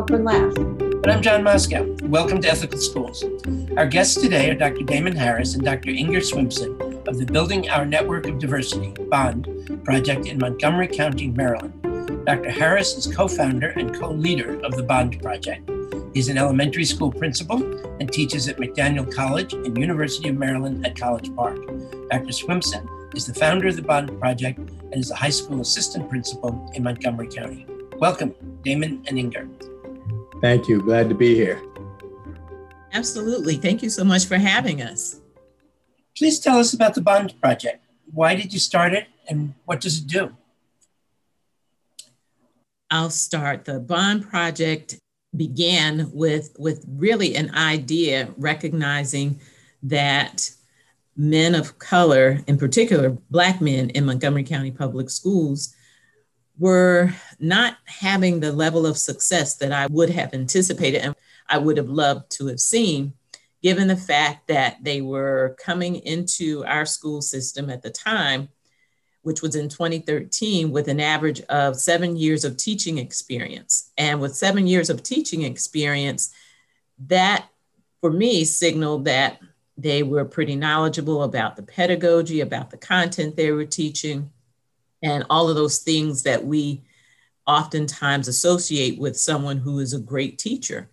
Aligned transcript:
I'm 0.00 0.24
Laugh. 0.24 0.56
And 0.56 1.06
I'm 1.08 1.20
John 1.20 1.42
Moscow. 1.44 1.94
Welcome 2.04 2.40
to 2.40 2.48
Ethical 2.48 2.78
Schools. 2.78 3.22
Our 3.76 3.86
guests 3.86 4.18
today 4.18 4.48
are 4.48 4.54
Dr. 4.54 4.82
Damon 4.84 5.14
Harris 5.14 5.54
and 5.54 5.62
Dr. 5.62 5.90
Inger 5.90 6.22
Swimpson 6.22 6.72
of 7.06 7.18
the 7.18 7.26
Building 7.26 7.68
Our 7.68 7.84
Network 7.84 8.26
of 8.26 8.38
Diversity, 8.38 8.94
BOND, 9.10 9.84
project 9.84 10.24
in 10.24 10.38
Montgomery 10.38 10.88
County, 10.88 11.28
Maryland. 11.28 11.74
Dr. 12.24 12.48
Harris 12.48 12.96
is 12.96 13.14
co 13.14 13.28
founder 13.28 13.68
and 13.76 13.94
co 13.94 14.10
leader 14.10 14.58
of 14.64 14.74
the 14.74 14.82
BOND 14.82 15.20
project. 15.20 15.70
He's 16.14 16.30
an 16.30 16.38
elementary 16.38 16.86
school 16.86 17.12
principal 17.12 17.62
and 18.00 18.10
teaches 18.10 18.48
at 18.48 18.56
McDaniel 18.56 19.14
College 19.14 19.52
and 19.52 19.76
University 19.76 20.30
of 20.30 20.36
Maryland 20.36 20.86
at 20.86 20.98
College 20.98 21.32
Park. 21.36 21.58
Dr. 22.10 22.32
Swimpson 22.32 22.88
is 23.14 23.26
the 23.26 23.34
founder 23.34 23.68
of 23.68 23.76
the 23.76 23.82
BOND 23.82 24.18
project 24.18 24.60
and 24.60 24.96
is 24.96 25.10
a 25.10 25.16
high 25.16 25.28
school 25.28 25.60
assistant 25.60 26.08
principal 26.08 26.70
in 26.74 26.84
Montgomery 26.84 27.28
County. 27.28 27.66
Welcome, 27.98 28.34
Damon 28.62 29.04
and 29.06 29.18
Inger. 29.18 29.46
Thank 30.40 30.68
you. 30.68 30.80
Glad 30.82 31.08
to 31.08 31.14
be 31.14 31.34
here. 31.34 31.62
Absolutely. 32.92 33.56
Thank 33.56 33.82
you 33.82 33.90
so 33.90 34.04
much 34.04 34.26
for 34.26 34.36
having 34.36 34.82
us. 34.82 35.20
Please 36.16 36.40
tell 36.40 36.58
us 36.58 36.72
about 36.72 36.94
the 36.94 37.02
Bond 37.02 37.34
Project. 37.40 37.84
Why 38.12 38.34
did 38.34 38.52
you 38.52 38.58
start 38.58 38.92
it 38.94 39.06
and 39.28 39.54
what 39.64 39.80
does 39.80 39.98
it 39.98 40.06
do? 40.06 40.36
I'll 42.90 43.10
start. 43.10 43.64
The 43.64 43.78
Bond 43.78 44.28
Project 44.28 44.98
began 45.36 46.10
with, 46.12 46.56
with 46.58 46.84
really 46.88 47.36
an 47.36 47.54
idea 47.54 48.30
recognizing 48.36 49.40
that 49.84 50.50
men 51.16 51.54
of 51.54 51.78
color, 51.78 52.40
in 52.46 52.56
particular, 52.56 53.10
Black 53.30 53.60
men 53.60 53.90
in 53.90 54.06
Montgomery 54.06 54.42
County 54.42 54.70
Public 54.70 55.10
Schools, 55.10 55.74
were 56.60 57.10
not 57.40 57.78
having 57.86 58.38
the 58.38 58.52
level 58.52 58.84
of 58.86 58.98
success 58.98 59.56
that 59.56 59.72
I 59.72 59.86
would 59.86 60.10
have 60.10 60.34
anticipated 60.34 60.98
and 60.98 61.16
I 61.48 61.56
would 61.56 61.78
have 61.78 61.88
loved 61.88 62.30
to 62.32 62.48
have 62.48 62.60
seen, 62.60 63.14
given 63.62 63.88
the 63.88 63.96
fact 63.96 64.46
that 64.48 64.76
they 64.82 65.00
were 65.00 65.56
coming 65.58 65.96
into 65.96 66.62
our 66.66 66.84
school 66.84 67.22
system 67.22 67.70
at 67.70 67.82
the 67.82 67.90
time, 67.90 68.50
which 69.22 69.40
was 69.40 69.56
in 69.56 69.70
2013, 69.70 70.70
with 70.70 70.88
an 70.88 71.00
average 71.00 71.40
of 71.48 71.76
seven 71.76 72.14
years 72.14 72.44
of 72.44 72.58
teaching 72.58 72.98
experience. 72.98 73.90
And 73.96 74.20
with 74.20 74.36
seven 74.36 74.66
years 74.66 74.90
of 74.90 75.02
teaching 75.02 75.42
experience, 75.42 76.30
that 77.06 77.48
for 78.02 78.10
me 78.10 78.44
signaled 78.44 79.06
that 79.06 79.40
they 79.78 80.02
were 80.02 80.26
pretty 80.26 80.56
knowledgeable 80.56 81.22
about 81.22 81.56
the 81.56 81.62
pedagogy, 81.62 82.40
about 82.40 82.70
the 82.70 82.76
content 82.76 83.34
they 83.34 83.50
were 83.50 83.64
teaching 83.64 84.30
and 85.02 85.24
all 85.30 85.48
of 85.48 85.56
those 85.56 85.78
things 85.78 86.22
that 86.22 86.44
we 86.44 86.82
oftentimes 87.46 88.28
associate 88.28 88.98
with 88.98 89.18
someone 89.18 89.58
who 89.58 89.78
is 89.78 89.92
a 89.92 89.98
great 89.98 90.38
teacher. 90.38 90.88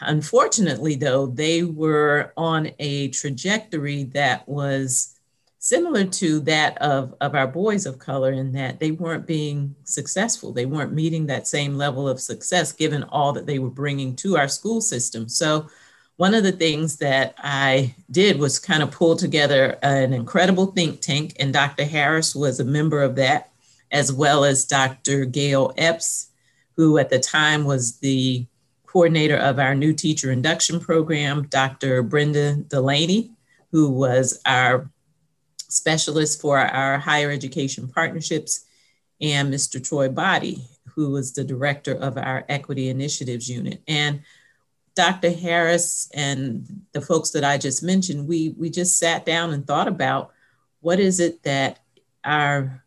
Unfortunately, 0.00 0.94
though, 0.94 1.26
they 1.26 1.62
were 1.62 2.32
on 2.36 2.70
a 2.78 3.08
trajectory 3.08 4.04
that 4.04 4.48
was 4.48 5.18
similar 5.60 6.04
to 6.04 6.40
that 6.40 6.78
of, 6.78 7.14
of 7.20 7.34
our 7.34 7.46
boys 7.46 7.84
of 7.84 7.98
color 7.98 8.32
in 8.32 8.52
that 8.52 8.78
they 8.78 8.92
weren't 8.92 9.26
being 9.26 9.74
successful. 9.84 10.52
They 10.52 10.66
weren't 10.66 10.92
meeting 10.92 11.26
that 11.26 11.48
same 11.48 11.76
level 11.76 12.08
of 12.08 12.20
success 12.20 12.72
given 12.72 13.02
all 13.04 13.32
that 13.32 13.46
they 13.46 13.58
were 13.58 13.70
bringing 13.70 14.14
to 14.16 14.36
our 14.36 14.48
school 14.48 14.80
system. 14.80 15.28
So 15.28 15.68
one 16.18 16.34
of 16.34 16.42
the 16.42 16.52
things 16.52 16.96
that 16.96 17.32
I 17.38 17.94
did 18.10 18.40
was 18.40 18.58
kind 18.58 18.82
of 18.82 18.90
pull 18.90 19.14
together 19.14 19.78
an 19.84 20.12
incredible 20.12 20.66
think 20.66 21.00
tank, 21.00 21.36
and 21.38 21.52
Dr. 21.52 21.84
Harris 21.84 22.34
was 22.34 22.58
a 22.58 22.64
member 22.64 23.00
of 23.02 23.14
that, 23.16 23.52
as 23.92 24.12
well 24.12 24.44
as 24.44 24.64
Dr. 24.64 25.24
Gail 25.24 25.72
Epps, 25.78 26.30
who 26.76 26.98
at 26.98 27.08
the 27.08 27.20
time 27.20 27.64
was 27.64 27.98
the 28.00 28.44
coordinator 28.84 29.36
of 29.36 29.60
our 29.60 29.76
new 29.76 29.92
teacher 29.92 30.32
induction 30.32 30.80
program, 30.80 31.46
Dr. 31.50 32.02
Brenda 32.02 32.56
Delaney, 32.66 33.30
who 33.70 33.88
was 33.88 34.40
our 34.44 34.90
specialist 35.68 36.40
for 36.40 36.58
our 36.58 36.98
higher 36.98 37.30
education 37.30 37.86
partnerships, 37.86 38.64
and 39.20 39.54
Mr. 39.54 39.80
Troy 39.80 40.08
Body, 40.08 40.66
who 40.96 41.10
was 41.10 41.32
the 41.32 41.44
director 41.44 41.94
of 41.94 42.18
our 42.18 42.44
equity 42.48 42.88
initiatives 42.88 43.48
unit. 43.48 43.80
And 43.86 44.22
Dr. 44.98 45.30
Harris 45.30 46.10
and 46.12 46.66
the 46.90 47.00
folks 47.00 47.30
that 47.30 47.44
I 47.44 47.56
just 47.56 47.84
mentioned, 47.84 48.26
we, 48.26 48.48
we 48.58 48.68
just 48.68 48.98
sat 48.98 49.24
down 49.24 49.52
and 49.52 49.64
thought 49.64 49.86
about 49.86 50.32
what 50.80 50.98
is 50.98 51.20
it 51.20 51.40
that 51.44 51.78
our 52.24 52.82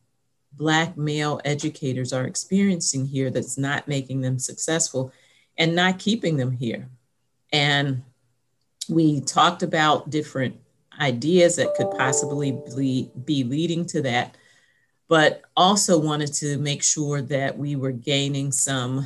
Black 0.52 0.98
male 0.98 1.40
educators 1.46 2.12
are 2.12 2.28
experiencing 2.28 3.06
here 3.06 3.30
that's 3.30 3.58
not 3.58 3.88
making 3.88 4.20
them 4.20 4.40
successful 4.40 5.14
and 5.58 5.74
not 5.74 6.00
keeping 6.00 6.36
them 6.36 6.52
here. 6.52 6.90
And 7.54 8.04
we 8.90 9.22
talked 9.22 9.64
about 9.64 10.10
different 10.10 10.58
ideas 11.00 11.56
that 11.56 11.76
could 11.76 11.92
possibly 11.92 12.52
be 13.24 13.46
leading 13.46 13.86
to 13.86 14.02
that, 14.02 14.36
but 15.08 15.44
also 15.56 15.98
wanted 15.98 16.34
to 16.34 16.58
make 16.58 16.84
sure 16.84 17.22
that 17.22 17.58
we 17.58 17.78
were 17.78 17.94
gaining 17.94 18.52
some 18.52 19.06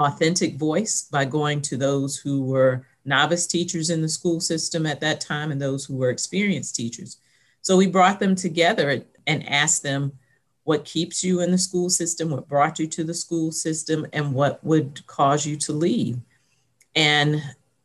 authentic 0.00 0.56
voice 0.56 1.06
by 1.12 1.24
going 1.24 1.60
to 1.60 1.76
those 1.76 2.16
who 2.16 2.42
were 2.42 2.86
novice 3.04 3.46
teachers 3.46 3.90
in 3.90 4.00
the 4.02 4.08
school 4.08 4.40
system 4.40 4.86
at 4.86 5.00
that 5.00 5.20
time 5.20 5.52
and 5.52 5.60
those 5.60 5.84
who 5.84 5.96
were 5.96 6.10
experienced 6.10 6.74
teachers. 6.74 7.18
So 7.62 7.76
we 7.76 7.86
brought 7.86 8.18
them 8.18 8.34
together 8.34 9.02
and 9.26 9.48
asked 9.48 9.82
them 9.82 10.12
what 10.64 10.84
keeps 10.84 11.22
you 11.22 11.40
in 11.40 11.50
the 11.50 11.58
school 11.58 11.90
system, 11.90 12.30
what 12.30 12.48
brought 12.48 12.78
you 12.78 12.86
to 12.86 13.04
the 13.04 13.14
school 13.14 13.52
system, 13.52 14.06
and 14.12 14.32
what 14.32 14.62
would 14.64 15.06
cause 15.06 15.46
you 15.46 15.56
to 15.56 15.72
leave. 15.72 16.18
And 16.96 17.42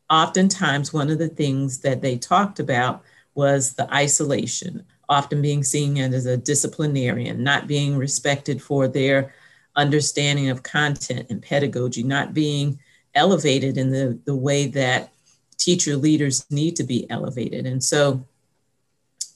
oftentimes, 0.09 0.94
one 0.94 1.09
of 1.09 1.18
the 1.18 1.30
things 1.30 1.80
that 1.80 2.02
they 2.02 2.18
talked 2.18 2.59
about 2.59 3.04
was 3.34 3.74
the 3.74 3.94
isolation, 3.94 4.86
often 5.09 5.42
being 5.42 5.64
seen 5.64 5.98
as 5.98 6.25
a 6.25 6.38
disciplinarian, 6.38 7.44
not 7.44 7.68
being 7.68 7.98
respected 7.98 8.62
for 8.62 8.88
their 8.88 9.34
understanding 9.75 10.50
of 10.50 10.63
content 10.63 11.28
and 11.30 11.41
pedagogy 11.41 12.03
not 12.03 12.34
being 12.34 12.80
elevated 13.13 13.78
in 13.78 13.90
the, 13.90 14.19
the 14.25 14.36
way 14.36 14.68
that 14.68 15.12
teacher 15.58 15.96
leaders 15.96 16.46
need 16.50 16.75
to 16.75 16.84
be 16.84 17.09
elevated. 17.09 17.66
And 17.66 17.84
so 17.84 18.25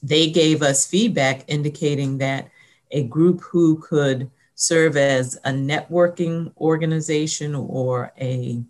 they 0.02 0.30
gave 0.30 0.62
us 0.62 0.86
feedback 0.86 1.44
indicating 1.48 2.18
that 2.18 2.48
a 2.90 3.04
group 3.04 3.40
who 3.42 3.78
could 3.78 4.30
serve 4.54 4.96
as 4.96 5.36
a 5.44 5.50
networking 5.50 6.52
organization 6.58 7.54
or 7.54 8.12
a 8.20 8.62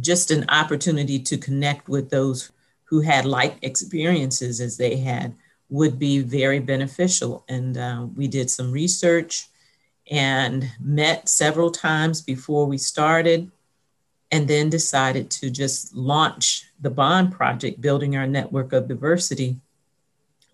just 0.00 0.30
an 0.30 0.44
opportunity 0.48 1.18
to 1.18 1.38
connect 1.38 1.88
with 1.88 2.10
those 2.10 2.50
who 2.84 3.00
had 3.00 3.24
like 3.24 3.56
experiences 3.62 4.60
as 4.60 4.76
they 4.76 4.96
had 4.96 5.34
would 5.68 5.98
be 5.98 6.20
very 6.20 6.58
beneficial. 6.58 7.44
And 7.48 7.76
uh, 7.76 8.06
we 8.14 8.28
did 8.28 8.50
some 8.50 8.70
research 8.70 9.48
and 10.10 10.70
met 10.80 11.28
several 11.28 11.70
times 11.70 12.22
before 12.22 12.66
we 12.66 12.78
started, 12.78 13.50
and 14.30 14.48
then 14.48 14.68
decided 14.68 15.30
to 15.30 15.50
just 15.50 15.94
launch 15.94 16.64
the 16.80 16.90
Bond 16.90 17.32
Project, 17.32 17.80
building 17.80 18.16
our 18.16 18.26
network 18.26 18.72
of 18.72 18.88
diversity 18.88 19.56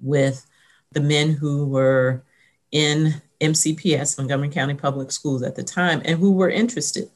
with 0.01 0.47
the 0.93 1.01
men 1.01 1.33
who 1.33 1.67
were 1.67 2.23
in 2.71 3.15
MCPS, 3.41 4.19
Montgomery 4.19 4.49
County 4.49 4.75
Public 4.75 5.11
Schools 5.11 5.43
at 5.43 5.57
the 5.57 5.63
time, 5.63 6.03
and 6.05 6.19
who 6.19 6.33
were 6.33 6.51
interested 6.51 7.11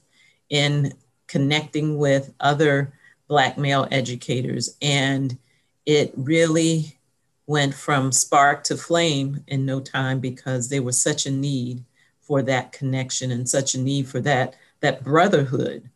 in 0.50 0.92
connecting 1.27 1.98
with 1.98 2.32
other 2.41 2.92
Black 3.28 3.59
male 3.59 3.89
educators. 3.91 4.77
And 4.80 5.36
it 5.84 6.12
really 6.16 6.98
went 7.47 7.74
from 7.74 8.12
spark 8.12 8.65
to 8.65 8.77
flame 8.77 9.44
in 9.47 9.65
no 9.65 9.80
time 9.80 10.21
because 10.21 10.68
there 10.68 10.82
was 10.82 11.00
such 11.00 11.27
a 11.27 11.30
need 11.30 11.84
for 12.27 12.43
that 12.43 12.73
connection 12.73 13.31
and 13.31 13.49
such 13.49 13.75
a 13.75 13.81
need 13.81 14.09
for 14.09 14.21
that 14.21 14.57
that 14.81 15.03
brotherhood. 15.03 15.89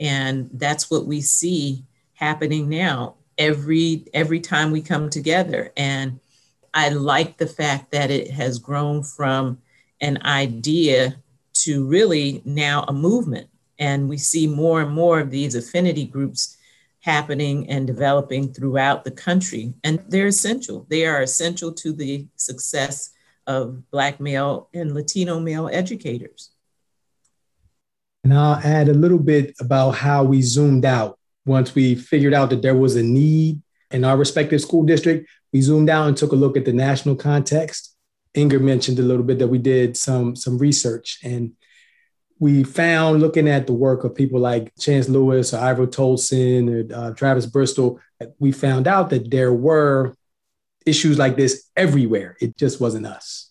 And 0.00 0.50
that's 0.54 0.90
what 0.90 1.06
we 1.06 1.20
see 1.20 1.84
happening 2.14 2.68
now 2.68 3.14
every 3.38 4.06
every 4.14 4.40
time 4.40 4.70
we 4.70 4.80
come 4.80 5.10
together. 5.10 5.72
And 5.76 6.20
i 6.72 6.88
like 6.88 7.36
the 7.36 7.46
fact 7.46 7.92
that 7.92 8.10
it 8.10 8.30
has 8.30 8.58
grown 8.58 9.02
from 9.02 9.58
an 10.00 10.20
idea 10.22 11.16
to 11.52 11.86
really 11.86 12.42
now 12.44 12.84
a 12.88 12.92
movement. 12.92 13.48
And 13.78 14.08
we 14.08 14.18
see 14.18 14.46
more 14.46 14.80
and 14.82 14.90
more 14.90 15.20
of 15.20 15.30
these 15.30 15.54
affinity 15.54 16.04
groups 16.04 16.56
happening 17.00 17.68
and 17.68 17.86
developing 17.86 18.52
throughout 18.52 19.04
the 19.04 19.10
country. 19.10 19.74
And 19.84 20.02
they're 20.08 20.28
essential. 20.28 20.86
They 20.88 21.06
are 21.06 21.22
essential 21.22 21.72
to 21.72 21.92
the 21.92 22.26
success 22.36 23.10
of 23.46 23.90
Black 23.90 24.20
male 24.20 24.68
and 24.74 24.94
Latino 24.94 25.40
male 25.40 25.68
educators. 25.72 26.50
And 28.22 28.32
I'll 28.32 28.60
add 28.64 28.88
a 28.88 28.94
little 28.94 29.18
bit 29.18 29.54
about 29.60 29.92
how 29.92 30.24
we 30.24 30.40
zoomed 30.40 30.84
out 30.84 31.18
once 31.44 31.74
we 31.74 31.94
figured 31.94 32.32
out 32.32 32.50
that 32.50 32.62
there 32.62 32.74
was 32.74 32.96
a 32.96 33.02
need 33.02 33.60
in 33.90 34.04
our 34.04 34.16
respective 34.16 34.62
school 34.62 34.82
district. 34.82 35.28
We 35.52 35.60
zoomed 35.60 35.90
out 35.90 36.08
and 36.08 36.16
took 36.16 36.32
a 36.32 36.36
look 36.36 36.56
at 36.56 36.64
the 36.64 36.72
national 36.72 37.16
context. 37.16 37.94
Inger 38.32 38.58
mentioned 38.58 38.98
a 38.98 39.02
little 39.02 39.22
bit 39.22 39.38
that 39.38 39.48
we 39.48 39.58
did 39.58 39.96
some, 39.96 40.34
some 40.34 40.58
research. 40.58 41.18
And 41.22 41.52
we 42.38 42.64
found 42.64 43.20
looking 43.20 43.48
at 43.48 43.66
the 43.66 43.72
work 43.72 44.04
of 44.04 44.14
people 44.14 44.40
like 44.40 44.72
Chance 44.78 45.08
Lewis 45.08 45.54
or 45.54 45.60
Ivory 45.60 45.86
Toldson 45.86 46.90
or 46.90 46.96
uh, 46.96 47.14
Travis 47.14 47.46
Bristol, 47.46 48.00
we 48.38 48.52
found 48.52 48.88
out 48.88 49.10
that 49.10 49.30
there 49.30 49.52
were 49.52 50.14
issues 50.86 51.18
like 51.18 51.36
this 51.36 51.70
everywhere. 51.76 52.36
It 52.40 52.56
just 52.56 52.80
wasn't 52.80 53.06
us. 53.06 53.50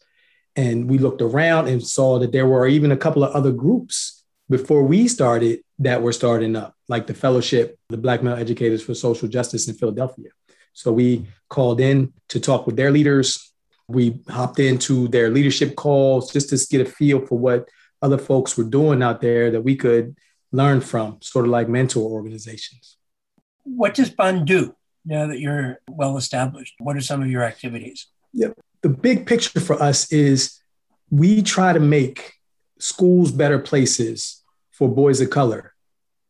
And 0.55 0.89
we 0.89 0.97
looked 0.97 1.21
around 1.21 1.67
and 1.67 1.85
saw 1.85 2.19
that 2.19 2.31
there 2.31 2.47
were 2.47 2.67
even 2.67 2.91
a 2.91 2.97
couple 2.97 3.23
of 3.23 3.33
other 3.33 3.51
groups 3.51 4.23
before 4.49 4.83
we 4.83 5.07
started 5.07 5.61
that 5.79 6.01
were 6.01 6.13
starting 6.13 6.55
up, 6.55 6.75
like 6.87 7.07
the 7.07 7.13
Fellowship, 7.13 7.79
the 7.89 7.97
Black 7.97 8.21
Male 8.21 8.35
Educators 8.35 8.83
for 8.83 8.93
Social 8.93 9.27
Justice 9.27 9.67
in 9.67 9.73
Philadelphia. 9.73 10.29
So 10.73 10.91
we 10.91 11.25
called 11.49 11.79
in 11.79 12.13
to 12.29 12.39
talk 12.39 12.65
with 12.67 12.75
their 12.75 12.91
leaders. 12.91 13.51
We 13.87 14.19
hopped 14.29 14.59
into 14.59 15.07
their 15.07 15.29
leadership 15.29 15.75
calls 15.75 16.31
just 16.31 16.49
to 16.49 16.67
get 16.69 16.87
a 16.87 16.89
feel 16.89 17.25
for 17.25 17.37
what 17.37 17.67
other 18.01 18.17
folks 18.17 18.57
were 18.57 18.63
doing 18.63 19.01
out 19.01 19.21
there 19.21 19.51
that 19.51 19.61
we 19.61 19.75
could 19.75 20.15
learn 20.51 20.81
from, 20.81 21.17
sort 21.21 21.45
of 21.45 21.51
like 21.51 21.69
mentor 21.69 22.09
organizations. 22.11 22.97
What 23.63 23.93
does 23.93 24.09
Bond 24.09 24.45
do 24.45 24.75
now 25.05 25.27
that 25.27 25.39
you're 25.39 25.79
well 25.89 26.17
established? 26.17 26.75
What 26.79 26.95
are 26.95 27.01
some 27.01 27.21
of 27.21 27.29
your 27.29 27.43
activities? 27.43 28.07
Yep. 28.33 28.57
The 28.81 28.89
big 28.89 29.25
picture 29.25 29.59
for 29.59 29.81
us 29.81 30.11
is 30.11 30.59
we 31.09 31.41
try 31.41 31.73
to 31.73 31.79
make 31.79 32.33
schools 32.79 33.31
better 33.31 33.59
places 33.59 34.43
for 34.71 34.89
boys 34.89 35.21
of 35.21 35.29
color 35.29 35.73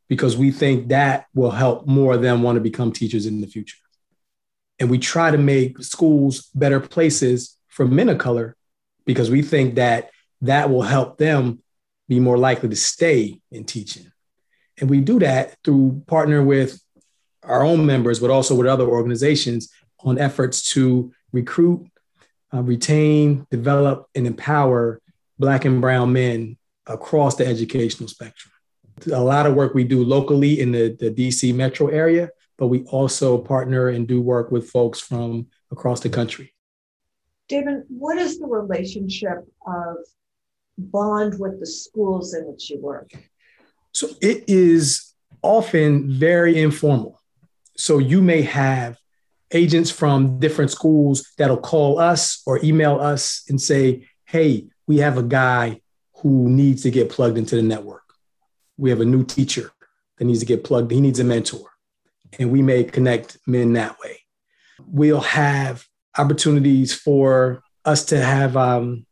because 0.09 0.37
we 0.37 0.51
think 0.51 0.89
that 0.89 1.25
will 1.33 1.51
help 1.51 1.87
more 1.87 2.13
of 2.13 2.21
them 2.21 2.43
want 2.43 2.57
to 2.57 2.61
become 2.61 2.91
teachers 2.91 3.25
in 3.25 3.41
the 3.41 3.47
future. 3.47 3.77
And 4.79 4.89
we 4.89 4.99
try 4.99 5.31
to 5.31 5.37
make 5.37 5.81
schools 5.81 6.49
better 6.53 6.79
places 6.79 7.57
for 7.69 7.87
men 7.87 8.09
of 8.09 8.17
color 8.17 8.55
because 9.05 9.31
we 9.31 9.41
think 9.41 9.75
that 9.75 10.11
that 10.41 10.69
will 10.69 10.81
help 10.81 11.17
them 11.17 11.63
be 12.09 12.19
more 12.19 12.37
likely 12.37 12.69
to 12.69 12.75
stay 12.75 13.39
in 13.51 13.63
teaching. 13.63 14.11
And 14.79 14.89
we 14.89 14.99
do 14.99 15.19
that 15.19 15.55
through 15.63 16.03
partner 16.07 16.43
with 16.43 16.82
our 17.43 17.63
own 17.63 17.85
members, 17.85 18.19
but 18.19 18.29
also 18.29 18.55
with 18.55 18.67
other 18.67 18.87
organizations 18.87 19.69
on 19.99 20.19
efforts 20.19 20.73
to 20.73 21.11
recruit, 21.31 21.87
uh, 22.53 22.61
retain, 22.61 23.45
develop, 23.49 24.07
and 24.15 24.27
empower 24.27 25.01
Black 25.39 25.65
and 25.65 25.81
Brown 25.81 26.13
men 26.13 26.57
across 26.87 27.35
the 27.35 27.45
educational 27.45 28.07
spectrum. 28.07 28.51
A 29.11 29.23
lot 29.23 29.45
of 29.45 29.55
work 29.55 29.73
we 29.73 29.83
do 29.83 30.03
locally 30.03 30.59
in 30.59 30.71
the, 30.71 30.95
the 30.99 31.09
DC 31.09 31.53
metro 31.53 31.87
area, 31.87 32.29
but 32.57 32.67
we 32.67 32.83
also 32.83 33.37
partner 33.37 33.89
and 33.89 34.07
do 34.07 34.21
work 34.21 34.51
with 34.51 34.69
folks 34.69 34.99
from 34.99 35.47
across 35.71 35.99
the 36.01 36.09
country. 36.09 36.53
David, 37.49 37.83
what 37.89 38.17
is 38.17 38.39
the 38.39 38.45
relationship 38.45 39.39
of 39.67 39.97
bond 40.77 41.39
with 41.39 41.59
the 41.59 41.65
schools 41.65 42.33
in 42.33 42.45
which 42.45 42.69
you 42.69 42.79
work? 42.79 43.11
So 43.91 44.09
it 44.21 44.45
is 44.47 45.13
often 45.41 46.11
very 46.11 46.61
informal. 46.61 47.19
So 47.77 47.97
you 47.97 48.21
may 48.21 48.41
have 48.43 48.97
agents 49.51 49.91
from 49.91 50.39
different 50.39 50.71
schools 50.71 51.31
that'll 51.37 51.57
call 51.57 51.99
us 51.99 52.41
or 52.45 52.63
email 52.63 52.99
us 52.99 53.43
and 53.49 53.61
say, 53.61 54.07
hey, 54.25 54.67
we 54.87 54.97
have 54.97 55.17
a 55.17 55.23
guy 55.23 55.81
who 56.17 56.49
needs 56.49 56.83
to 56.83 56.91
get 56.91 57.09
plugged 57.09 57.37
into 57.37 57.55
the 57.55 57.61
network. 57.61 58.03
We 58.77 58.89
have 58.89 59.01
a 59.01 59.05
new 59.05 59.23
teacher 59.23 59.71
that 60.17 60.25
needs 60.25 60.39
to 60.39 60.45
get 60.45 60.63
plugged. 60.63 60.91
He 60.91 61.01
needs 61.01 61.19
a 61.19 61.23
mentor. 61.23 61.69
And 62.39 62.51
we 62.51 62.61
may 62.61 62.83
connect 62.83 63.37
men 63.45 63.73
that 63.73 63.97
way. 64.03 64.19
We'll 64.85 65.21
have 65.21 65.85
opportunities 66.17 66.93
for 66.93 67.61
us 67.85 68.05
to 68.05 68.23
have 68.23 68.57
um, 68.57 69.05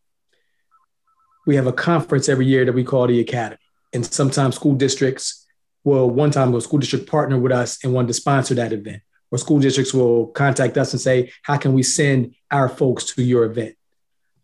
we 1.46 1.56
have 1.56 1.68
a 1.68 1.74
conference 1.74 2.30
every 2.30 2.46
year 2.46 2.66
that 2.66 2.74
we 2.74 2.84
call 2.84 3.08
the 3.08 3.20
Academy. 3.20 3.58
And 3.94 4.06
sometimes 4.06 4.56
school 4.56 4.76
districts 4.76 5.41
will, 5.84 6.10
one 6.10 6.32
time, 6.32 6.54
a 6.54 6.62
school 6.62 6.80
district 6.80 7.08
partner 7.08 7.40
with 7.40 7.52
us 7.52 7.84
and 7.84 7.94
want 7.94 8.08
to 8.08 8.14
sponsor 8.14 8.54
that 8.56 8.74
event. 8.74 9.02
Or 9.32 9.38
school 9.38 9.60
districts 9.60 9.94
will 9.94 10.28
contact 10.28 10.78
us 10.78 10.94
and 10.94 11.02
say, 11.02 11.32
How 11.44 11.58
can 11.58 11.74
we 11.74 11.84
send 11.84 12.36
our 12.52 12.68
folks 12.70 13.06
to 13.06 13.24
your 13.24 13.46
event? 13.46 13.76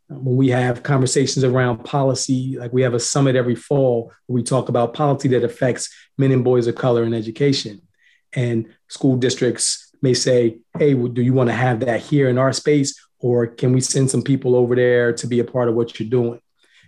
Uh, 0.09 0.15
when 0.15 0.37
we 0.37 0.49
have 0.49 0.83
conversations 0.83 1.43
around 1.43 1.83
policy, 1.83 2.57
like 2.57 2.71
we 2.71 2.81
have 2.83 2.93
a 2.93 2.99
summit 2.99 3.35
every 3.35 3.55
fall 3.55 4.13
where 4.25 4.35
we 4.35 4.43
talk 4.43 4.69
about 4.69 4.93
policy 4.93 5.27
that 5.29 5.43
affects 5.43 5.93
men 6.17 6.31
and 6.31 6.43
boys 6.43 6.67
of 6.67 6.75
color 6.75 7.03
in 7.03 7.13
education. 7.13 7.81
And 8.33 8.73
school 8.87 9.17
districts 9.17 9.93
may 10.01 10.13
say, 10.13 10.59
Hey, 10.77 10.93
do 10.93 11.21
you 11.21 11.33
want 11.33 11.49
to 11.49 11.55
have 11.55 11.81
that 11.81 12.01
here 12.01 12.29
in 12.29 12.37
our 12.37 12.53
space? 12.53 12.97
Or 13.19 13.47
can 13.47 13.73
we 13.73 13.81
send 13.81 14.09
some 14.09 14.21
people 14.21 14.55
over 14.55 14.75
there 14.75 15.11
to 15.13 15.27
be 15.27 15.39
a 15.39 15.43
part 15.43 15.69
of 15.69 15.75
what 15.75 15.99
you're 15.99 16.09
doing? 16.09 16.39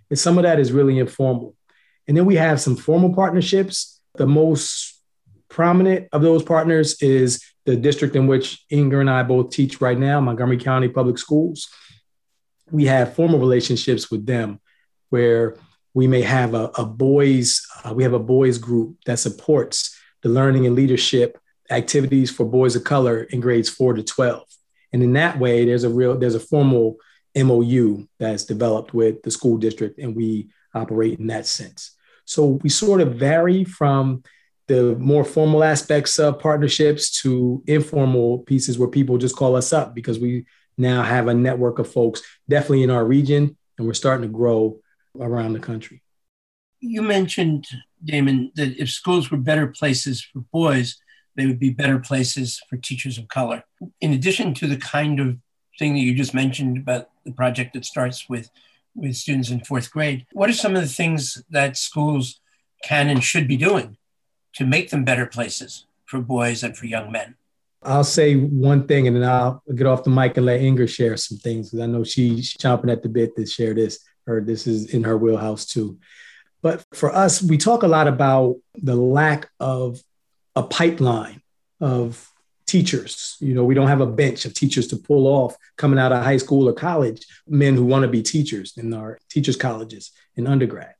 And 0.09 0.17
some 0.17 0.37
of 0.37 0.43
that 0.43 0.59
is 0.59 0.71
really 0.71 0.99
informal. 0.99 1.55
And 2.07 2.17
then 2.17 2.25
we 2.25 2.35
have 2.35 2.61
some 2.61 2.75
formal 2.75 3.13
partnerships. 3.13 3.98
The 4.19 4.27
most 4.27 5.01
prominent 5.47 6.09
of 6.11 6.21
those 6.21 6.43
partners 6.43 7.01
is 7.01 7.41
the 7.65 7.77
district 7.77 8.17
in 8.17 8.27
which 8.27 8.65
Inger 8.69 8.99
and 8.99 9.09
I 9.09 9.23
both 9.23 9.49
teach 9.49 9.79
right 9.79 9.97
now, 9.97 10.19
Montgomery 10.19 10.57
County 10.57 10.89
Public 10.89 11.17
Schools. 11.17 11.69
We 12.69 12.83
have 12.87 13.15
formal 13.15 13.39
relationships 13.39 14.11
with 14.11 14.25
them 14.25 14.59
where 15.09 15.55
we 15.93 16.05
may 16.05 16.21
have 16.21 16.53
a, 16.53 16.65
a 16.75 16.85
boys, 16.85 17.65
uh, 17.85 17.93
we 17.93 18.03
have 18.03 18.11
a 18.11 18.19
boys 18.19 18.57
group 18.57 18.97
that 19.05 19.19
supports 19.19 19.97
the 20.21 20.27
learning 20.27 20.65
and 20.65 20.75
leadership 20.75 21.37
activities 21.69 22.29
for 22.29 22.45
boys 22.45 22.75
of 22.75 22.83
color 22.83 23.23
in 23.23 23.39
grades 23.39 23.69
four 23.69 23.93
to 23.93 24.03
12. 24.03 24.43
And 24.91 25.01
in 25.01 25.13
that 25.13 25.39
way, 25.39 25.63
there's 25.63 25.85
a 25.85 25.89
real, 25.89 26.17
there's 26.17 26.35
a 26.35 26.41
formal 26.41 26.97
MOU 27.37 28.05
that's 28.19 28.43
developed 28.43 28.93
with 28.93 29.23
the 29.23 29.31
school 29.31 29.55
district, 29.55 29.97
and 29.97 30.13
we 30.13 30.49
operate 30.75 31.19
in 31.19 31.27
that 31.27 31.47
sense. 31.47 31.95
So 32.29 32.59
we 32.61 32.69
sort 32.69 33.01
of 33.01 33.15
vary 33.15 33.63
from 33.63 34.23
the 34.67 34.95
more 34.97 35.25
formal 35.25 35.63
aspects 35.63 36.19
of 36.19 36.37
partnerships 36.37 37.09
to 37.23 37.63
informal 37.65 38.39
pieces 38.39 38.77
where 38.77 38.87
people 38.87 39.17
just 39.17 39.35
call 39.35 39.55
us 39.55 39.73
up 39.73 39.95
because 39.95 40.19
we 40.19 40.45
now 40.77 41.01
have 41.01 41.27
a 41.27 41.33
network 41.33 41.79
of 41.79 41.91
folks 41.91 42.21
definitely 42.47 42.83
in 42.83 42.91
our 42.91 43.03
region, 43.03 43.57
and 43.79 43.87
we're 43.87 43.95
starting 43.95 44.21
to 44.21 44.31
grow 44.31 44.79
around 45.19 45.53
the 45.53 45.59
country. 45.59 46.03
You 46.81 47.01
mentioned, 47.01 47.65
Damon, 48.03 48.51
that 48.53 48.79
if 48.79 48.91
schools 48.91 49.31
were 49.31 49.37
better 49.37 49.65
places 49.65 50.21
for 50.21 50.41
boys, 50.53 51.01
they 51.35 51.47
would 51.47 51.59
be 51.59 51.71
better 51.71 51.97
places 51.97 52.61
for 52.69 52.77
teachers 52.77 53.17
of 53.17 53.27
color. 53.27 53.63
In 54.01 54.13
addition 54.13 54.53
to 54.53 54.67
the 54.67 54.77
kind 54.77 55.19
of 55.19 55.37
thing 55.79 55.93
that 55.93 56.01
you 56.01 56.13
just 56.13 56.35
mentioned 56.35 56.77
about 56.77 57.09
the 57.25 57.31
project 57.31 57.73
that 57.73 57.85
starts 57.85 58.29
with 58.29 58.51
with 58.95 59.15
students 59.15 59.49
in 59.49 59.63
fourth 59.63 59.91
grade. 59.91 60.25
What 60.33 60.49
are 60.49 60.53
some 60.53 60.75
of 60.75 60.81
the 60.81 60.87
things 60.87 61.41
that 61.49 61.77
schools 61.77 62.39
can 62.83 63.09
and 63.09 63.23
should 63.23 63.47
be 63.47 63.57
doing 63.57 63.97
to 64.55 64.65
make 64.65 64.89
them 64.89 65.03
better 65.03 65.25
places 65.25 65.85
for 66.05 66.19
boys 66.19 66.63
and 66.63 66.77
for 66.77 66.85
young 66.85 67.11
men? 67.11 67.35
I'll 67.81 68.03
say 68.03 68.35
one 68.35 68.87
thing 68.87 69.07
and 69.07 69.15
then 69.15 69.23
I'll 69.23 69.63
get 69.73 69.87
off 69.87 70.03
the 70.03 70.09
mic 70.09 70.35
and 70.35 70.45
let 70.45 70.61
Inger 70.61 70.87
share 70.87 71.15
some 71.15 71.37
things 71.37 71.69
because 71.69 71.83
I 71.83 71.87
know 71.87 72.03
she's 72.03 72.53
chomping 72.53 72.91
at 72.91 73.03
the 73.03 73.09
bit 73.09 73.35
to 73.37 73.45
share 73.45 73.73
this, 73.73 73.99
or 74.27 74.41
this 74.41 74.67
is 74.67 74.93
in 74.93 75.03
her 75.03 75.17
wheelhouse 75.17 75.65
too. 75.65 75.97
But 76.61 76.83
for 76.93 77.15
us, 77.15 77.41
we 77.41 77.57
talk 77.57 77.83
a 77.83 77.87
lot 77.87 78.07
about 78.07 78.57
the 78.75 78.95
lack 78.95 79.49
of 79.59 80.03
a 80.55 80.63
pipeline 80.63 81.41
of 81.79 82.28
teachers. 82.69 83.35
You 83.39 83.55
know, 83.55 83.63
we 83.63 83.73
don't 83.73 83.87
have 83.87 83.99
a 83.99 84.05
bench 84.05 84.45
of 84.45 84.53
teachers 84.53 84.87
to 84.87 84.97
pull 84.97 85.25
off 85.25 85.57
coming 85.75 85.97
out 85.97 86.11
of 86.11 86.23
high 86.23 86.37
school 86.37 86.69
or 86.69 86.73
college, 86.73 87.25
men 87.47 87.75
who 87.75 87.83
want 87.83 88.03
to 88.03 88.07
be 88.07 88.21
teachers 88.21 88.77
in 88.77 88.93
our 88.93 89.17
teachers' 89.29 89.55
colleges 89.55 90.11
in 90.35 90.45
undergrad. 90.45 90.93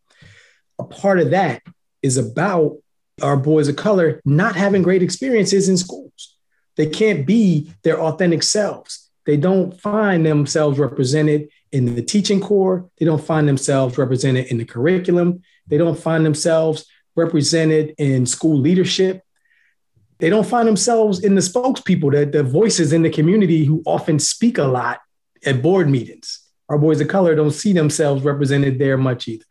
A 0.79 0.83
part 0.83 1.19
of 1.19 1.29
that 1.29 1.61
is 2.01 2.17
about 2.17 2.77
our 3.21 3.37
boys 3.37 3.67
of 3.67 3.75
color 3.75 4.19
not 4.25 4.55
having 4.55 4.81
great 4.81 5.03
experiences 5.03 5.69
in 5.69 5.77
schools. 5.77 6.35
They 6.75 6.87
can't 6.87 7.27
be 7.27 7.71
their 7.83 8.01
authentic 8.01 8.41
selves. 8.41 9.09
They 9.25 9.37
don't 9.37 9.79
find 9.79 10.25
themselves 10.25 10.79
represented 10.79 11.49
in 11.71 11.93
the 11.93 12.01
teaching 12.01 12.39
corps. 12.39 12.89
They 12.97 13.05
don't 13.05 13.23
find 13.23 13.47
themselves 13.47 13.97
represented 13.97 14.47
in 14.47 14.57
the 14.57 14.65
curriculum. 14.65 15.43
They 15.67 15.77
don't 15.77 15.99
find 15.99 16.25
themselves 16.25 16.85
represented 17.15 17.93
in 17.99 18.25
school 18.25 18.57
leadership 18.57 19.21
they 20.19 20.29
don't 20.29 20.45
find 20.45 20.67
themselves 20.67 21.23
in 21.23 21.35
the 21.35 21.41
spokespeople, 21.41 22.11
the, 22.11 22.25
the 22.25 22.43
voices 22.43 22.93
in 22.93 23.01
the 23.01 23.09
community 23.09 23.63
who 23.63 23.81
often 23.85 24.19
speak 24.19 24.57
a 24.57 24.63
lot 24.63 24.99
at 25.45 25.61
board 25.61 25.89
meetings. 25.89 26.45
Our 26.67 26.77
boys 26.77 27.01
of 27.01 27.07
color 27.07 27.35
don't 27.35 27.51
see 27.51 27.73
themselves 27.73 28.23
represented 28.23 28.77
there 28.77 28.97
much 28.97 29.27
either. 29.27 29.45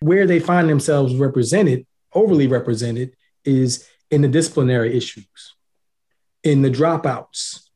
Where 0.00 0.26
they 0.26 0.40
find 0.40 0.68
themselves 0.68 1.14
represented, 1.14 1.86
overly 2.14 2.46
represented, 2.46 3.14
is 3.44 3.86
in 4.10 4.22
the 4.22 4.28
disciplinary 4.28 4.96
issues, 4.96 5.54
in 6.42 6.62
the 6.62 6.70
dropouts, 6.70 7.68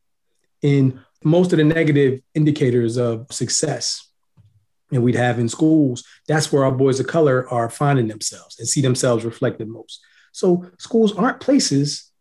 in 0.62 1.00
most 1.22 1.52
of 1.52 1.58
the 1.58 1.64
negative 1.64 2.20
indicators 2.34 2.96
of 2.96 3.26
success 3.30 4.08
that 4.90 5.00
we'd 5.00 5.14
have 5.14 5.38
in 5.38 5.48
schools. 5.48 6.04
That's 6.28 6.52
where 6.52 6.64
our 6.64 6.72
boys 6.72 6.98
of 6.98 7.06
color 7.06 7.48
are 7.50 7.68
finding 7.68 8.08
themselves 8.08 8.58
and 8.58 8.66
see 8.66 8.80
themselves 8.80 9.24
reflected 9.24 9.68
most. 9.68 10.00
So 10.32 10.64
schools 10.78 11.14
aren't 11.14 11.40
places 11.40 12.11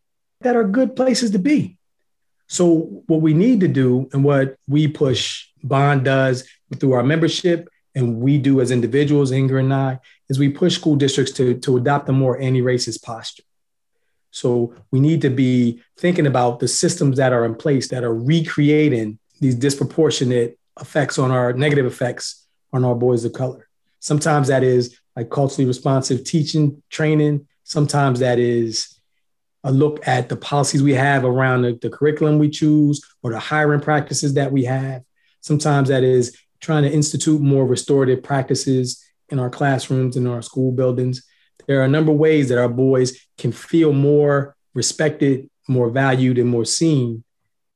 that 0.41 0.55
are 0.55 0.63
good 0.63 0.95
places 0.95 1.31
to 1.31 1.39
be. 1.39 1.77
So, 2.47 3.03
what 3.07 3.21
we 3.21 3.33
need 3.33 3.61
to 3.61 3.67
do 3.67 4.09
and 4.11 4.23
what 4.23 4.55
we 4.67 4.87
push 4.87 5.47
Bond 5.63 6.03
does 6.03 6.47
through 6.77 6.93
our 6.93 7.03
membership 7.03 7.69
and 7.95 8.19
we 8.19 8.37
do 8.37 8.61
as 8.61 8.71
individuals, 8.71 9.31
Inger 9.31 9.57
and 9.57 9.73
I, 9.73 9.99
is 10.29 10.39
we 10.39 10.49
push 10.49 10.75
school 10.75 10.95
districts 10.95 11.33
to, 11.33 11.57
to 11.59 11.77
adopt 11.77 12.09
a 12.09 12.13
more 12.13 12.39
anti-racist 12.39 13.03
posture. 13.03 13.43
So 14.31 14.73
we 14.91 14.99
need 14.99 15.21
to 15.21 15.29
be 15.29 15.81
thinking 15.97 16.25
about 16.25 16.59
the 16.59 16.67
systems 16.67 17.17
that 17.17 17.33
are 17.33 17.45
in 17.45 17.55
place 17.55 17.89
that 17.89 18.03
are 18.03 18.13
recreating 18.13 19.19
these 19.41 19.55
disproportionate 19.55 20.57
effects 20.79 21.19
on 21.19 21.31
our 21.31 21.51
negative 21.51 21.85
effects 21.85 22.47
on 22.71 22.85
our 22.85 22.95
boys 22.95 23.25
of 23.25 23.33
color. 23.33 23.67
Sometimes 23.99 24.47
that 24.47 24.63
is 24.63 24.97
like 25.15 25.29
culturally 25.29 25.67
responsive 25.67 26.23
teaching, 26.23 26.81
training. 26.89 27.47
Sometimes 27.65 28.19
that 28.19 28.39
is 28.39 28.90
a 29.63 29.71
look 29.71 30.07
at 30.07 30.29
the 30.29 30.35
policies 30.35 30.81
we 30.81 30.93
have 30.93 31.23
around 31.23 31.61
the, 31.61 31.77
the 31.81 31.89
curriculum 31.89 32.39
we 32.39 32.49
choose 32.49 33.01
or 33.21 33.31
the 33.31 33.39
hiring 33.39 33.81
practices 33.81 34.33
that 34.33 34.51
we 34.51 34.63
have. 34.63 35.03
Sometimes 35.41 35.89
that 35.89 36.03
is 36.03 36.37
trying 36.59 36.83
to 36.83 36.91
institute 36.91 37.41
more 37.41 37.65
restorative 37.65 38.23
practices 38.23 39.03
in 39.29 39.39
our 39.39 39.49
classrooms 39.49 40.17
and 40.17 40.27
our 40.27 40.41
school 40.41 40.71
buildings. 40.71 41.23
There 41.67 41.79
are 41.79 41.85
a 41.85 41.89
number 41.89 42.11
of 42.11 42.17
ways 42.17 42.49
that 42.49 42.59
our 42.59 42.69
boys 42.69 43.19
can 43.37 43.51
feel 43.51 43.93
more 43.93 44.55
respected, 44.73 45.49
more 45.67 45.89
valued, 45.89 46.37
and 46.37 46.49
more 46.49 46.65
seen 46.65 47.23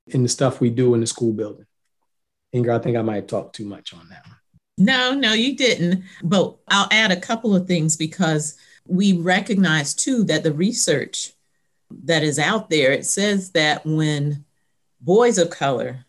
in 0.08 0.24
the 0.24 0.30
stuff 0.30 0.60
we 0.60 0.70
do 0.70 0.94
in 0.94 1.02
the 1.02 1.08
school 1.08 1.34
building. 1.34 1.66
Inger, 2.52 2.72
I 2.72 2.80
think 2.80 2.98
I 2.98 3.02
might 3.02 3.16
have 3.16 3.28
talked 3.28 3.56
too 3.56 3.66
much 3.66 3.94
on 3.94 4.08
that 4.10 4.26
one. 4.26 4.38
No, 4.78 5.14
no, 5.14 5.34
you 5.34 5.56
didn't. 5.56 6.04
But 6.24 6.58
I'll 6.68 6.88
add 6.92 7.12
a 7.12 7.20
couple 7.20 7.56
of 7.56 7.68
things 7.68 7.96
because 7.96 8.58
we 8.88 9.14
recognize 9.14 9.94
too 9.94 10.24
that 10.26 10.44
the 10.44 10.54
research 10.54 11.32
that 11.92 12.24
is 12.24 12.40
out 12.40 12.70
there, 12.70 12.92
it 12.92 13.06
says 13.06 13.52
that 13.52 13.86
when 13.86 14.46
boys 15.02 15.38
of 15.38 15.50
color 15.50 16.06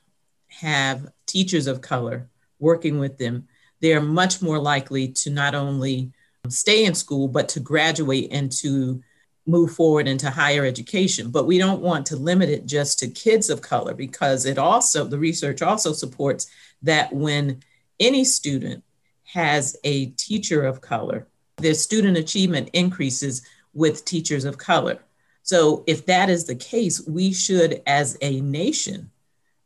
have 0.48 1.06
teachers 1.26 1.66
of 1.66 1.80
color 1.80 2.28
working 2.58 2.98
with 2.98 3.18
them, 3.18 3.46
they 3.80 3.94
are 3.94 4.00
much 4.00 4.40
more 4.40 4.58
likely 4.58 5.08
to 5.08 5.30
not 5.30 5.54
only 5.54 6.12
stay 6.48 6.84
in 6.84 6.94
school, 6.94 7.28
but 7.28 7.48
to 7.50 7.60
graduate 7.60 8.28
and 8.30 8.50
to 8.50 9.02
move 9.46 9.72
forward 9.72 10.08
into 10.08 10.30
higher 10.30 10.64
education. 10.64 11.30
But 11.30 11.46
we 11.46 11.58
don't 11.58 11.82
want 11.82 12.06
to 12.06 12.16
limit 12.16 12.48
it 12.48 12.66
just 12.66 12.98
to 13.00 13.08
kids 13.08 13.50
of 13.50 13.60
color 13.60 13.94
because 13.94 14.44
it 14.44 14.58
also, 14.58 15.04
the 15.04 15.18
research 15.18 15.62
also 15.62 15.92
supports 15.92 16.50
that 16.82 17.12
when 17.12 17.62
any 18.00 18.24
student 18.24 18.82
has 19.24 19.76
a 19.84 20.06
teacher 20.06 20.64
of 20.64 20.80
color, 20.80 21.26
their 21.58 21.74
student 21.74 22.16
achievement 22.16 22.70
increases 22.72 23.42
with 23.72 24.04
teachers 24.04 24.44
of 24.44 24.58
color. 24.58 24.98
So, 25.46 25.84
if 25.86 26.06
that 26.06 26.28
is 26.28 26.44
the 26.44 26.56
case, 26.56 27.06
we 27.06 27.32
should, 27.32 27.80
as 27.86 28.18
a 28.20 28.40
nation, 28.40 29.12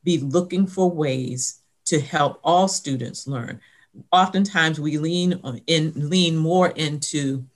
be 0.05 0.19
looking 0.19 0.67
for 0.67 0.91
ways 0.91 1.63
to 1.87 1.99
help 1.99 2.39
all 2.45 2.69
students 2.69 3.27
learn. 3.27 3.63
Oftentimes, 4.13 4.79
we 4.79 4.99
lean 4.99 5.41
in 5.67 5.93
lean 5.97 6.37
more 6.37 6.69
into 6.69 7.47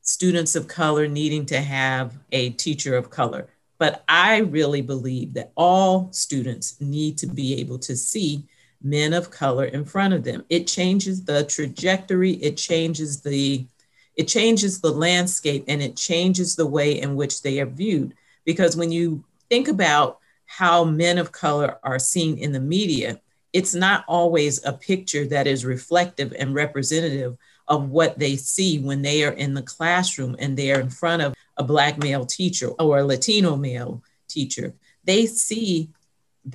students 0.00 0.56
of 0.56 0.66
color 0.66 1.06
needing 1.06 1.44
to 1.44 1.60
have 1.60 2.16
a 2.32 2.50
teacher 2.50 2.96
of 2.96 3.10
color. 3.10 3.50
But 3.76 4.02
I 4.08 4.38
really 4.38 4.80
believe 4.80 5.34
that 5.34 5.52
all 5.54 6.10
students 6.10 6.80
need 6.80 7.18
to 7.18 7.26
be 7.26 7.60
able 7.60 7.78
to 7.80 7.94
see 7.98 8.48
men 8.82 9.12
of 9.12 9.30
color 9.30 9.66
in 9.66 9.84
front 9.84 10.14
of 10.14 10.24
them. 10.24 10.42
It 10.48 10.66
changes 10.66 11.22
the 11.22 11.44
trajectory, 11.44 12.32
it 12.36 12.56
changes 12.56 13.20
the 13.20 13.66
it 14.16 14.28
changes 14.28 14.80
the 14.80 14.92
landscape 14.92 15.64
and 15.68 15.82
it 15.82 15.96
changes 15.96 16.54
the 16.54 16.66
way 16.66 17.00
in 17.00 17.16
which 17.16 17.42
they 17.42 17.60
are 17.60 17.66
viewed. 17.66 18.14
Because 18.44 18.76
when 18.76 18.92
you 18.92 19.24
think 19.48 19.68
about 19.68 20.18
how 20.46 20.84
men 20.84 21.18
of 21.18 21.32
color 21.32 21.78
are 21.82 21.98
seen 21.98 22.38
in 22.38 22.52
the 22.52 22.60
media, 22.60 23.20
it's 23.52 23.74
not 23.74 24.04
always 24.08 24.64
a 24.64 24.72
picture 24.72 25.26
that 25.26 25.46
is 25.46 25.64
reflective 25.64 26.34
and 26.38 26.54
representative 26.54 27.36
of 27.68 27.88
what 27.88 28.18
they 28.18 28.36
see 28.36 28.78
when 28.78 29.02
they 29.02 29.24
are 29.24 29.32
in 29.32 29.54
the 29.54 29.62
classroom 29.62 30.36
and 30.38 30.56
they 30.56 30.72
are 30.72 30.80
in 30.80 30.90
front 30.90 31.22
of 31.22 31.34
a 31.56 31.64
Black 31.64 31.98
male 31.98 32.26
teacher 32.26 32.68
or 32.68 32.98
a 32.98 33.04
Latino 33.04 33.56
male 33.56 34.02
teacher. 34.28 34.74
They 35.04 35.26
see 35.26 35.90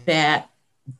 that 0.05 0.49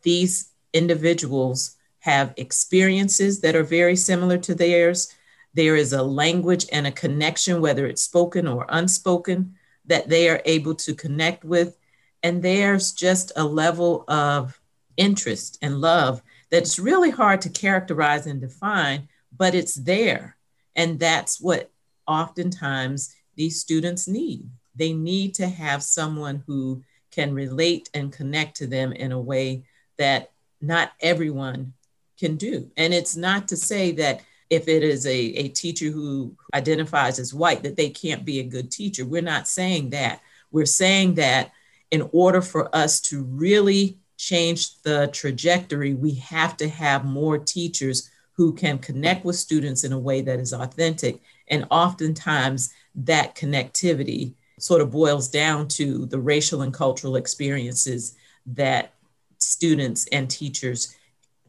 these 0.01 0.49
individuals 0.73 1.75
have 1.99 2.33
experiences 2.37 3.41
that 3.41 3.55
are 3.55 3.63
very 3.63 3.95
similar 3.95 4.37
to 4.37 4.55
theirs 4.55 5.13
there 5.53 5.75
is 5.75 5.93
a 5.93 6.03
language 6.03 6.65
and 6.71 6.87
a 6.87 6.91
connection, 6.91 7.61
whether 7.61 7.87
it's 7.87 8.01
spoken 8.01 8.47
or 8.47 8.65
unspoken, 8.69 9.55
that 9.85 10.09
they 10.09 10.29
are 10.29 10.41
able 10.45 10.75
to 10.75 10.93
connect 10.93 11.43
with. 11.43 11.77
And 12.21 12.41
there's 12.41 12.91
just 12.91 13.31
a 13.35 13.43
level 13.43 14.03
of 14.07 14.59
interest 14.97 15.57
and 15.61 15.81
love 15.81 16.21
that's 16.51 16.79
really 16.79 17.09
hard 17.09 17.41
to 17.41 17.49
characterize 17.49 18.27
and 18.27 18.41
define, 18.41 19.07
but 19.35 19.55
it's 19.55 19.75
there. 19.75 20.35
And 20.75 20.99
that's 20.99 21.39
what 21.39 21.71
oftentimes 22.07 23.15
these 23.35 23.59
students 23.59 24.07
need. 24.07 24.49
They 24.75 24.93
need 24.93 25.33
to 25.35 25.47
have 25.47 25.83
someone 25.83 26.43
who 26.45 26.83
can 27.11 27.33
relate 27.33 27.89
and 27.93 28.13
connect 28.13 28.57
to 28.57 28.67
them 28.67 28.93
in 28.93 29.11
a 29.11 29.19
way 29.19 29.63
that 29.97 30.31
not 30.61 30.91
everyone 31.01 31.73
can 32.19 32.35
do. 32.35 32.69
And 32.77 32.93
it's 32.93 33.15
not 33.15 33.47
to 33.49 33.57
say 33.57 33.91
that 33.93 34.21
if 34.49 34.67
it 34.67 34.83
is 34.83 35.05
a, 35.05 35.15
a 35.15 35.47
teacher 35.49 35.91
who 35.91 36.35
identifies 36.53 37.19
as 37.19 37.33
white, 37.33 37.63
that 37.63 37.75
they 37.75 37.89
can't 37.89 38.25
be 38.25 38.39
a 38.39 38.43
good 38.43 38.71
teacher. 38.71 39.05
We're 39.05 39.21
not 39.21 39.47
saying 39.47 39.91
that. 39.91 40.21
We're 40.51 40.65
saying 40.65 41.15
that 41.15 41.51
in 41.91 42.09
order 42.11 42.41
for 42.41 42.75
us 42.75 42.99
to 43.01 43.23
really 43.23 43.99
change 44.17 44.81
the 44.81 45.09
trajectory, 45.13 45.93
we 45.93 46.15
have 46.15 46.57
to 46.57 46.67
have 46.67 47.05
more 47.05 47.37
teachers 47.37 48.09
who 48.33 48.53
can 48.53 48.79
connect 48.79 49.25
with 49.25 49.35
students 49.35 49.83
in 49.83 49.91
a 49.91 49.99
way 49.99 50.21
that 50.21 50.39
is 50.39 50.53
authentic. 50.53 51.21
And 51.49 51.67
oftentimes, 51.69 52.73
that 52.95 53.35
connectivity 53.35 54.33
sort 54.59 54.81
of 54.81 54.91
boils 54.91 55.29
down 55.29 55.67
to 55.67 56.05
the 56.05 56.19
racial 56.19 56.61
and 56.61 56.73
cultural 56.73 57.15
experiences 57.15 58.15
that 58.45 58.93
students 59.37 60.07
and 60.07 60.29
teachers 60.29 60.95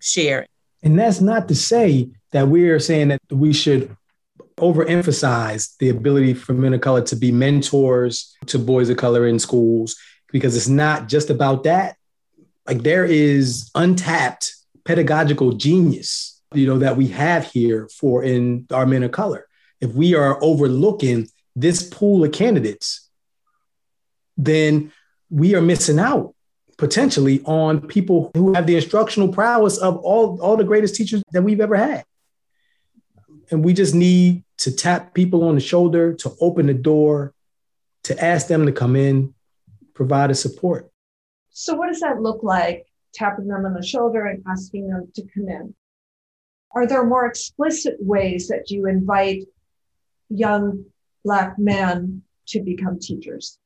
share. 0.00 0.46
And 0.82 0.98
that's 0.98 1.20
not 1.20 1.48
to 1.48 1.54
say 1.54 2.10
that 2.32 2.48
we 2.48 2.68
are 2.70 2.78
saying 2.78 3.08
that 3.08 3.20
we 3.30 3.52
should 3.52 3.96
overemphasize 4.56 5.76
the 5.78 5.88
ability 5.88 6.34
for 6.34 6.52
men 6.52 6.74
of 6.74 6.80
color 6.80 7.02
to 7.02 7.16
be 7.16 7.32
mentors 7.32 8.36
to 8.46 8.58
boys 8.58 8.90
of 8.90 8.96
color 8.96 9.26
in 9.26 9.38
schools 9.38 9.96
because 10.32 10.56
it's 10.56 10.68
not 10.68 11.08
just 11.08 11.30
about 11.30 11.64
that. 11.64 11.96
Like 12.66 12.82
there 12.82 13.04
is 13.04 13.70
untapped 13.74 14.54
pedagogical 14.84 15.52
genius, 15.52 16.40
you 16.54 16.66
know, 16.66 16.78
that 16.78 16.96
we 16.96 17.08
have 17.08 17.50
here 17.50 17.88
for 17.98 18.22
in 18.22 18.66
our 18.70 18.86
men 18.86 19.02
of 19.02 19.12
color. 19.12 19.46
If 19.80 19.92
we 19.92 20.14
are 20.14 20.42
overlooking 20.42 21.28
this 21.56 21.82
pool 21.82 22.24
of 22.24 22.32
candidates, 22.32 23.08
then 24.36 24.92
we 25.30 25.54
are 25.54 25.62
missing 25.62 25.98
out 25.98 26.34
potentially 26.80 27.42
on 27.44 27.86
people 27.86 28.30
who 28.34 28.54
have 28.54 28.66
the 28.66 28.74
instructional 28.74 29.28
prowess 29.28 29.76
of 29.76 29.98
all, 29.98 30.40
all 30.40 30.56
the 30.56 30.64
greatest 30.64 30.94
teachers 30.94 31.22
that 31.32 31.42
we've 31.42 31.60
ever 31.60 31.76
had. 31.76 32.04
And 33.50 33.62
we 33.62 33.74
just 33.74 33.94
need 33.94 34.44
to 34.58 34.72
tap 34.72 35.12
people 35.12 35.44
on 35.44 35.56
the 35.56 35.60
shoulder, 35.60 36.14
to 36.14 36.32
open 36.40 36.66
the 36.66 36.74
door, 36.74 37.34
to 38.04 38.24
ask 38.24 38.46
them 38.46 38.64
to 38.64 38.72
come 38.72 38.96
in, 38.96 39.34
provide 39.92 40.30
a 40.30 40.34
support. 40.34 40.90
So, 41.50 41.74
what 41.74 41.88
does 41.88 42.00
that 42.00 42.22
look 42.22 42.42
like, 42.42 42.86
tapping 43.12 43.48
them 43.48 43.66
on 43.66 43.74
the 43.74 43.84
shoulder 43.84 44.24
and 44.24 44.42
asking 44.48 44.88
them 44.88 45.12
to 45.16 45.22
come 45.34 45.48
in? 45.48 45.74
Are 46.72 46.86
there 46.86 47.04
more 47.04 47.26
explicit 47.26 47.96
ways 47.98 48.48
that 48.48 48.70
you 48.70 48.86
invite 48.86 49.44
young 50.30 50.86
Black 51.26 51.58
men 51.58 52.22
to 52.48 52.62
become 52.62 52.98
teachers? 52.98 53.58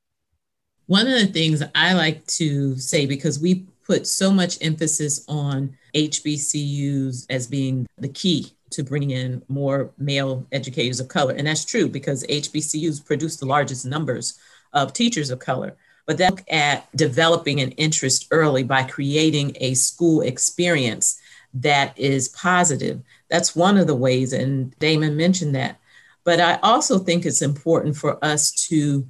One 0.86 1.06
of 1.06 1.18
the 1.18 1.26
things 1.26 1.62
I 1.74 1.94
like 1.94 2.26
to 2.26 2.76
say, 2.76 3.06
because 3.06 3.38
we 3.38 3.66
put 3.86 4.06
so 4.06 4.30
much 4.30 4.58
emphasis 4.60 5.24
on 5.28 5.76
HBCUs 5.94 7.26
as 7.30 7.46
being 7.46 7.86
the 7.98 8.08
key 8.08 8.52
to 8.70 8.82
bringing 8.82 9.10
in 9.10 9.42
more 9.48 9.90
male 9.98 10.46
educators 10.52 11.00
of 11.00 11.08
color. 11.08 11.34
And 11.34 11.46
that's 11.46 11.64
true 11.64 11.88
because 11.88 12.26
HBCUs 12.26 13.04
produce 13.04 13.36
the 13.36 13.46
largest 13.46 13.86
numbers 13.86 14.38
of 14.72 14.92
teachers 14.92 15.30
of 15.30 15.38
color. 15.38 15.76
But 16.06 16.18
then 16.18 16.32
look 16.32 16.44
at 16.48 16.94
developing 16.96 17.60
an 17.60 17.70
interest 17.72 18.26
early 18.30 18.62
by 18.62 18.82
creating 18.82 19.56
a 19.60 19.74
school 19.74 20.20
experience 20.20 21.18
that 21.54 21.98
is 21.98 22.28
positive. 22.28 23.00
That's 23.30 23.56
one 23.56 23.78
of 23.78 23.86
the 23.86 23.94
ways, 23.94 24.32
and 24.32 24.76
Damon 24.80 25.16
mentioned 25.16 25.54
that. 25.54 25.78
But 26.24 26.40
I 26.40 26.58
also 26.62 26.98
think 26.98 27.24
it's 27.24 27.42
important 27.42 27.96
for 27.96 28.22
us 28.24 28.50
to 28.68 29.06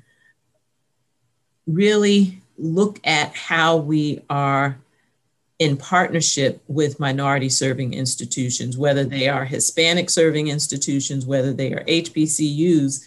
really 1.66 2.40
look 2.58 3.00
at 3.04 3.34
how 3.34 3.76
we 3.76 4.22
are 4.30 4.78
in 5.58 5.76
partnership 5.76 6.62
with 6.66 7.00
minority 7.00 7.48
serving 7.48 7.94
institutions, 7.94 8.76
whether 8.76 9.04
they 9.04 9.28
are 9.28 9.44
Hispanic 9.44 10.10
serving 10.10 10.48
institutions, 10.48 11.26
whether 11.26 11.52
they 11.52 11.72
are 11.72 11.84
HBCUs, 11.84 13.06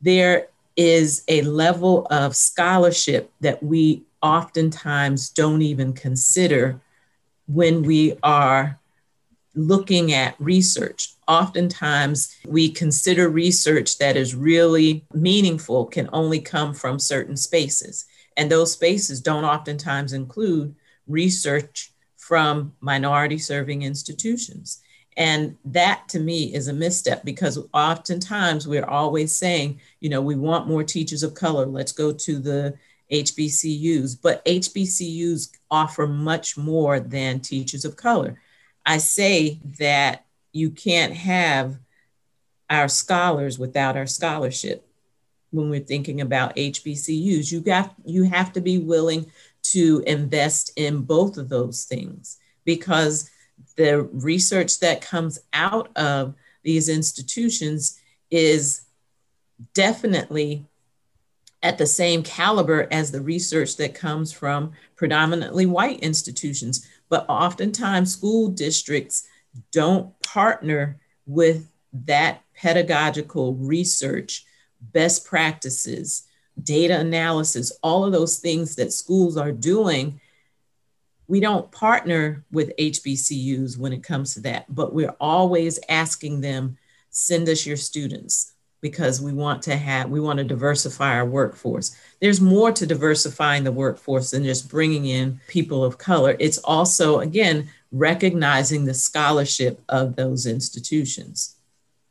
there 0.00 0.48
is 0.76 1.22
a 1.28 1.42
level 1.42 2.06
of 2.10 2.34
scholarship 2.34 3.30
that 3.40 3.62
we 3.62 4.02
oftentimes 4.22 5.28
don't 5.30 5.62
even 5.62 5.92
consider 5.92 6.80
when 7.46 7.82
we 7.82 8.16
are 8.22 8.78
looking 9.54 10.12
at 10.12 10.34
research. 10.38 11.14
Oftentimes, 11.26 12.36
we 12.46 12.68
consider 12.68 13.28
research 13.28 13.98
that 13.98 14.16
is 14.16 14.34
really 14.34 15.04
meaningful 15.12 15.86
can 15.86 16.08
only 16.12 16.40
come 16.40 16.74
from 16.74 16.98
certain 16.98 17.36
spaces. 17.36 18.04
And 18.36 18.50
those 18.50 18.72
spaces 18.72 19.20
don't 19.20 19.44
oftentimes 19.44 20.12
include 20.12 20.74
research 21.06 21.92
from 22.16 22.74
minority 22.80 23.38
serving 23.38 23.82
institutions. 23.82 24.80
And 25.16 25.56
that 25.66 26.08
to 26.08 26.18
me 26.18 26.54
is 26.54 26.68
a 26.68 26.72
misstep 26.72 27.24
because 27.24 27.58
oftentimes 27.72 28.66
we're 28.66 28.84
always 28.86 29.36
saying, 29.36 29.80
you 30.00 30.08
know, 30.08 30.20
we 30.20 30.34
want 30.34 30.66
more 30.66 30.82
teachers 30.82 31.22
of 31.22 31.34
color. 31.34 31.66
Let's 31.66 31.92
go 31.92 32.12
to 32.12 32.38
the 32.38 32.74
HBCUs. 33.12 34.18
But 34.20 34.44
HBCUs 34.44 35.50
offer 35.70 36.06
much 36.06 36.56
more 36.56 36.98
than 36.98 37.40
teachers 37.40 37.84
of 37.84 37.96
color. 37.96 38.40
I 38.86 38.98
say 38.98 39.60
that 39.78 40.24
you 40.52 40.70
can't 40.70 41.14
have 41.14 41.78
our 42.70 42.88
scholars 42.88 43.58
without 43.58 43.96
our 43.96 44.06
scholarship 44.06 44.86
when 45.50 45.70
we're 45.70 45.80
thinking 45.80 46.20
about 46.20 46.56
HBCUs. 46.56 47.50
You 47.50 47.60
got 47.60 47.94
you 48.04 48.24
have 48.24 48.52
to 48.54 48.60
be 48.60 48.78
willing 48.78 49.30
to 49.62 50.02
invest 50.06 50.72
in 50.76 51.02
both 51.02 51.38
of 51.38 51.48
those 51.48 51.84
things 51.84 52.38
because 52.64 53.30
the 53.76 54.02
research 54.12 54.80
that 54.80 55.00
comes 55.00 55.38
out 55.52 55.90
of 55.96 56.34
these 56.62 56.88
institutions 56.88 58.00
is 58.30 58.82
definitely 59.72 60.64
at 61.62 61.78
the 61.78 61.86
same 61.86 62.22
caliber 62.22 62.86
as 62.90 63.10
the 63.10 63.20
research 63.20 63.76
that 63.76 63.94
comes 63.94 64.32
from 64.32 64.72
predominantly 64.96 65.66
white 65.66 66.00
institutions. 66.00 66.86
But 67.14 67.26
oftentimes, 67.28 68.12
school 68.12 68.48
districts 68.48 69.28
don't 69.70 70.20
partner 70.20 70.98
with 71.26 71.70
that 71.92 72.42
pedagogical 72.56 73.54
research, 73.54 74.44
best 74.80 75.24
practices, 75.24 76.24
data 76.60 76.98
analysis, 76.98 77.70
all 77.84 78.04
of 78.04 78.10
those 78.10 78.38
things 78.40 78.74
that 78.74 78.92
schools 78.92 79.36
are 79.36 79.52
doing. 79.52 80.20
We 81.28 81.38
don't 81.38 81.70
partner 81.70 82.44
with 82.50 82.76
HBCUs 82.80 83.78
when 83.78 83.92
it 83.92 84.02
comes 84.02 84.34
to 84.34 84.40
that, 84.40 84.66
but 84.74 84.92
we're 84.92 85.14
always 85.20 85.78
asking 85.88 86.40
them, 86.40 86.78
send 87.10 87.48
us 87.48 87.64
your 87.64 87.76
students 87.76 88.53
because 88.84 89.18
we 89.18 89.32
want 89.32 89.62
to 89.62 89.74
have, 89.78 90.10
we 90.10 90.20
want 90.20 90.36
to 90.36 90.44
diversify 90.44 91.14
our 91.14 91.24
workforce. 91.24 91.96
There's 92.20 92.38
more 92.38 92.70
to 92.72 92.84
diversifying 92.84 93.64
the 93.64 93.72
workforce 93.72 94.32
than 94.32 94.44
just 94.44 94.68
bringing 94.68 95.06
in 95.06 95.40
people 95.48 95.82
of 95.82 95.96
color. 95.96 96.36
It's 96.38 96.58
also, 96.58 97.20
again, 97.20 97.70
recognizing 97.92 98.84
the 98.84 98.92
scholarship 98.92 99.80
of 99.88 100.16
those 100.16 100.44
institutions. 100.44 101.56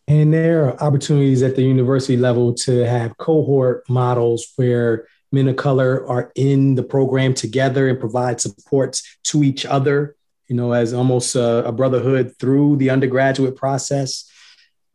And 0.07 0.33
there 0.33 0.65
are 0.65 0.81
opportunities 0.81 1.43
at 1.43 1.55
the 1.55 1.61
university 1.61 2.17
level 2.17 2.55
to 2.65 2.87
have 2.87 3.17
cohort 3.17 3.87
models 3.87 4.51
where 4.55 5.05
men 5.31 5.49
of 5.49 5.57
color 5.57 6.03
are 6.07 6.31
in 6.33 6.73
the 6.73 6.81
program 6.81 7.35
together 7.35 7.87
and 7.87 7.99
provide 7.99 8.41
supports 8.41 9.19
to 9.25 9.43
each 9.43 9.63
other, 9.63 10.15
you 10.47 10.55
know, 10.55 10.71
as 10.71 10.91
almost 10.91 11.35
a, 11.35 11.67
a 11.67 11.71
brotherhood 11.71 12.33
through 12.39 12.77
the 12.77 12.89
undergraduate 12.89 13.55
process. 13.55 14.27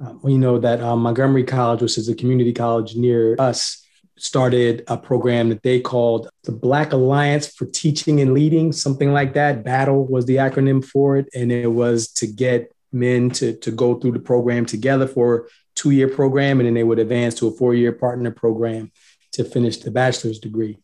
Uh, 0.05 0.15
we 0.23 0.39
know 0.39 0.59
that 0.59 0.81
um, 0.81 1.01
Montgomery 1.01 1.45
College, 1.45 1.83
which 1.83 1.99
is 1.99 2.09
a 2.09 2.15
community 2.15 2.53
college 2.53 2.95
near 2.95 3.37
us, 3.39 3.85
started 4.17 4.85
a 4.89 4.97
program 4.97 5.49
that 5.49 5.63
they 5.63 5.81
called 5.81 6.29
the 6.45 6.53
Black 6.53 6.93
Alliance 6.93 7.49
for 7.49 7.67
Teaching 7.67 8.21
and 8.21 8.35
Leading, 8.35 8.73
something 8.73 9.13
like 9.13 9.35
that. 9.35 9.65
Battle 9.65 10.07
was 10.07 10.27
the 10.27 10.37
acronym 10.37 10.85
for 10.85 11.17
it. 11.17 11.29
And 11.35 11.51
it 11.51 11.71
was 11.71 12.09
to 12.15 12.27
get 12.27 12.73
men 12.93 13.31
to, 13.31 13.57
to 13.59 13.71
go 13.71 13.95
through 13.95 14.13
the 14.13 14.21
program 14.21 14.67
together 14.67 15.07
for 15.07 15.49
two 15.75 15.91
year 15.91 16.09
program, 16.09 16.59
and 16.59 16.67
then 16.67 16.75
they 16.75 16.85
would 16.85 16.99
advance 16.99 17.35
to 17.37 17.49
a 17.49 17.53
four 17.53 17.75
year 17.75 17.93
partner 17.93 18.31
program 18.31 18.91
to 19.33 19.45
finish 19.45 19.79
the 19.79 19.91
bachelor's 19.91 20.41
degree. 20.41 20.79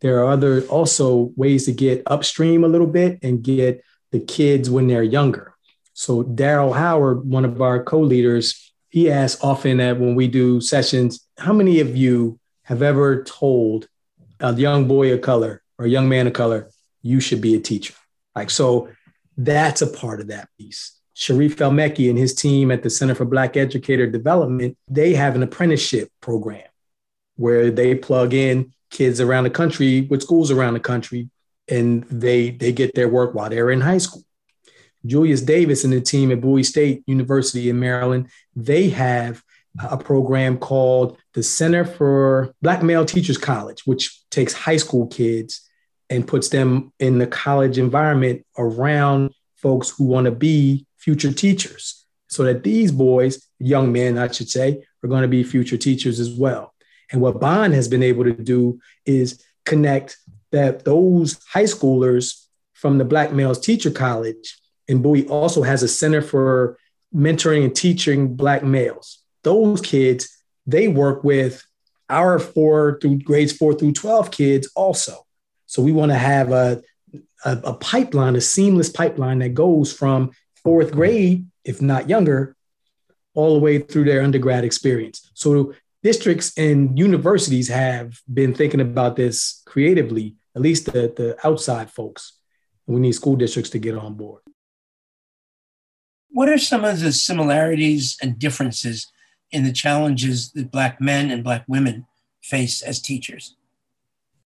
There 0.00 0.20
are 0.20 0.30
other 0.30 0.62
also 0.66 1.32
ways 1.36 1.64
to 1.64 1.72
get 1.72 2.02
upstream 2.06 2.62
a 2.62 2.68
little 2.68 2.86
bit 2.86 3.18
and 3.22 3.42
get 3.42 3.82
the 4.12 4.20
kids 4.20 4.70
when 4.70 4.86
they're 4.86 5.02
younger. 5.02 5.55
So 5.98 6.22
Daryl 6.22 6.76
Howard, 6.76 7.26
one 7.26 7.46
of 7.46 7.62
our 7.62 7.82
co-leaders, 7.82 8.70
he 8.90 9.10
asks 9.10 9.42
often 9.42 9.78
that 9.78 9.98
when 9.98 10.14
we 10.14 10.28
do 10.28 10.60
sessions, 10.60 11.26
how 11.38 11.54
many 11.54 11.80
of 11.80 11.96
you 11.96 12.38
have 12.64 12.82
ever 12.82 13.24
told 13.24 13.88
a 14.38 14.54
young 14.54 14.86
boy 14.88 15.14
of 15.14 15.22
color 15.22 15.62
or 15.78 15.86
a 15.86 15.88
young 15.88 16.06
man 16.06 16.26
of 16.26 16.34
color, 16.34 16.68
you 17.00 17.18
should 17.18 17.40
be 17.40 17.54
a 17.54 17.60
teacher? 17.60 17.94
Like, 18.34 18.50
so 18.50 18.90
that's 19.38 19.80
a 19.80 19.86
part 19.86 20.20
of 20.20 20.28
that 20.28 20.50
piece. 20.58 21.00
Sharif 21.14 21.58
El-Mekki 21.58 22.10
and 22.10 22.18
his 22.18 22.34
team 22.34 22.70
at 22.70 22.82
the 22.82 22.90
Center 22.90 23.14
for 23.14 23.24
Black 23.24 23.56
Educator 23.56 24.06
Development, 24.06 24.76
they 24.88 25.14
have 25.14 25.34
an 25.34 25.42
apprenticeship 25.42 26.10
program 26.20 26.68
where 27.36 27.70
they 27.70 27.94
plug 27.94 28.34
in 28.34 28.74
kids 28.90 29.18
around 29.18 29.44
the 29.44 29.50
country 29.50 30.02
with 30.02 30.22
schools 30.22 30.50
around 30.50 30.74
the 30.74 30.80
country 30.80 31.30
and 31.68 32.04
they 32.04 32.50
they 32.50 32.70
get 32.70 32.94
their 32.94 33.08
work 33.08 33.34
while 33.34 33.48
they're 33.48 33.70
in 33.70 33.80
high 33.80 33.96
school. 33.96 34.25
Julius 35.06 35.40
Davis 35.40 35.84
and 35.84 35.92
the 35.92 36.00
team 36.00 36.32
at 36.32 36.40
Bowie 36.40 36.62
State 36.62 37.02
University 37.06 37.70
in 37.70 37.78
Maryland, 37.78 38.28
they 38.54 38.88
have 38.90 39.42
a 39.78 39.96
program 39.96 40.58
called 40.58 41.18
the 41.34 41.42
Center 41.42 41.84
for 41.84 42.54
Black 42.62 42.82
Male 42.82 43.04
Teachers 43.04 43.38
College, 43.38 43.82
which 43.86 44.22
takes 44.30 44.52
high 44.52 44.78
school 44.78 45.06
kids 45.06 45.60
and 46.08 46.26
puts 46.26 46.48
them 46.48 46.92
in 46.98 47.18
the 47.18 47.26
college 47.26 47.78
environment 47.78 48.44
around 48.56 49.30
folks 49.56 49.90
who 49.90 50.04
want 50.04 50.26
to 50.26 50.30
be 50.30 50.86
future 50.96 51.32
teachers 51.32 52.04
so 52.28 52.44
that 52.44 52.62
these 52.62 52.92
boys, 52.92 53.46
young 53.58 53.92
men, 53.92 54.18
I 54.18 54.28
should 54.30 54.48
say, 54.48 54.84
are 55.02 55.08
going 55.08 55.22
to 55.22 55.28
be 55.28 55.42
future 55.42 55.76
teachers 55.76 56.20
as 56.20 56.30
well. 56.30 56.74
And 57.12 57.20
what 57.20 57.40
Bond 57.40 57.74
has 57.74 57.88
been 57.88 58.02
able 58.02 58.24
to 58.24 58.32
do 58.32 58.80
is 59.04 59.42
connect 59.64 60.16
that 60.52 60.84
those 60.84 61.38
high 61.52 61.64
schoolers 61.64 62.46
from 62.74 62.98
the 62.98 63.04
Black 63.04 63.32
Males 63.32 63.60
Teacher 63.60 63.90
College, 63.90 64.58
and 64.88 65.02
Bowie 65.02 65.26
also 65.28 65.62
has 65.62 65.82
a 65.82 65.88
center 65.88 66.22
for 66.22 66.78
mentoring 67.14 67.64
and 67.64 67.74
teaching 67.74 68.34
Black 68.34 68.62
males. 68.62 69.22
Those 69.42 69.80
kids, 69.80 70.28
they 70.66 70.88
work 70.88 71.24
with 71.24 71.64
our 72.08 72.38
four 72.38 72.98
through 73.00 73.18
grades 73.18 73.52
four 73.52 73.74
through 73.74 73.92
12 73.92 74.30
kids 74.30 74.70
also. 74.74 75.26
So 75.66 75.82
we 75.82 75.92
want 75.92 76.12
to 76.12 76.18
have 76.18 76.52
a, 76.52 76.82
a, 77.44 77.58
a 77.64 77.74
pipeline, 77.74 78.36
a 78.36 78.40
seamless 78.40 78.88
pipeline 78.88 79.40
that 79.40 79.54
goes 79.54 79.92
from 79.92 80.30
fourth 80.62 80.92
grade, 80.92 81.46
if 81.64 81.82
not 81.82 82.08
younger, 82.08 82.56
all 83.34 83.54
the 83.54 83.60
way 83.60 83.78
through 83.78 84.04
their 84.04 84.22
undergrad 84.22 84.64
experience. 84.64 85.30
So 85.34 85.74
districts 86.02 86.56
and 86.56 86.98
universities 86.98 87.68
have 87.68 88.20
been 88.32 88.54
thinking 88.54 88.80
about 88.80 89.16
this 89.16 89.62
creatively, 89.66 90.36
at 90.54 90.62
least 90.62 90.86
the, 90.86 91.12
the 91.16 91.36
outside 91.44 91.90
folks. 91.90 92.38
We 92.86 93.00
need 93.00 93.12
school 93.12 93.36
districts 93.36 93.70
to 93.70 93.78
get 93.78 93.96
on 93.96 94.14
board. 94.14 94.42
What 96.36 96.50
are 96.50 96.58
some 96.58 96.84
of 96.84 97.00
the 97.00 97.12
similarities 97.12 98.18
and 98.20 98.38
differences 98.38 99.10
in 99.52 99.64
the 99.64 99.72
challenges 99.72 100.52
that 100.52 100.70
Black 100.70 101.00
men 101.00 101.30
and 101.30 101.42
Black 101.42 101.64
women 101.66 102.04
face 102.42 102.82
as 102.82 103.00
teachers? 103.00 103.56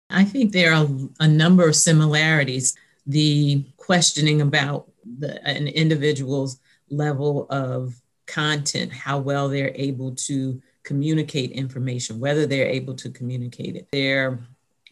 I 0.09 0.23
think 0.23 0.53
there 0.53 0.75
are 0.75 0.87
a 1.19 1.27
number 1.27 1.69
of 1.69 1.75
similarities. 1.75 2.77
The 3.05 3.65
questioning 3.79 4.43
about 4.43 4.93
the, 5.19 5.45
an 5.45 5.67
individual's 5.67 6.61
level 6.89 7.49
of 7.51 8.01
content, 8.27 8.93
how 8.93 9.19
well 9.19 9.49
they're 9.49 9.75
able 9.75 10.15
to 10.29 10.63
communicate 10.85 11.51
information, 11.51 12.21
whether 12.21 12.47
they're 12.47 12.69
able 12.69 12.95
to 12.95 13.11
communicate 13.11 13.75
it, 13.75 13.89
their 13.91 14.39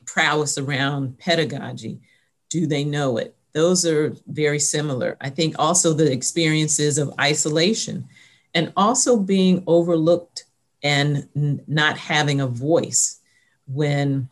prowess 0.07 0.59
around 0.59 1.20
pedagogy, 1.20 2.00
do 2.48 2.66
they 2.66 2.83
know 2.83 3.16
it? 3.16 3.37
Those 3.52 3.84
are 3.84 4.14
very 4.26 4.58
similar. 4.58 5.16
I 5.20 5.30
think 5.30 5.56
also 5.58 5.92
the 5.92 6.10
experiences 6.10 6.98
of 6.98 7.12
isolation 7.20 8.06
and 8.54 8.72
also 8.76 9.16
being 9.16 9.62
overlooked 9.66 10.44
and 10.82 11.28
n- 11.36 11.62
not 11.66 11.98
having 11.98 12.40
a 12.40 12.46
voice 12.46 13.20
when, 13.66 14.28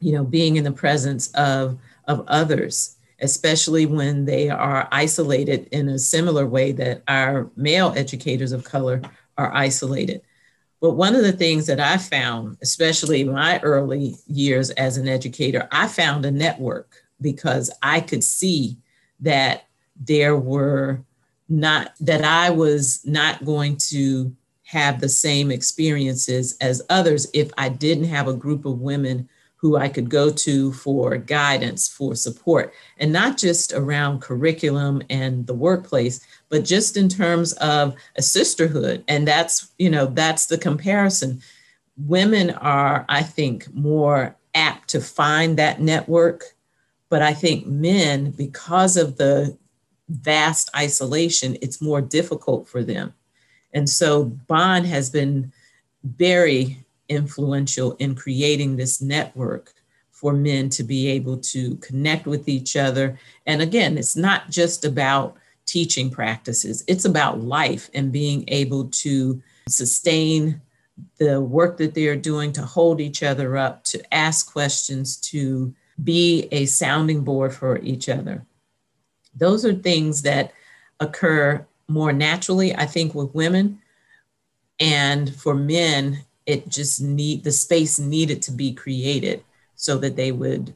you 0.00 0.12
know, 0.12 0.24
being 0.24 0.56
in 0.56 0.64
the 0.64 0.72
presence 0.72 1.30
of, 1.32 1.78
of 2.08 2.24
others, 2.28 2.96
especially 3.20 3.86
when 3.86 4.24
they 4.24 4.48
are 4.48 4.88
isolated 4.90 5.68
in 5.70 5.88
a 5.88 5.98
similar 5.98 6.46
way 6.46 6.72
that 6.72 7.02
our 7.08 7.50
male 7.56 7.92
educators 7.96 8.52
of 8.52 8.64
color 8.64 9.02
are 9.36 9.52
isolated. 9.54 10.22
But 10.80 10.92
one 10.92 11.14
of 11.14 11.22
the 11.22 11.32
things 11.32 11.66
that 11.66 11.78
I 11.78 11.98
found, 11.98 12.56
especially 12.62 13.22
my 13.24 13.60
early 13.60 14.16
years 14.26 14.70
as 14.70 14.96
an 14.96 15.08
educator, 15.08 15.68
I 15.70 15.86
found 15.88 16.24
a 16.24 16.30
network 16.30 17.04
because 17.20 17.70
I 17.82 18.00
could 18.00 18.24
see 18.24 18.78
that 19.20 19.64
there 19.96 20.36
were 20.36 21.04
not, 21.48 21.92
that 22.00 22.24
I 22.24 22.50
was 22.50 23.04
not 23.04 23.44
going 23.44 23.76
to 23.88 24.34
have 24.64 25.00
the 25.00 25.08
same 25.08 25.50
experiences 25.50 26.56
as 26.60 26.82
others 26.88 27.26
if 27.34 27.50
I 27.58 27.68
didn't 27.68 28.04
have 28.04 28.28
a 28.28 28.34
group 28.34 28.64
of 28.64 28.80
women 28.80 29.28
who 29.56 29.76
I 29.76 29.90
could 29.90 30.08
go 30.08 30.30
to 30.30 30.72
for 30.72 31.18
guidance, 31.18 31.86
for 31.86 32.14
support, 32.14 32.72
and 32.96 33.12
not 33.12 33.36
just 33.36 33.74
around 33.74 34.22
curriculum 34.22 35.02
and 35.10 35.46
the 35.46 35.54
workplace, 35.54 36.26
but 36.48 36.64
just 36.64 36.96
in 36.96 37.10
terms 37.10 37.52
of 37.54 37.94
a 38.16 38.22
sisterhood. 38.22 39.04
And 39.06 39.28
that's, 39.28 39.70
you 39.78 39.90
know, 39.90 40.06
that's 40.06 40.46
the 40.46 40.56
comparison. 40.56 41.42
Women 41.98 42.50
are, 42.50 43.04
I 43.10 43.22
think, 43.22 43.70
more 43.74 44.34
apt 44.54 44.88
to 44.90 45.00
find 45.00 45.58
that 45.58 45.80
network. 45.80 46.44
But 47.10 47.20
I 47.20 47.34
think 47.34 47.66
men, 47.66 48.30
because 48.30 48.96
of 48.96 49.16
the 49.18 49.58
vast 50.08 50.70
isolation, 50.74 51.58
it's 51.60 51.82
more 51.82 52.00
difficult 52.00 52.66
for 52.66 52.82
them. 52.82 53.12
And 53.74 53.88
so 53.88 54.24
Bond 54.24 54.86
has 54.86 55.10
been 55.10 55.52
very 56.02 56.78
influential 57.08 57.92
in 57.98 58.14
creating 58.14 58.76
this 58.76 59.02
network 59.02 59.74
for 60.10 60.32
men 60.32 60.68
to 60.70 60.84
be 60.84 61.08
able 61.08 61.36
to 61.38 61.76
connect 61.76 62.26
with 62.26 62.48
each 62.48 62.76
other. 62.76 63.18
And 63.46 63.60
again, 63.60 63.98
it's 63.98 64.16
not 64.16 64.50
just 64.50 64.84
about 64.84 65.36
teaching 65.66 66.10
practices, 66.10 66.84
it's 66.88 67.04
about 67.04 67.40
life 67.40 67.90
and 67.94 68.12
being 68.12 68.44
able 68.48 68.86
to 68.86 69.40
sustain 69.68 70.60
the 71.18 71.40
work 71.40 71.76
that 71.78 71.94
they 71.94 72.06
are 72.06 72.16
doing, 72.16 72.52
to 72.52 72.62
hold 72.62 73.00
each 73.00 73.22
other 73.22 73.56
up, 73.56 73.84
to 73.84 74.14
ask 74.14 74.52
questions, 74.52 75.16
to 75.16 75.74
be 76.02 76.48
a 76.50 76.66
sounding 76.66 77.22
board 77.22 77.54
for 77.54 77.78
each 77.78 78.08
other. 78.08 78.44
Those 79.34 79.64
are 79.64 79.74
things 79.74 80.22
that 80.22 80.52
occur 80.98 81.66
more 81.88 82.12
naturally, 82.12 82.74
I 82.74 82.86
think, 82.86 83.14
with 83.14 83.34
women. 83.34 83.80
And 84.78 85.34
for 85.34 85.54
men, 85.54 86.24
it 86.46 86.68
just 86.68 87.00
need 87.00 87.44
the 87.44 87.52
space 87.52 87.98
needed 87.98 88.42
to 88.42 88.52
be 88.52 88.72
created 88.72 89.44
so 89.74 89.98
that 89.98 90.16
they 90.16 90.32
would 90.32 90.74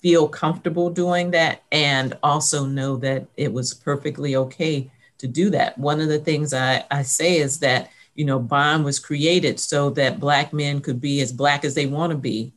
feel 0.00 0.28
comfortable 0.28 0.90
doing 0.90 1.30
that 1.30 1.62
and 1.70 2.18
also 2.22 2.66
know 2.66 2.96
that 2.96 3.26
it 3.36 3.52
was 3.52 3.72
perfectly 3.72 4.34
okay 4.36 4.90
to 5.18 5.28
do 5.28 5.48
that. 5.50 5.78
One 5.78 6.00
of 6.00 6.08
the 6.08 6.18
things 6.18 6.52
I, 6.52 6.84
I 6.90 7.02
say 7.02 7.38
is 7.38 7.60
that, 7.60 7.90
you 8.14 8.24
know, 8.24 8.40
bond 8.40 8.84
was 8.84 8.98
created 8.98 9.60
so 9.60 9.90
that 9.90 10.18
black 10.18 10.52
men 10.52 10.80
could 10.80 11.00
be 11.00 11.20
as 11.20 11.32
black 11.32 11.64
as 11.64 11.74
they 11.74 11.86
want 11.86 12.10
to 12.10 12.18
be 12.18 12.52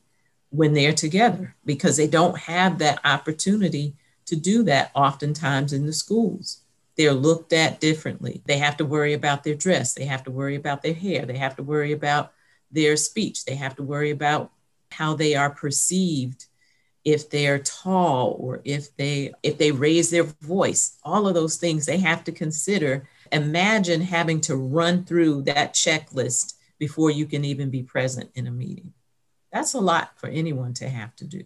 when 0.55 0.73
they're 0.73 0.93
together 0.93 1.55
because 1.65 1.97
they 1.97 2.07
don't 2.07 2.37
have 2.37 2.79
that 2.79 2.99
opportunity 3.03 3.95
to 4.25 4.35
do 4.35 4.63
that 4.63 4.91
oftentimes 4.95 5.73
in 5.73 5.85
the 5.85 5.93
schools. 5.93 6.61
They're 6.97 7.13
looked 7.13 7.53
at 7.53 7.79
differently. 7.79 8.41
They 8.45 8.57
have 8.57 8.77
to 8.77 8.85
worry 8.85 9.13
about 9.13 9.43
their 9.43 9.55
dress. 9.55 9.93
They 9.93 10.05
have 10.05 10.23
to 10.23 10.31
worry 10.31 10.55
about 10.55 10.81
their 10.81 10.93
hair. 10.93 11.25
They 11.25 11.37
have 11.37 11.55
to 11.57 11.63
worry 11.63 11.91
about 11.91 12.31
their 12.71 12.95
speech. 12.95 13.45
They 13.45 13.55
have 13.55 13.75
to 13.75 13.83
worry 13.83 14.11
about 14.11 14.51
how 14.91 15.15
they 15.15 15.35
are 15.35 15.49
perceived 15.49 16.45
if 17.03 17.29
they're 17.29 17.59
tall 17.59 18.35
or 18.39 18.61
if 18.65 18.95
they 18.97 19.31
if 19.43 19.57
they 19.57 19.71
raise 19.71 20.09
their 20.09 20.23
voice 20.23 20.97
all 21.03 21.27
of 21.27 21.35
those 21.35 21.57
things 21.57 21.85
they 21.85 21.97
have 21.97 22.23
to 22.23 22.31
consider 22.31 23.07
imagine 23.31 24.01
having 24.01 24.41
to 24.41 24.55
run 24.55 25.03
through 25.03 25.43
that 25.43 25.73
checklist 25.73 26.55
before 26.79 27.11
you 27.11 27.25
can 27.27 27.45
even 27.45 27.69
be 27.69 27.83
present 27.83 28.29
in 28.33 28.47
a 28.47 28.51
meeting 28.51 28.91
that's 29.55 29.73
a 29.73 29.79
lot 29.79 30.11
for 30.17 30.27
anyone 30.27 30.73
to 30.73 30.87
have 30.87 31.15
to 31.15 31.25
do 31.25 31.43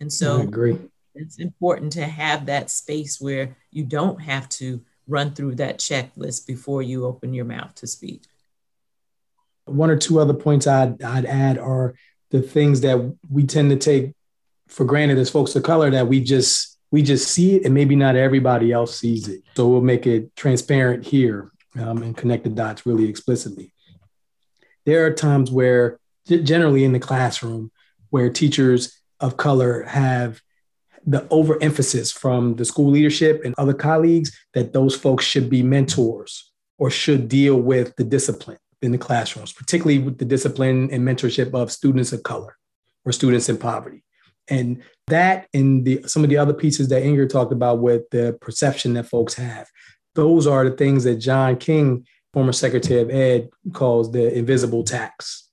and 0.00 0.12
so 0.12 0.38
I 0.38 0.44
agree 0.44 0.78
it's 1.16 1.38
important 1.38 1.92
to 1.94 2.04
have 2.04 2.46
that 2.46 2.70
space 2.70 3.20
where 3.20 3.56
you 3.70 3.84
don't 3.84 4.20
have 4.20 4.48
to 4.50 4.82
run 5.08 5.32
through 5.32 5.56
that 5.56 5.78
checklist 5.78 6.46
before 6.46 6.82
you 6.82 7.06
open 7.06 7.32
your 7.32 7.44
mouth 7.44 7.74
to 7.76 7.86
speak. 7.86 8.24
One 9.64 9.90
or 9.90 9.96
two 9.96 10.20
other 10.20 10.34
points 10.34 10.66
I'd, 10.66 11.02
I'd 11.02 11.24
add 11.24 11.58
are 11.58 11.94
the 12.30 12.42
things 12.42 12.82
that 12.82 13.16
we 13.30 13.46
tend 13.46 13.70
to 13.70 13.76
take 13.76 14.14
for 14.68 14.84
granted 14.84 15.18
as 15.18 15.30
folks 15.30 15.54
of 15.56 15.62
color 15.62 15.90
that 15.90 16.08
we 16.08 16.20
just 16.20 16.78
we 16.90 17.02
just 17.02 17.28
see 17.28 17.56
it 17.56 17.64
and 17.64 17.74
maybe 17.74 17.96
not 17.96 18.14
everybody 18.14 18.72
else 18.72 18.96
sees 18.96 19.28
it. 19.28 19.42
So 19.56 19.66
we'll 19.68 19.80
make 19.80 20.06
it 20.06 20.34
transparent 20.36 21.04
here 21.04 21.50
um, 21.78 22.02
and 22.02 22.16
connect 22.16 22.44
the 22.44 22.50
dots 22.50 22.86
really 22.86 23.08
explicitly. 23.08 23.72
There 24.84 25.04
are 25.04 25.12
times 25.12 25.50
where, 25.50 25.98
generally 26.26 26.84
in 26.84 26.92
the 26.92 26.98
classroom, 26.98 27.70
where 28.10 28.30
teachers 28.30 29.00
of 29.20 29.36
color 29.36 29.82
have 29.84 30.40
the 31.06 31.26
overemphasis 31.30 32.12
from 32.12 32.56
the 32.56 32.64
school 32.64 32.90
leadership 32.90 33.42
and 33.44 33.54
other 33.58 33.74
colleagues 33.74 34.36
that 34.54 34.72
those 34.72 34.96
folks 34.96 35.24
should 35.24 35.48
be 35.48 35.62
mentors 35.62 36.50
or 36.78 36.90
should 36.90 37.28
deal 37.28 37.56
with 37.56 37.94
the 37.96 38.04
discipline 38.04 38.58
in 38.82 38.92
the 38.92 38.98
classrooms, 38.98 39.52
particularly 39.52 39.98
with 39.98 40.18
the 40.18 40.24
discipline 40.24 40.90
and 40.90 41.06
mentorship 41.06 41.54
of 41.54 41.72
students 41.72 42.12
of 42.12 42.22
color 42.22 42.56
or 43.04 43.12
students 43.12 43.48
in 43.48 43.56
poverty. 43.56 44.02
And 44.48 44.82
that 45.06 45.48
and 45.54 45.84
the 45.84 46.02
some 46.06 46.24
of 46.24 46.30
the 46.30 46.36
other 46.36 46.54
pieces 46.54 46.88
that 46.88 47.02
Inger 47.02 47.26
talked 47.26 47.52
about 47.52 47.78
with 47.78 48.08
the 48.10 48.36
perception 48.40 48.94
that 48.94 49.06
folks 49.06 49.34
have, 49.34 49.68
those 50.14 50.46
are 50.46 50.68
the 50.68 50.76
things 50.76 51.04
that 51.04 51.16
John 51.16 51.56
King, 51.56 52.06
former 52.32 52.52
Secretary 52.52 53.00
of 53.00 53.10
Ed, 53.10 53.48
calls 53.72 54.12
the 54.12 54.36
invisible 54.36 54.84
tax 54.84 55.45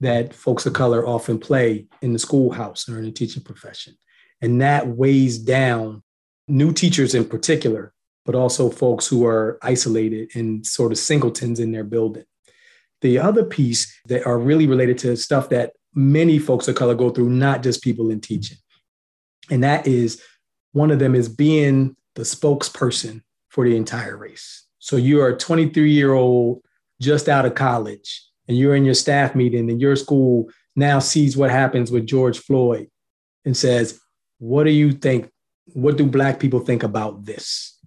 that 0.00 0.34
folks 0.34 0.66
of 0.66 0.72
color 0.72 1.06
often 1.06 1.38
play 1.38 1.86
in 2.02 2.12
the 2.12 2.18
schoolhouse 2.18 2.88
or 2.88 2.98
in 2.98 3.04
the 3.04 3.10
teaching 3.10 3.42
profession. 3.42 3.94
And 4.40 4.60
that 4.60 4.86
weighs 4.86 5.38
down 5.38 6.02
new 6.46 6.72
teachers 6.72 7.14
in 7.14 7.24
particular, 7.24 7.92
but 8.24 8.34
also 8.34 8.70
folks 8.70 9.06
who 9.06 9.26
are 9.26 9.58
isolated 9.62 10.30
and 10.34 10.64
sort 10.64 10.92
of 10.92 10.98
singletons 10.98 11.60
in 11.60 11.72
their 11.72 11.84
building. 11.84 12.24
The 13.00 13.18
other 13.18 13.44
piece 13.44 13.92
that 14.06 14.26
are 14.26 14.38
really 14.38 14.66
related 14.66 14.98
to 14.98 15.16
stuff 15.16 15.48
that 15.50 15.72
many 15.94 16.38
folks 16.38 16.68
of 16.68 16.74
color 16.74 16.94
go 16.94 17.10
through, 17.10 17.30
not 17.30 17.62
just 17.62 17.82
people 17.82 18.10
in 18.10 18.20
teaching. 18.20 18.58
And 19.50 19.62
that 19.64 19.86
is 19.86 20.22
one 20.72 20.90
of 20.90 20.98
them 20.98 21.14
is 21.14 21.28
being 21.28 21.96
the 22.14 22.22
spokesperson 22.22 23.22
for 23.48 23.64
the 23.64 23.76
entire 23.76 24.16
race. 24.16 24.66
So 24.78 24.96
you're 24.96 25.28
a 25.28 25.36
23 25.36 25.90
year 25.90 26.12
old 26.12 26.62
just 27.00 27.28
out 27.28 27.46
of 27.46 27.54
college, 27.54 28.24
and 28.48 28.56
you're 28.56 28.74
in 28.74 28.84
your 28.84 28.94
staff 28.94 29.34
meeting, 29.34 29.70
and 29.70 29.80
your 29.80 29.94
school 29.96 30.48
now 30.74 30.98
sees 30.98 31.36
what 31.36 31.50
happens 31.50 31.90
with 31.90 32.06
George 32.06 32.38
Floyd 32.38 32.88
and 33.44 33.56
says, 33.56 34.00
what 34.38 34.64
do 34.64 34.70
you 34.70 34.92
think? 34.92 35.30
What 35.74 35.96
do 35.96 36.06
Black 36.06 36.40
people 36.40 36.60
think 36.60 36.82
about 36.82 37.24
this? 37.24 37.78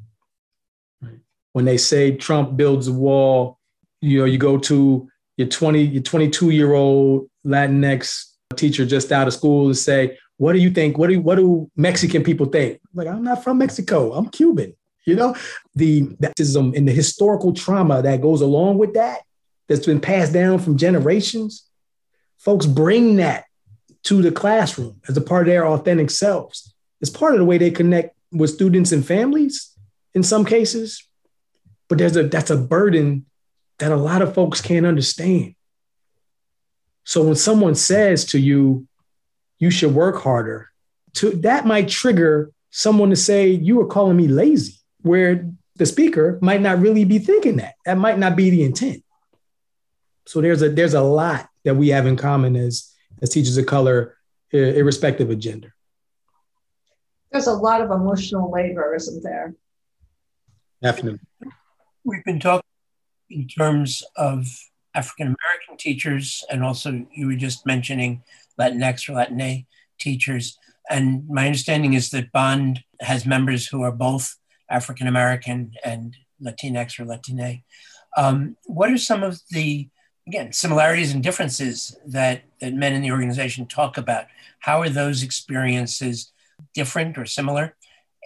Right. 1.02 1.19
When 1.54 1.65
they 1.65 1.78
say 1.78 2.15
Trump 2.15 2.56
builds 2.56 2.88
a 2.88 2.93
wall, 2.93 3.58
you 4.02 4.19
know, 4.19 4.26
you 4.26 4.38
go 4.38 4.58
to 4.58 5.10
your 5.38 5.47
20, 5.47 5.82
your 5.82 6.04
22 6.04 6.52
year 6.52 6.74
old 6.74 7.30
Latinx 7.45 8.26
teacher 8.56 8.86
just 8.86 9.12
out 9.12 9.28
of 9.28 9.34
school 9.34 9.67
and 9.67 9.78
say, 9.78 10.17
what 10.38 10.54
do 10.54 10.60
you 10.60 10.71
think? 10.71 10.97
What 10.97 11.10
do 11.10 11.21
what 11.21 11.36
do 11.36 11.69
Mexican 11.76 12.24
people 12.24 12.47
think? 12.47 12.80
Like, 12.93 13.08
I'm 13.08 13.24
not 13.24 13.43
from 13.43 13.60
Mexico. 13.60 14.13
I'm 14.13 14.28
Cuban. 14.30 14.74
You 15.06 15.15
know, 15.15 15.36
the 15.76 16.02
baptism 16.19 16.74
and 16.76 16.88
the 16.88 16.91
historical 16.91 17.54
trauma 17.54 18.02
that 18.02 18.21
goes 18.21 18.41
along 18.41 18.78
with 18.78 18.93
that, 18.93 19.21
that's 19.72 19.86
been 19.86 20.02
passed 20.02 20.34
down 20.34 20.60
from 20.60 20.78
generations. 20.78 21.66
Folks 22.38 22.66
bring 22.66 23.16
that 23.16 23.46
to 24.04 24.22
the 24.22 24.32
classroom 24.32 25.00
as 25.08 25.16
a 25.16 25.22
part 25.22 25.48
of 25.48 25.54
their 25.54 25.66
authentic 25.66 26.10
selves. 26.10 26.74
It's 27.00 27.10
part 27.10 27.34
of 27.34 27.40
the 27.40 27.46
way 27.46 27.58
they 27.58 27.72
connect 27.72 28.16
with 28.34 28.50
students 28.50 28.92
and 28.92 29.06
families 29.06 29.74
in 30.14 30.24
some 30.24 30.44
cases. 30.44 31.08
But 31.88 32.00
there's 32.00 32.18
a 32.18 32.24
that's 32.24 32.50
a 32.50 32.58
burden 32.58 33.26
that 33.80 33.94
a 33.94 33.96
lot 33.96 34.22
of 34.22 34.34
folks 34.34 34.60
can't 34.60 34.86
understand. 34.86 35.56
So 37.06 37.24
when 37.24 37.36
someone 37.36 37.76
says 37.76 38.26
to 38.26 38.40
you, 38.40 38.88
you 39.58 39.72
should 39.72 39.96
work 39.96 40.22
harder, 40.22 40.70
to 41.14 41.32
that 41.42 41.66
might 41.66 41.88
trigger 41.88 42.52
someone 42.72 43.10
to 43.10 43.16
say, 43.16 43.50
you 43.50 43.80
are 43.82 43.88
calling 43.88 44.18
me 44.18 44.28
lazy, 44.28 44.76
where 45.02 45.50
the 45.78 45.86
speaker 45.86 46.40
might 46.42 46.62
not 46.62 46.80
really 46.80 47.06
be 47.06 47.20
thinking 47.20 47.58
that. 47.58 47.76
That 47.86 47.98
might 47.98 48.20
not 48.20 48.36
be 48.36 48.50
the 48.50 48.64
intent. 48.64 49.04
So 50.26 50.42
there's 50.42 50.62
a 50.62 50.70
there's 50.70 50.94
a 50.94 51.02
lot 51.02 51.50
that 51.64 51.76
we 51.76 51.90
have 51.90 52.06
in 52.06 52.16
common 52.16 52.56
as 52.56 52.92
as 53.22 53.30
teachers 53.30 53.58
of 53.58 53.66
color, 53.66 54.18
irrespective 54.52 55.30
of 55.30 55.40
gender. 55.40 55.74
There's 57.32 57.48
a 57.48 57.54
lot 57.54 57.82
of 57.82 57.92
emotional 57.92 58.52
labor, 58.52 58.94
isn't 58.96 59.24
there? 59.24 59.56
Definitely. 60.82 61.20
We've 62.04 62.24
been 62.26 62.40
talking 62.40 62.66
in 63.30 63.48
terms 63.48 64.04
of 64.16 64.48
African 64.94 65.28
American 65.28 65.78
teachers, 65.78 66.44
and 66.50 66.64
also 66.64 67.06
you 67.14 67.28
were 67.28 67.36
just 67.36 67.66
mentioning 67.66 68.24
Latinx 68.60 69.08
or 69.08 69.14
Latina 69.14 69.64
teachers. 70.00 70.58
And 70.90 71.28
my 71.30 71.46
understanding 71.46 71.94
is 71.94 72.10
that 72.10 72.32
Bond 72.32 72.84
has 73.00 73.26
members 73.26 73.68
who 73.68 73.84
are 73.84 73.92
both 73.92 74.36
African 74.70 75.08
American 75.08 75.74
and 75.86 76.16
Latinx 76.44 77.00
or 77.00 77.06
Latina. 77.06 77.58
Um, 78.18 78.58
what 78.66 78.92
are 78.92 78.98
some 78.98 79.24
of 79.24 79.40
the 79.52 79.88
again, 80.28 80.54
similarities 80.54 81.14
and 81.14 81.24
differences 81.24 81.98
that, 82.06 82.44
that 82.60 82.74
men 82.74 82.94
in 82.94 83.02
the 83.02 83.12
organization 83.12 83.66
talk 83.66 83.98
about. 83.98 84.26
How 84.60 84.82
are 84.82 84.90
those 84.90 85.24
experiences 85.24 86.32
different 86.74 87.18
or 87.18 87.26
similar? 87.26 87.76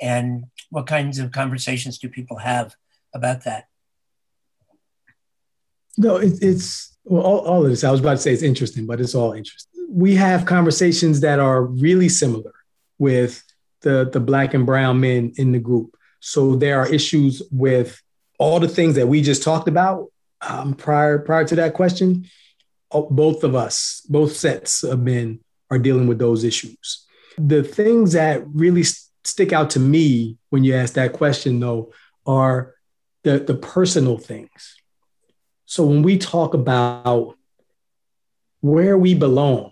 And 0.02 0.46
what 0.70 0.88
kinds 0.88 1.20
of 1.20 1.32
conversations 1.32 1.98
do 1.98 2.10
people 2.10 2.38
have 2.38 2.76
about 3.14 3.46
that? 3.46 3.68
No, 5.98 6.18
it, 6.18 6.34
it's 6.42 6.98
well, 7.06 7.24
all, 7.24 7.40
all 7.40 7.64
of 7.64 7.70
this. 7.70 7.86
I 7.86 7.92
was 7.92 8.02
about 8.02 8.12
to 8.12 8.18
say 8.18 8.34
it's 8.34 8.44
interesting, 8.44 8.86
but 8.86 9.00
it's 9.00 9.16
all 9.16 9.32
interesting. 9.32 9.72
we 9.90 10.16
have 10.16 10.46
conversations 10.46 11.22
that 11.22 11.40
are 11.40 11.64
really 11.64 12.10
similar 12.10 12.54
with 12.98 13.42
the, 13.82 14.10
the 14.12 14.20
black 14.20 14.54
and 14.54 14.66
brown 14.66 15.00
men 15.00 15.32
in 15.38 15.54
the 15.54 15.60
group. 15.60 15.96
So 16.20 16.56
there 16.56 16.80
are 16.80 16.92
issues 16.92 17.42
with 17.52 18.02
all 18.38 18.60
the 18.60 18.68
things 18.68 18.96
that 18.96 19.08
we 19.08 19.22
just 19.22 19.44
talked 19.44 19.70
about 19.70 20.08
um, 20.48 20.74
prior 20.74 21.20
prior 21.20 21.46
to 21.46 21.56
that 21.56 21.74
question. 21.74 22.28
Oh, 22.92 23.10
both 23.10 23.44
of 23.44 23.56
us, 23.56 24.02
both 24.08 24.36
sets 24.36 24.84
of 24.84 25.00
men, 25.00 25.40
are 25.70 25.80
dealing 25.80 26.08
with 26.08 26.20
those 26.20 26.44
issues. 26.44 27.06
The 27.38 27.64
things 27.64 28.14
that 28.14 28.48
really 28.48 28.84
st- 28.84 29.12
stick 29.24 29.52
out 29.52 29.72
to 29.72 29.80
me 29.80 30.38
when 30.50 30.64
you 30.64 30.76
ask 30.76 30.94
that 30.94 31.14
question, 31.14 31.60
though, 31.60 31.92
are 32.26 32.76
the, 33.24 33.40
the 33.40 33.56
personal 33.56 34.18
things. 34.18 34.76
So 35.66 35.86
when 35.86 36.04
we 36.04 36.18
talk 36.18 36.54
about 36.54 37.36
where 38.62 38.98
we 38.98 39.14
belong 39.14 39.72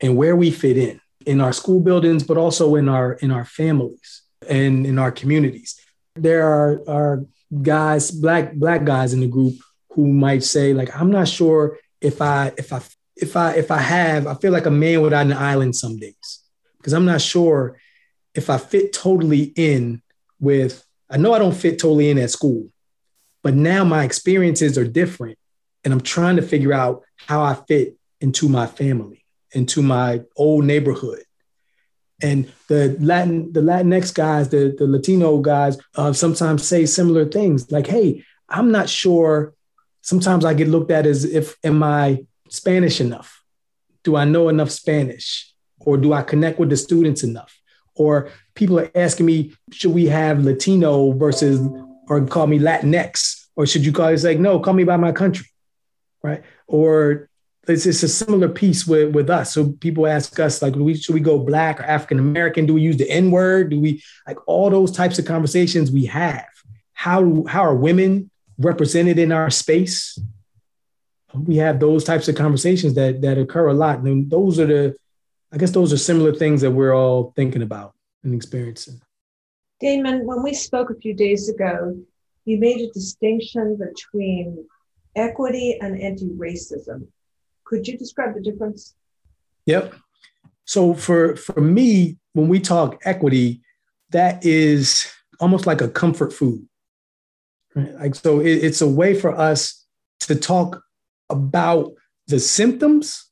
and 0.00 0.16
where 0.16 0.34
we 0.34 0.50
fit 0.50 0.76
in, 0.76 1.00
in 1.26 1.40
our 1.40 1.52
school 1.52 1.80
buildings, 1.80 2.22
but 2.22 2.36
also 2.36 2.74
in 2.74 2.88
our 2.88 3.12
in 3.14 3.30
our 3.30 3.44
families 3.44 4.22
and 4.48 4.86
in 4.86 4.98
our 4.98 5.12
communities. 5.12 5.78
There 6.16 6.46
are, 6.46 6.82
are 6.88 7.26
guys, 7.62 8.10
black 8.10 8.54
black 8.54 8.84
guys 8.84 9.12
in 9.12 9.20
the 9.20 9.26
group 9.26 9.54
who 9.92 10.06
might 10.08 10.42
say, 10.42 10.72
like, 10.72 10.94
I'm 10.96 11.10
not 11.10 11.28
sure 11.28 11.78
if 12.00 12.20
I 12.22 12.52
if 12.56 12.72
I 12.72 12.80
if 13.16 13.36
I 13.36 13.54
if 13.54 13.70
I 13.70 13.78
have, 13.78 14.26
I 14.26 14.34
feel 14.34 14.52
like 14.52 14.66
a 14.66 14.70
man 14.70 15.02
without 15.02 15.26
an 15.26 15.32
island 15.32 15.76
some 15.76 15.98
days. 15.98 16.40
Because 16.78 16.92
I'm 16.92 17.04
not 17.04 17.20
sure 17.20 17.78
if 18.34 18.48
I 18.48 18.58
fit 18.58 18.92
totally 18.92 19.52
in 19.56 20.02
with, 20.38 20.84
I 21.10 21.18
know 21.18 21.34
I 21.34 21.38
don't 21.38 21.54
fit 21.54 21.78
totally 21.78 22.08
in 22.10 22.18
at 22.18 22.30
school, 22.30 22.70
but 23.42 23.54
now 23.54 23.84
my 23.84 24.04
experiences 24.04 24.78
are 24.78 24.86
different. 24.86 25.38
And 25.84 25.92
I'm 25.92 26.00
trying 26.00 26.36
to 26.36 26.42
figure 26.42 26.72
out 26.72 27.02
how 27.16 27.42
I 27.42 27.54
fit 27.54 27.96
into 28.20 28.48
my 28.48 28.66
family, 28.66 29.24
into 29.52 29.82
my 29.82 30.22
old 30.36 30.64
neighborhood. 30.64 31.22
And 32.22 32.52
the 32.68 32.96
Latin, 33.00 33.52
the 33.52 33.62
Latinx 33.62 34.14
guys, 34.14 34.50
the, 34.50 34.74
the 34.78 34.86
Latino 34.86 35.38
guys 35.40 35.78
uh, 35.96 36.12
sometimes 36.12 36.66
say 36.66 36.84
similar 36.84 37.24
things 37.24 37.70
like, 37.72 37.86
hey, 37.86 38.24
I'm 38.48 38.70
not 38.70 38.88
sure. 38.88 39.54
Sometimes 40.02 40.44
I 40.44 40.54
get 40.54 40.68
looked 40.68 40.90
at 40.90 41.06
as 41.06 41.24
if, 41.24 41.56
am 41.62 41.82
I 41.82 42.24
Spanish 42.48 43.00
enough? 43.00 43.42
Do 44.02 44.16
I 44.16 44.24
know 44.24 44.48
enough 44.48 44.70
Spanish? 44.70 45.52
Or 45.78 45.96
do 45.96 46.12
I 46.12 46.22
connect 46.22 46.58
with 46.58 46.70
the 46.70 46.76
students 46.76 47.22
enough? 47.22 47.56
Or 47.94 48.30
people 48.54 48.78
are 48.80 48.90
asking 48.94 49.26
me, 49.26 49.52
should 49.72 49.92
we 49.92 50.06
have 50.06 50.44
Latino 50.44 51.12
versus, 51.12 51.60
or 52.08 52.24
call 52.26 52.46
me 52.46 52.58
Latinx? 52.58 53.46
Or 53.56 53.66
should 53.66 53.84
you 53.84 53.92
call 53.92 54.08
it 54.08 54.22
like, 54.22 54.38
no, 54.38 54.58
call 54.58 54.74
me 54.74 54.84
by 54.84 54.96
my 54.96 55.12
country, 55.12 55.46
right? 56.22 56.42
Or 56.66 57.28
it's, 57.68 57.84
it's 57.84 58.02
a 58.02 58.08
similar 58.08 58.48
piece 58.48 58.86
with, 58.86 59.14
with 59.14 59.28
us. 59.28 59.52
So 59.52 59.72
people 59.72 60.06
ask 60.06 60.38
us, 60.40 60.62
like, 60.62 60.74
we, 60.76 60.94
should 60.94 61.14
we 61.14 61.20
go 61.20 61.38
black 61.38 61.80
or 61.80 61.84
African 61.84 62.18
American? 62.18 62.64
Do 62.64 62.74
we 62.74 62.82
use 62.82 62.96
the 62.96 63.10
N 63.10 63.30
word? 63.30 63.70
Do 63.70 63.80
we, 63.80 64.02
like, 64.26 64.38
all 64.46 64.70
those 64.70 64.92
types 64.92 65.18
of 65.18 65.26
conversations 65.26 65.90
we 65.90 66.06
have? 66.06 66.46
How, 66.94 67.44
how 67.46 67.62
are 67.62 67.74
women 67.74 68.30
represented 68.60 69.18
in 69.18 69.32
our 69.32 69.50
space? 69.50 70.18
We 71.34 71.56
have 71.56 71.80
those 71.80 72.04
types 72.04 72.28
of 72.28 72.34
conversations 72.34 72.94
that, 72.94 73.22
that 73.22 73.38
occur 73.38 73.68
a 73.68 73.74
lot. 73.74 74.00
And 74.00 74.30
those 74.30 74.58
are 74.58 74.66
the, 74.66 74.96
I 75.52 75.58
guess 75.58 75.70
those 75.70 75.92
are 75.92 75.98
similar 75.98 76.32
things 76.32 76.60
that 76.60 76.70
we're 76.70 76.94
all 76.94 77.32
thinking 77.36 77.62
about 77.62 77.94
and 78.22 78.34
experiencing. 78.34 79.00
Damon, 79.80 80.26
when 80.26 80.42
we 80.42 80.54
spoke 80.54 80.90
a 80.90 80.94
few 80.94 81.14
days 81.14 81.48
ago, 81.48 81.96
you 82.44 82.58
made 82.58 82.80
a 82.80 82.92
distinction 82.92 83.78
between 83.78 84.66
equity 85.16 85.78
and 85.80 86.00
anti 86.00 86.28
racism. 86.30 87.06
Could 87.64 87.86
you 87.86 87.96
describe 87.96 88.34
the 88.34 88.40
difference? 88.40 88.94
Yep. 89.66 89.94
So 90.64 90.94
for 90.94 91.36
for 91.36 91.60
me, 91.60 92.18
when 92.32 92.48
we 92.48 92.60
talk 92.60 93.00
equity, 93.04 93.62
that 94.10 94.44
is 94.44 95.10
almost 95.38 95.66
like 95.66 95.80
a 95.80 95.88
comfort 95.88 96.32
food. 96.32 96.66
Right? 97.74 97.94
Like 97.94 98.14
so, 98.14 98.40
it, 98.40 98.64
it's 98.64 98.80
a 98.80 98.88
way 98.88 99.18
for 99.18 99.36
us 99.36 99.84
to 100.20 100.34
talk 100.34 100.82
about 101.28 101.92
the 102.26 102.40
symptoms, 102.40 103.30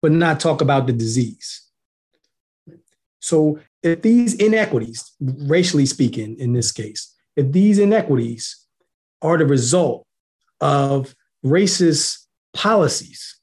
but 0.00 0.12
not 0.12 0.40
talk 0.40 0.60
about 0.60 0.86
the 0.86 0.92
disease. 0.92 1.62
So 3.20 3.60
if 3.82 4.02
these 4.02 4.34
inequities, 4.34 5.12
racially 5.20 5.86
speaking, 5.86 6.38
in 6.38 6.52
this 6.52 6.72
case, 6.72 7.14
if 7.36 7.52
these 7.52 7.78
inequities 7.78 8.66
are 9.22 9.38
the 9.38 9.46
result 9.46 10.06
of 10.60 11.14
racist 11.44 12.26
policies 12.52 13.38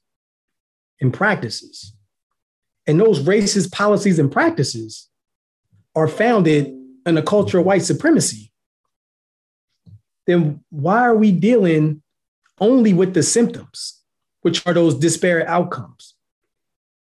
and 1.00 1.12
practices. 1.12 1.94
And 2.86 3.00
those 3.00 3.20
racist 3.20 3.72
policies 3.72 4.18
and 4.18 4.30
practices 4.30 5.08
are 5.94 6.08
founded 6.08 6.74
in 7.06 7.16
a 7.16 7.22
culture 7.22 7.58
of 7.58 7.66
white 7.66 7.82
supremacy. 7.82 8.49
Then 10.30 10.62
why 10.70 11.00
are 11.00 11.16
we 11.16 11.32
dealing 11.32 12.02
only 12.60 12.92
with 12.92 13.14
the 13.14 13.22
symptoms, 13.24 14.00
which 14.42 14.64
are 14.64 14.72
those 14.72 14.94
disparate 14.94 15.48
outcomes? 15.48 16.14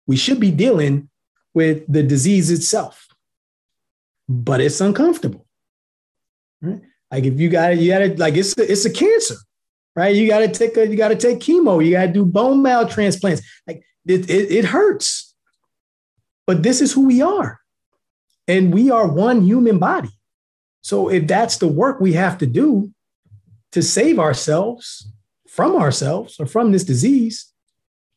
We 0.06 0.18
should 0.18 0.38
be 0.38 0.52
dealing 0.52 1.10
with 1.54 1.86
the 1.88 2.04
disease 2.04 2.52
itself, 2.52 3.08
but 4.28 4.60
it's 4.60 4.82
uncomfortable. 4.82 5.46
Right? 6.62 6.82
Like 7.10 7.24
if 7.24 7.40
you 7.40 7.48
got 7.48 7.72
it, 7.72 7.80
you 7.80 7.90
got 7.90 8.02
it. 8.02 8.20
Like 8.20 8.36
it's 8.36 8.58
a, 8.58 8.70
it's 8.70 8.84
a 8.84 8.92
cancer, 8.92 9.36
right? 9.96 10.14
You 10.14 10.28
got 10.28 10.40
to 10.40 10.50
take 10.50 10.76
a, 10.76 10.86
you 10.86 10.98
got 10.98 11.08
to 11.08 11.16
take 11.16 11.40
chemo. 11.40 11.84
You 11.84 11.92
got 11.92 12.08
to 12.08 12.12
do 12.12 12.26
bone 12.26 12.62
marrow 12.62 12.86
transplants. 12.86 13.42
Like 13.66 13.82
it, 14.06 14.30
it, 14.30 14.52
it 14.52 14.66
hurts. 14.66 15.34
But 16.46 16.64
this 16.64 16.82
is 16.82 16.92
who 16.92 17.08
we 17.08 17.22
are. 17.22 17.62
And 18.46 18.74
we 18.74 18.92
are 18.92 19.08
one 19.08 19.42
human 19.42 19.80
body. 19.80 20.12
So 20.82 21.10
if 21.10 21.28
that's 21.28 21.58
the 21.58 21.70
work 21.70 22.02
we 22.02 22.12
have 22.12 22.38
to 22.40 22.46
do 22.46 22.92
to 23.76 23.84
save 23.84 24.20
ourselves 24.20 25.12
from 25.50 25.76
ourselves 25.76 26.40
or 26.40 26.46
from 26.46 26.72
this 26.72 26.86
disease, 26.86 27.52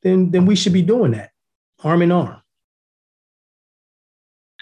then, 0.05 0.31
then 0.31 0.47
we 0.47 0.55
should 0.55 0.73
be 0.73 0.83
doing 0.83 1.11
that 1.11 1.33
arm 1.83 2.01
in 2.01 2.13
arm. 2.13 2.41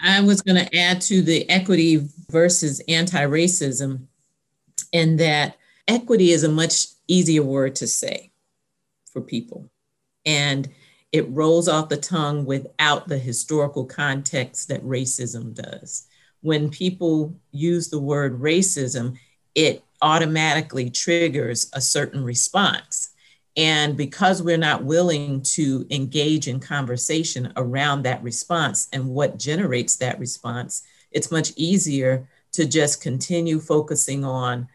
I 0.01 0.21
was 0.21 0.41
going 0.41 0.65
to 0.65 0.75
add 0.75 1.01
to 1.01 1.21
the 1.21 1.47
equity 1.51 2.09
versus 2.31 2.81
anti 2.87 3.23
racism, 3.27 4.07
in 4.91 5.17
that 5.17 5.57
equity 5.87 6.31
is 6.31 6.43
a 6.43 6.49
much 6.49 6.87
easier 7.07 7.43
word 7.43 7.75
to 7.75 7.85
say 7.85 8.31
for 9.13 9.21
people. 9.21 9.69
And 10.25 10.67
it 11.11 11.29
rolls 11.29 11.67
off 11.67 11.89
the 11.89 11.97
tongue 11.97 12.43
without 12.43 13.07
the 13.07 13.19
historical 13.19 13.85
context 13.85 14.69
that 14.69 14.83
racism 14.83 15.53
does. 15.53 16.07
When 16.41 16.71
people 16.71 17.39
use 17.51 17.89
the 17.89 17.99
word 17.99 18.41
racism, 18.41 19.19
it 19.53 19.83
automatically 20.01 20.89
triggers 20.89 21.69
a 21.73 21.81
certain 21.81 22.23
response. 22.23 23.09
And 23.55 23.97
because 23.97 24.43
we're 24.43 24.57
not 24.57 24.83
willing 24.83 25.41
to 25.53 25.87
engage 25.89 26.47
in 26.47 26.59
conversation 26.59 27.51
around 27.55 28.03
that 28.03 28.21
response 28.21 28.87
and 28.93 29.09
what 29.09 29.39
generates 29.39 29.95
that 29.95 30.19
response, 30.19 30.83
it's 31.11 31.31
much 31.31 31.53
easier 31.55 32.27
to 32.51 32.65
just 32.65 33.01
continue 33.01 33.59
focusing 33.59 34.23
on 34.23 34.67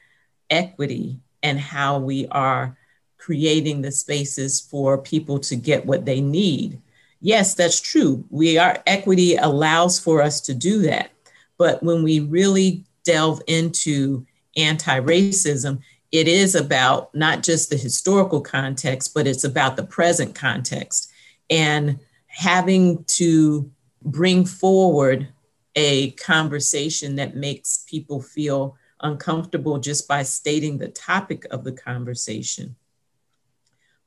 equity 0.51 1.21
and 1.43 1.59
how 1.59 1.99
we 1.99 2.27
are 2.29 2.77
creating 3.19 3.83
the 3.83 3.93
spaces 3.93 4.61
for 4.61 4.99
people 4.99 5.39
to 5.39 5.55
get 5.55 5.87
what 5.87 6.05
they 6.05 6.21
need. 6.21 6.81
Yes, 7.21 7.55
that's 7.55 7.81
true. 7.81 8.25
We 8.31 8.59
are 8.59 8.83
equity 8.85 9.37
allows 9.37 10.01
for 10.01 10.21
us 10.23 10.41
to 10.43 10.55
do 10.55 10.83
that. 10.83 11.13
But 11.57 11.81
when 11.85 12.03
we 12.03 12.19
really 12.19 12.85
delve 13.05 13.41
into 13.47 14.27
anti-racism, 14.57 15.81
it 16.11 16.29
is 16.29 16.55
about 16.55 17.15
not 17.15 17.43
just 17.43 17.71
the 17.71 17.77
historical 17.77 18.41
context, 18.41 19.15
but 19.15 19.27
it's 19.27 19.45
about 19.45 19.77
the 19.77 19.85
present 19.85 20.35
context. 20.35 21.11
And 21.49 21.99
having 22.27 23.05
to 23.05 23.71
bring 24.03 24.45
forward 24.45 25.29
a 25.75 26.11
conversation 26.13 27.17
that 27.17 27.37
makes 27.37 27.85
people 27.89 28.21
feel 28.21 28.77
uncomfortable 29.01 29.79
just 29.79 30.07
by 30.07 30.23
stating 30.23 30.79
the 30.79 30.89
topic 30.89 31.45
of 31.51 31.65
the 31.65 31.73
conversation 31.73 32.77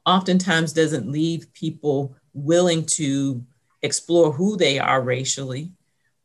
oftentimes 0.06 0.74
doesn't 0.74 1.12
leave 1.12 1.52
people 1.54 2.16
willing 2.34 2.86
to 2.86 3.44
explore 3.82 4.32
who 4.32 4.56
they 4.56 4.80
are 4.80 5.02
racially 5.02 5.72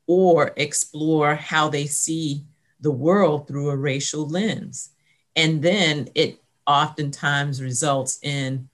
or 0.06 0.52
explore 0.56 1.34
how 1.34 1.68
they 1.68 1.86
see 1.86 2.44
the 2.80 2.90
world 2.90 3.46
through 3.46 3.70
a 3.70 3.76
racial 3.76 4.28
lens. 4.28 4.90
And 5.36 5.62
then 5.62 6.08
it 6.14 6.42
oftentimes 6.66 7.62
results 7.62 8.18
in 8.22 8.68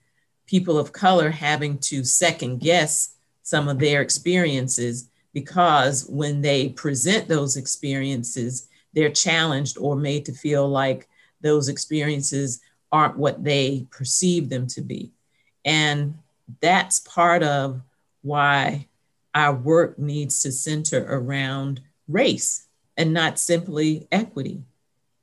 people 0.47 0.79
of 0.79 0.93
color 0.93 1.31
having 1.31 1.79
to 1.79 2.05
second 2.05 2.59
guess 2.59 3.15
some 3.43 3.69
of 3.69 3.79
their 3.79 4.01
experiences 4.01 5.09
because 5.33 6.07
when 6.09 6.41
they 6.41 6.71
present 6.71 7.29
those 7.29 7.57
experiences, 7.57 8.69
they're 8.93 9.11
challenged 9.11 9.77
or 9.79 9.95
made 9.95 10.25
to 10.25 10.33
feel 10.33 10.69
like 10.69 11.09
those 11.41 11.69
experiences 11.69 12.61
aren't 12.91 13.19
what 13.19 13.45
they 13.45 13.87
perceive 13.91 14.49
them 14.49 14.67
to 14.67 14.81
be. 14.81 15.13
And 15.65 16.17
that's 16.61 17.01
part 17.01 17.43
of 17.43 17.83
why 18.23 18.87
our 19.35 19.55
work 19.55 19.99
needs 19.99 20.41
to 20.41 20.53
center 20.53 21.05
around 21.09 21.81
race 22.09 22.66
and 22.97 23.13
not 23.13 23.39
simply 23.39 24.07
equity. 24.11 24.63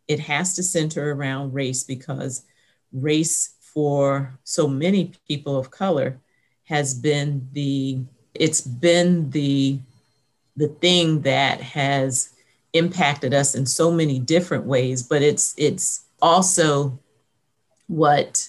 It 0.08 0.20
has 0.20 0.56
to 0.56 0.64
center 0.64 1.12
around 1.12 1.54
race 1.54 1.84
because 1.84 2.44
race 2.92 3.56
for 3.62 4.38
so 4.44 4.68
many 4.68 5.14
people 5.28 5.58
of 5.58 5.72
color 5.72 6.20
has 6.66 6.94
been 6.94 7.48
the 7.54 8.00
it's 8.34 8.62
been 8.62 9.30
the 9.32 9.80
the 10.56 10.68
thing 10.68 11.22
that 11.22 11.60
has 11.60 12.30
impacted 12.74 13.34
us 13.34 13.56
in 13.56 13.66
so 13.66 13.92
many 13.92 14.20
different 14.20 14.66
ways 14.66 15.04
but 15.04 15.22
it's 15.22 15.54
it's 15.58 16.06
also 16.22 16.98
what 17.88 18.48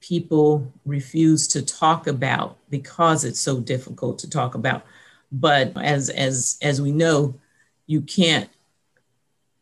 people 0.00 0.70
refuse 0.84 1.46
to 1.48 1.62
talk 1.62 2.06
about 2.06 2.56
because 2.70 3.24
it's 3.24 3.40
so 3.40 3.60
difficult 3.60 4.18
to 4.18 4.28
talk 4.28 4.54
about 4.54 4.84
but 5.32 5.72
as 5.76 6.10
as 6.10 6.58
as 6.62 6.80
we 6.80 6.92
know 6.92 7.34
you 7.86 8.00
can't 8.00 8.48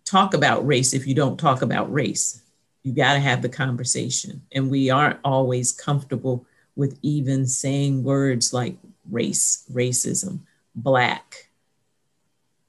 talk 0.04 0.34
about 0.34 0.66
race 0.66 0.94
if 0.94 1.06
you 1.06 1.14
don't 1.14 1.38
talk 1.38 1.62
about 1.62 1.92
race. 1.92 2.42
You 2.82 2.92
got 2.92 3.14
to 3.14 3.20
have 3.20 3.42
the 3.42 3.48
conversation. 3.48 4.42
And 4.52 4.70
we 4.70 4.90
aren't 4.90 5.18
always 5.24 5.72
comfortable 5.72 6.46
with 6.76 6.98
even 7.02 7.46
saying 7.46 8.04
words 8.04 8.52
like 8.52 8.76
race 9.10 9.64
racism 9.72 10.40
black 10.74 11.48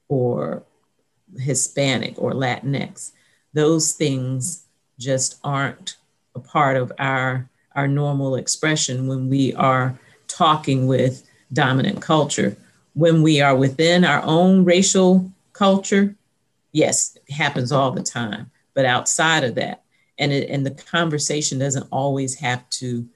or 0.08 0.62
hispanic 1.38 2.14
or 2.18 2.32
latinx. 2.32 3.12
Those 3.52 3.92
things 3.92 4.64
just 4.98 5.38
aren't 5.42 5.96
a 6.34 6.40
part 6.40 6.76
of 6.76 6.92
our 6.98 7.48
our 7.74 7.88
normal 7.88 8.36
expression 8.36 9.06
when 9.06 9.28
we 9.28 9.54
are 9.54 9.98
talking 10.28 10.86
with 10.86 11.28
dominant 11.52 12.00
culture. 12.00 12.56
When 12.94 13.20
we 13.20 13.42
are 13.42 13.54
within 13.54 14.04
our 14.04 14.22
own 14.22 14.64
racial 14.64 15.30
culture, 15.56 16.14
yes, 16.72 17.16
it 17.26 17.32
happens 17.32 17.72
all 17.72 17.90
the 17.90 18.02
time. 18.02 18.50
But 18.74 18.84
outside 18.84 19.44
of 19.44 19.54
that, 19.54 19.82
and, 20.18 20.32
it, 20.32 20.50
and 20.50 20.64
the 20.64 20.70
conversation 20.70 21.58
doesn't 21.58 21.88
always 21.90 22.34
have 22.36 22.68
to 22.70 23.08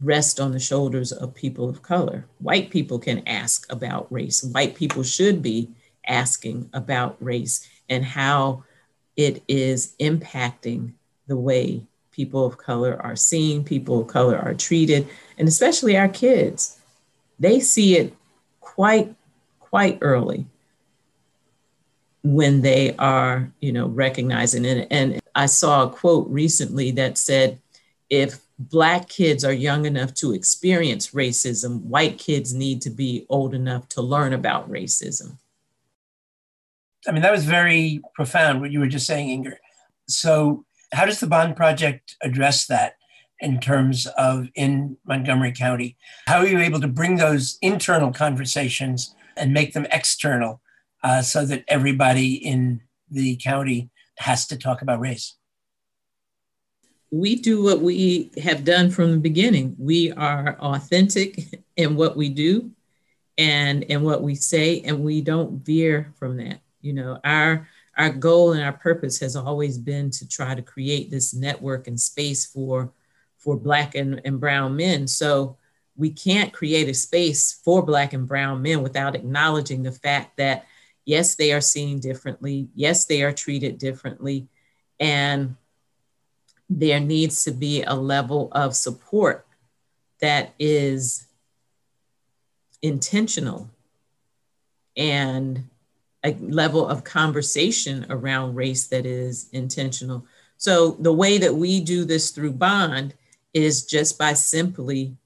rest 0.00 0.40
on 0.40 0.52
the 0.52 0.58
shoulders 0.58 1.12
of 1.12 1.34
people 1.34 1.68
of 1.68 1.82
color. 1.82 2.26
White 2.38 2.70
people 2.70 2.98
can 2.98 3.26
ask 3.26 3.70
about 3.70 4.10
race. 4.12 4.42
White 4.42 4.74
people 4.74 5.02
should 5.02 5.42
be 5.42 5.70
asking 6.06 6.68
about 6.72 7.16
race 7.20 7.68
and 7.88 8.04
how 8.04 8.64
it 9.16 9.42
is 9.48 9.94
impacting 10.00 10.92
the 11.26 11.36
way 11.36 11.82
people 12.10 12.46
of 12.46 12.58
color 12.58 13.00
are 13.02 13.16
seen, 13.16 13.64
people 13.64 14.00
of 14.00 14.06
color 14.06 14.38
are 14.38 14.54
treated, 14.54 15.08
and 15.38 15.48
especially 15.48 15.96
our 15.96 16.08
kids. 16.08 16.78
They 17.38 17.60
see 17.60 17.96
it 17.98 18.14
quite, 18.60 19.14
quite 19.60 19.98
early 20.00 20.46
when 22.32 22.60
they 22.60 22.94
are, 22.96 23.52
you 23.60 23.72
know, 23.72 23.86
recognizing 23.86 24.64
it. 24.64 24.88
And 24.90 25.20
I 25.36 25.46
saw 25.46 25.84
a 25.84 25.90
quote 25.90 26.28
recently 26.28 26.90
that 26.92 27.18
said, 27.18 27.60
if 28.10 28.40
Black 28.58 29.08
kids 29.08 29.44
are 29.44 29.52
young 29.52 29.84
enough 29.84 30.12
to 30.14 30.32
experience 30.32 31.12
racism, 31.12 31.82
white 31.82 32.18
kids 32.18 32.52
need 32.52 32.82
to 32.82 32.90
be 32.90 33.26
old 33.28 33.54
enough 33.54 33.88
to 33.90 34.02
learn 34.02 34.32
about 34.32 34.68
racism. 34.68 35.36
I 37.06 37.12
mean, 37.12 37.22
that 37.22 37.30
was 37.30 37.44
very 37.44 38.00
profound 38.14 38.60
what 38.60 38.72
you 38.72 38.80
were 38.80 38.88
just 38.88 39.06
saying, 39.06 39.30
Inger. 39.30 39.58
So 40.08 40.64
how 40.92 41.04
does 41.04 41.20
the 41.20 41.28
bond 41.28 41.54
project 41.54 42.16
address 42.22 42.66
that 42.66 42.96
in 43.38 43.60
terms 43.60 44.08
of 44.18 44.48
in 44.56 44.96
Montgomery 45.06 45.52
County? 45.52 45.96
How 46.26 46.38
are 46.38 46.46
you 46.46 46.58
able 46.58 46.80
to 46.80 46.88
bring 46.88 47.16
those 47.16 47.58
internal 47.62 48.12
conversations 48.12 49.14
and 49.36 49.52
make 49.52 49.74
them 49.74 49.86
external 49.92 50.60
uh, 51.06 51.22
so 51.22 51.46
that 51.46 51.62
everybody 51.68 52.34
in 52.34 52.80
the 53.08 53.36
county 53.36 53.90
has 54.18 54.48
to 54.48 54.56
talk 54.56 54.82
about 54.82 54.98
race? 54.98 55.36
We 57.12 57.36
do 57.36 57.62
what 57.62 57.80
we 57.80 58.32
have 58.42 58.64
done 58.64 58.90
from 58.90 59.12
the 59.12 59.18
beginning. 59.18 59.76
We 59.78 60.10
are 60.10 60.58
authentic 60.58 61.62
in 61.76 61.94
what 61.94 62.16
we 62.16 62.28
do 62.28 62.72
and 63.38 63.84
in 63.84 64.02
what 64.02 64.22
we 64.22 64.34
say, 64.34 64.80
and 64.80 65.04
we 65.04 65.20
don't 65.20 65.64
veer 65.64 66.12
from 66.18 66.38
that. 66.38 66.58
You 66.80 66.94
know, 66.94 67.20
our 67.22 67.68
our 67.96 68.10
goal 68.10 68.52
and 68.52 68.62
our 68.62 68.72
purpose 68.72 69.20
has 69.20 69.36
always 69.36 69.78
been 69.78 70.10
to 70.10 70.28
try 70.28 70.56
to 70.56 70.60
create 70.60 71.08
this 71.10 71.32
network 71.32 71.86
and 71.86 72.00
space 72.00 72.46
for 72.46 72.92
for 73.38 73.56
black 73.56 73.94
and, 73.94 74.20
and 74.24 74.40
brown 74.40 74.74
men 74.74 75.06
so 75.06 75.56
we 75.94 76.10
can't 76.10 76.52
create 76.52 76.88
a 76.88 76.94
space 76.94 77.60
for 77.64 77.82
black 77.82 78.12
and 78.12 78.26
brown 78.26 78.60
men 78.60 78.82
without 78.82 79.14
acknowledging 79.14 79.82
the 79.82 79.92
fact 79.92 80.36
that 80.36 80.66
yes 81.06 81.34
they 81.36 81.52
are 81.52 81.60
seen 81.62 81.98
differently 81.98 82.68
yes 82.74 83.06
they 83.06 83.22
are 83.22 83.32
treated 83.32 83.78
differently 83.78 84.46
and 85.00 85.56
there 86.68 87.00
needs 87.00 87.44
to 87.44 87.52
be 87.52 87.82
a 87.82 87.94
level 87.94 88.48
of 88.52 88.76
support 88.76 89.46
that 90.20 90.54
is 90.58 91.26
intentional 92.82 93.70
and 94.96 95.64
a 96.24 96.34
level 96.40 96.86
of 96.86 97.04
conversation 97.04 98.06
around 98.10 98.54
race 98.54 98.86
that 98.88 99.06
is 99.06 99.48
intentional. 99.52 100.26
So 100.56 100.92
the 100.92 101.12
way 101.12 101.38
that 101.38 101.54
we 101.54 101.80
do 101.80 102.04
this 102.04 102.30
through 102.30 102.52
bond 102.52 103.14
is 103.54 103.84
just 103.84 104.18
by 104.18 104.32
simply 104.32 105.16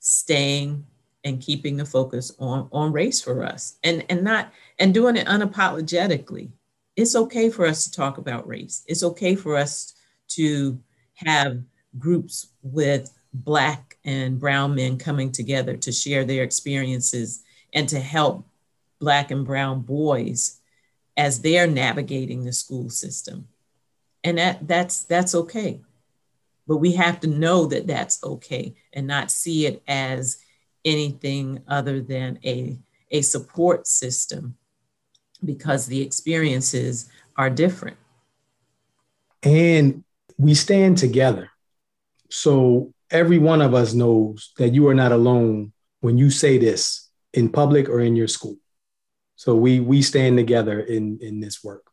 staying 0.00 0.86
and 1.24 1.40
keeping 1.40 1.76
the 1.76 1.86
focus 1.86 2.32
on, 2.38 2.68
on 2.72 2.92
race 2.92 3.22
for 3.22 3.44
us 3.44 3.78
and, 3.82 4.04
and 4.10 4.22
not 4.22 4.52
and 4.78 4.94
doing 4.94 5.16
it 5.16 5.26
unapologetically. 5.26 6.50
It's 6.96 7.16
okay 7.16 7.50
for 7.50 7.66
us 7.66 7.84
to 7.84 7.92
talk 7.92 8.18
about 8.18 8.46
race. 8.46 8.84
It's 8.86 9.02
okay 9.02 9.34
for 9.34 9.56
us 9.56 9.94
to 10.28 10.78
have 11.14 11.60
groups 11.98 12.48
with 12.62 13.12
black 13.32 13.98
and 14.04 14.38
brown 14.38 14.74
men 14.74 14.96
coming 14.96 15.32
together 15.32 15.76
to 15.76 15.92
share 15.92 16.24
their 16.24 16.42
experiences 16.42 17.42
and 17.72 17.88
to 17.88 17.98
help 18.00 18.46
Black 19.00 19.30
and 19.30 19.44
Brown 19.44 19.82
boys 19.82 20.60
as 21.16 21.40
they're 21.40 21.66
navigating 21.66 22.44
the 22.44 22.52
school 22.52 22.88
system. 22.88 23.48
And 24.22 24.38
that, 24.38 24.66
that's, 24.66 25.04
that's 25.04 25.34
okay. 25.34 25.80
But 26.66 26.78
we 26.78 26.92
have 26.92 27.20
to 27.20 27.26
know 27.26 27.66
that 27.66 27.86
that's 27.86 28.22
okay 28.24 28.74
and 28.92 29.06
not 29.06 29.30
see 29.30 29.66
it 29.66 29.82
as 29.86 30.38
anything 30.84 31.62
other 31.68 32.00
than 32.00 32.38
a, 32.44 32.78
a 33.10 33.20
support 33.20 33.86
system 33.86 34.56
because 35.44 35.86
the 35.86 36.00
experiences 36.00 37.08
are 37.36 37.50
different. 37.50 37.96
And 39.42 40.04
we 40.38 40.54
stand 40.54 40.98
together. 40.98 41.50
So 42.30 42.92
every 43.10 43.38
one 43.38 43.62
of 43.62 43.74
us 43.74 43.94
knows 43.94 44.52
that 44.58 44.70
you 44.70 44.88
are 44.88 44.94
not 44.94 45.12
alone 45.12 45.72
when 46.00 46.18
you 46.18 46.30
say 46.30 46.58
this 46.58 47.10
in 47.32 47.48
public 47.48 47.88
or 47.88 48.00
in 48.00 48.16
your 48.16 48.28
school. 48.28 48.56
So 49.36 49.54
we 49.54 49.80
we 49.80 50.02
stand 50.02 50.36
together 50.36 50.80
in 50.80 51.18
in 51.20 51.40
this 51.40 51.62
work. 51.62 51.90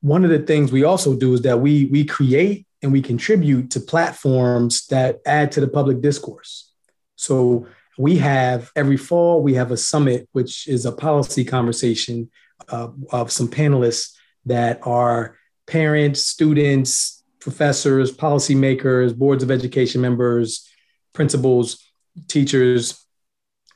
One 0.00 0.24
of 0.24 0.30
the 0.30 0.40
things 0.40 0.70
we 0.70 0.84
also 0.84 1.16
do 1.16 1.32
is 1.34 1.42
that 1.42 1.60
we 1.60 1.86
we 1.86 2.04
create 2.04 2.66
and 2.82 2.92
we 2.92 3.00
contribute 3.00 3.70
to 3.70 3.80
platforms 3.80 4.86
that 4.88 5.20
add 5.24 5.52
to 5.52 5.60
the 5.60 5.68
public 5.68 6.02
discourse. 6.02 6.70
So 7.16 7.66
we 7.98 8.16
have 8.16 8.70
every 8.74 8.96
fall 8.96 9.42
we 9.42 9.54
have 9.54 9.70
a 9.70 9.76
summit, 9.76 10.28
which 10.32 10.66
is 10.68 10.84
a 10.84 10.92
policy 10.92 11.44
conversation 11.44 12.30
uh, 12.68 12.88
of 13.10 13.30
some 13.30 13.48
panelists 13.48 14.14
that 14.46 14.80
are 14.86 15.36
parents, 15.66 16.20
students, 16.20 17.22
professors, 17.40 18.14
policymakers, 18.16 19.16
boards 19.16 19.42
of 19.42 19.50
education 19.50 20.00
members, 20.00 20.68
principals, 21.12 21.82
teachers, 22.28 23.04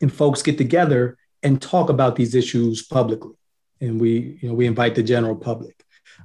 and 0.00 0.12
folks 0.12 0.42
get 0.42 0.58
together 0.58 1.16
and 1.42 1.62
talk 1.62 1.88
about 1.88 2.16
these 2.16 2.34
issues 2.34 2.86
publicly. 2.86 3.34
And 3.80 4.00
we, 4.00 4.38
you 4.40 4.48
know, 4.48 4.54
we 4.54 4.66
invite 4.66 4.94
the 4.94 5.02
general 5.02 5.36
public. 5.36 5.84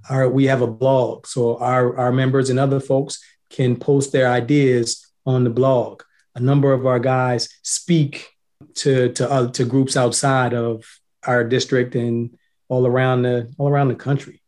Our, 0.09 0.27
we 0.27 0.45
have 0.45 0.61
a 0.61 0.67
blog, 0.67 1.27
so 1.27 1.57
our, 1.57 1.97
our 1.97 2.11
members 2.11 2.49
and 2.49 2.59
other 2.59 2.79
folks 2.79 3.23
can 3.49 3.75
post 3.75 4.11
their 4.11 4.27
ideas 4.27 5.05
on 5.25 5.43
the 5.43 5.49
blog. 5.49 6.01
A 6.35 6.39
number 6.39 6.73
of 6.73 6.85
our 6.85 6.99
guys 6.99 7.49
speak 7.61 8.29
to 8.75 9.11
to 9.13 9.31
uh, 9.31 9.51
to 9.51 9.65
groups 9.65 9.95
outside 9.95 10.53
of 10.53 10.83
our 11.25 11.43
district 11.43 11.95
and 11.95 12.37
all 12.69 12.87
around 12.87 13.23
the 13.23 13.53
all 13.57 13.69
around 13.69 13.89
the 13.89 13.95
country, 13.95 14.41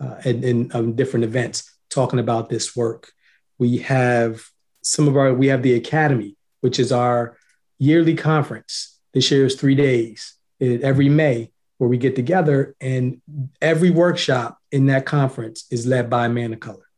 uh, 0.00 0.16
and 0.24 0.44
in 0.44 0.70
um, 0.74 0.94
different 0.94 1.24
events 1.24 1.70
talking 1.90 2.18
about 2.18 2.48
this 2.48 2.74
work. 2.74 3.12
We 3.58 3.78
have 3.78 4.42
some 4.82 5.08
of 5.08 5.16
our 5.16 5.32
we 5.32 5.48
have 5.48 5.62
the 5.62 5.74
academy, 5.74 6.36
which 6.60 6.78
is 6.78 6.92
our 6.92 7.36
yearly 7.78 8.16
conference 8.16 8.98
this 9.12 9.30
year 9.30 9.46
is 9.46 9.54
three 9.54 9.74
days 9.74 10.34
every 10.60 11.08
May 11.08 11.50
where 11.78 11.88
we 11.88 11.96
get 11.96 12.16
together, 12.16 12.74
and 12.80 13.20
every 13.62 13.90
workshop 13.90 14.58
in 14.72 14.86
that 14.86 15.06
conference 15.06 15.64
is 15.70 15.86
led 15.86 16.10
by 16.10 16.26
a 16.26 16.28
man 16.28 16.52
of 16.52 16.58
color. 16.58 16.88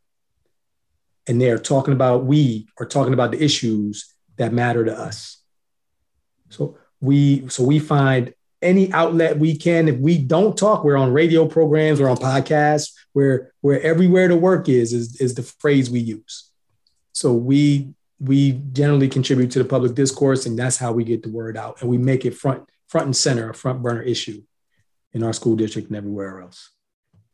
And 1.26 1.40
they're 1.40 1.58
talking 1.58 1.92
about, 1.92 2.24
we 2.24 2.66
are 2.78 2.86
talking 2.86 3.12
about 3.12 3.30
the 3.30 3.44
issues 3.44 4.14
that 4.40 4.54
matter 4.54 4.84
to 4.86 4.98
us. 4.98 5.36
So 6.48 6.78
we 7.00 7.46
so 7.48 7.62
we 7.62 7.78
find 7.78 8.34
any 8.62 8.90
outlet 8.92 9.38
we 9.38 9.54
can. 9.54 9.86
If 9.86 9.98
we 9.98 10.16
don't 10.16 10.56
talk, 10.56 10.82
we're 10.82 10.96
on 10.96 11.12
radio 11.12 11.46
programs, 11.46 12.00
we're 12.00 12.08
on 12.08 12.16
podcasts, 12.16 12.92
where 13.12 13.52
where 13.60 13.80
everywhere 13.82 14.28
the 14.28 14.36
work 14.36 14.68
is, 14.68 14.92
is 14.94 15.20
is 15.20 15.34
the 15.34 15.42
phrase 15.42 15.90
we 15.90 16.00
use. 16.00 16.50
So 17.12 17.34
we 17.34 17.92
we 18.18 18.52
generally 18.72 19.08
contribute 19.08 19.50
to 19.52 19.58
the 19.58 19.68
public 19.68 19.94
discourse, 19.94 20.46
and 20.46 20.58
that's 20.58 20.78
how 20.78 20.92
we 20.92 21.04
get 21.04 21.22
the 21.22 21.30
word 21.30 21.58
out, 21.58 21.82
and 21.82 21.90
we 21.90 21.98
make 21.98 22.24
it 22.24 22.34
front 22.34 22.66
front 22.88 23.06
and 23.06 23.16
center, 23.16 23.50
a 23.50 23.54
front 23.54 23.82
burner 23.82 24.02
issue 24.02 24.42
in 25.12 25.22
our 25.22 25.34
school 25.34 25.54
district 25.54 25.88
and 25.88 25.96
everywhere 25.98 26.40
else. 26.40 26.70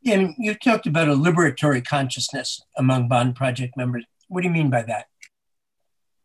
Yeah, 0.03 0.29
you 0.39 0.55
talked 0.55 0.87
about 0.89 1.09
a 1.09 1.15
liberatory 1.15 1.87
consciousness 1.87 2.61
among 2.77 3.09
Bond 3.09 3.37
Project 3.37 3.77
members. 3.77 4.05
What 4.29 4.43
do 4.43 4.49
you 4.49 4.53
mean 4.53 4.71
by 4.71 4.83
that? 4.83 5.07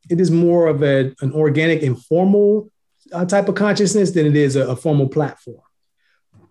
It 0.10 0.20
is 0.20 0.32
more 0.32 0.68
of 0.68 0.84
a, 0.84 1.14
an 1.22 1.32
organic, 1.34 1.82
informal 1.82 2.70
uh, 3.12 3.26
type 3.26 3.50
of 3.50 3.56
consciousness 3.56 4.12
than 4.12 4.26
it 4.26 4.36
is 4.36 4.56
a, 4.56 4.68
a 4.68 4.76
formal 4.76 5.08
platform. 5.08 5.62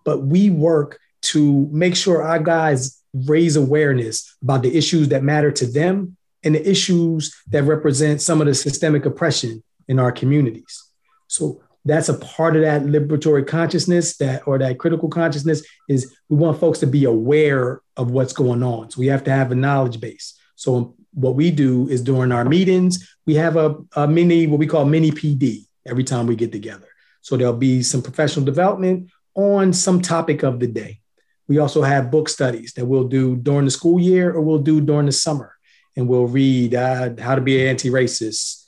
But 0.03 0.23
we 0.23 0.49
work 0.49 0.99
to 1.21 1.69
make 1.71 1.95
sure 1.95 2.23
our 2.23 2.39
guys 2.39 3.01
raise 3.13 3.55
awareness 3.55 4.35
about 4.41 4.63
the 4.63 4.75
issues 4.75 5.09
that 5.09 5.23
matter 5.23 5.51
to 5.51 5.65
them 5.65 6.17
and 6.43 6.55
the 6.55 6.69
issues 6.69 7.35
that 7.49 7.63
represent 7.63 8.21
some 8.21 8.41
of 8.41 8.47
the 8.47 8.53
systemic 8.53 9.05
oppression 9.05 9.63
in 9.87 9.99
our 9.99 10.11
communities. 10.11 10.83
So 11.27 11.61
that's 11.85 12.09
a 12.09 12.17
part 12.17 12.55
of 12.55 12.61
that 12.61 12.83
liberatory 12.83 13.45
consciousness 13.45 14.17
that 14.17 14.47
or 14.47 14.57
that 14.59 14.77
critical 14.77 15.09
consciousness 15.09 15.63
is 15.89 16.15
we 16.29 16.37
want 16.37 16.59
folks 16.59 16.79
to 16.79 16.87
be 16.87 17.05
aware 17.05 17.81
of 17.97 18.11
what's 18.11 18.33
going 18.33 18.63
on. 18.63 18.91
So 18.91 18.99
we 18.99 19.07
have 19.07 19.23
to 19.25 19.31
have 19.31 19.51
a 19.51 19.55
knowledge 19.55 19.99
base. 19.99 20.37
So 20.55 20.95
what 21.13 21.35
we 21.35 21.51
do 21.51 21.87
is 21.89 22.01
during 22.01 22.31
our 22.31 22.45
meetings, 22.45 23.15
we 23.25 23.35
have 23.35 23.57
a, 23.57 23.75
a 23.95 24.07
mini, 24.07 24.47
what 24.47 24.59
we 24.59 24.67
call 24.67 24.85
mini 24.85 25.11
PD 25.11 25.65
every 25.85 26.03
time 26.03 26.27
we 26.27 26.35
get 26.35 26.51
together. 26.51 26.87
So 27.21 27.37
there'll 27.37 27.53
be 27.53 27.83
some 27.83 28.01
professional 28.01 28.45
development 28.45 29.11
on 29.35 29.73
some 29.73 30.01
topic 30.01 30.43
of 30.43 30.59
the 30.59 30.67
day. 30.67 30.99
We 31.47 31.59
also 31.59 31.81
have 31.81 32.11
book 32.11 32.29
studies 32.29 32.73
that 32.73 32.85
we'll 32.85 33.07
do 33.07 33.35
during 33.35 33.65
the 33.65 33.71
school 33.71 33.99
year 33.99 34.31
or 34.31 34.41
we'll 34.41 34.59
do 34.59 34.81
during 34.81 35.05
the 35.05 35.11
summer. 35.11 35.55
And 35.95 36.07
we'll 36.07 36.27
read 36.27 36.73
uh, 36.73 37.11
How 37.19 37.35
to 37.35 37.41
Be 37.41 37.61
an 37.61 37.67
Anti-Racist 37.67 38.65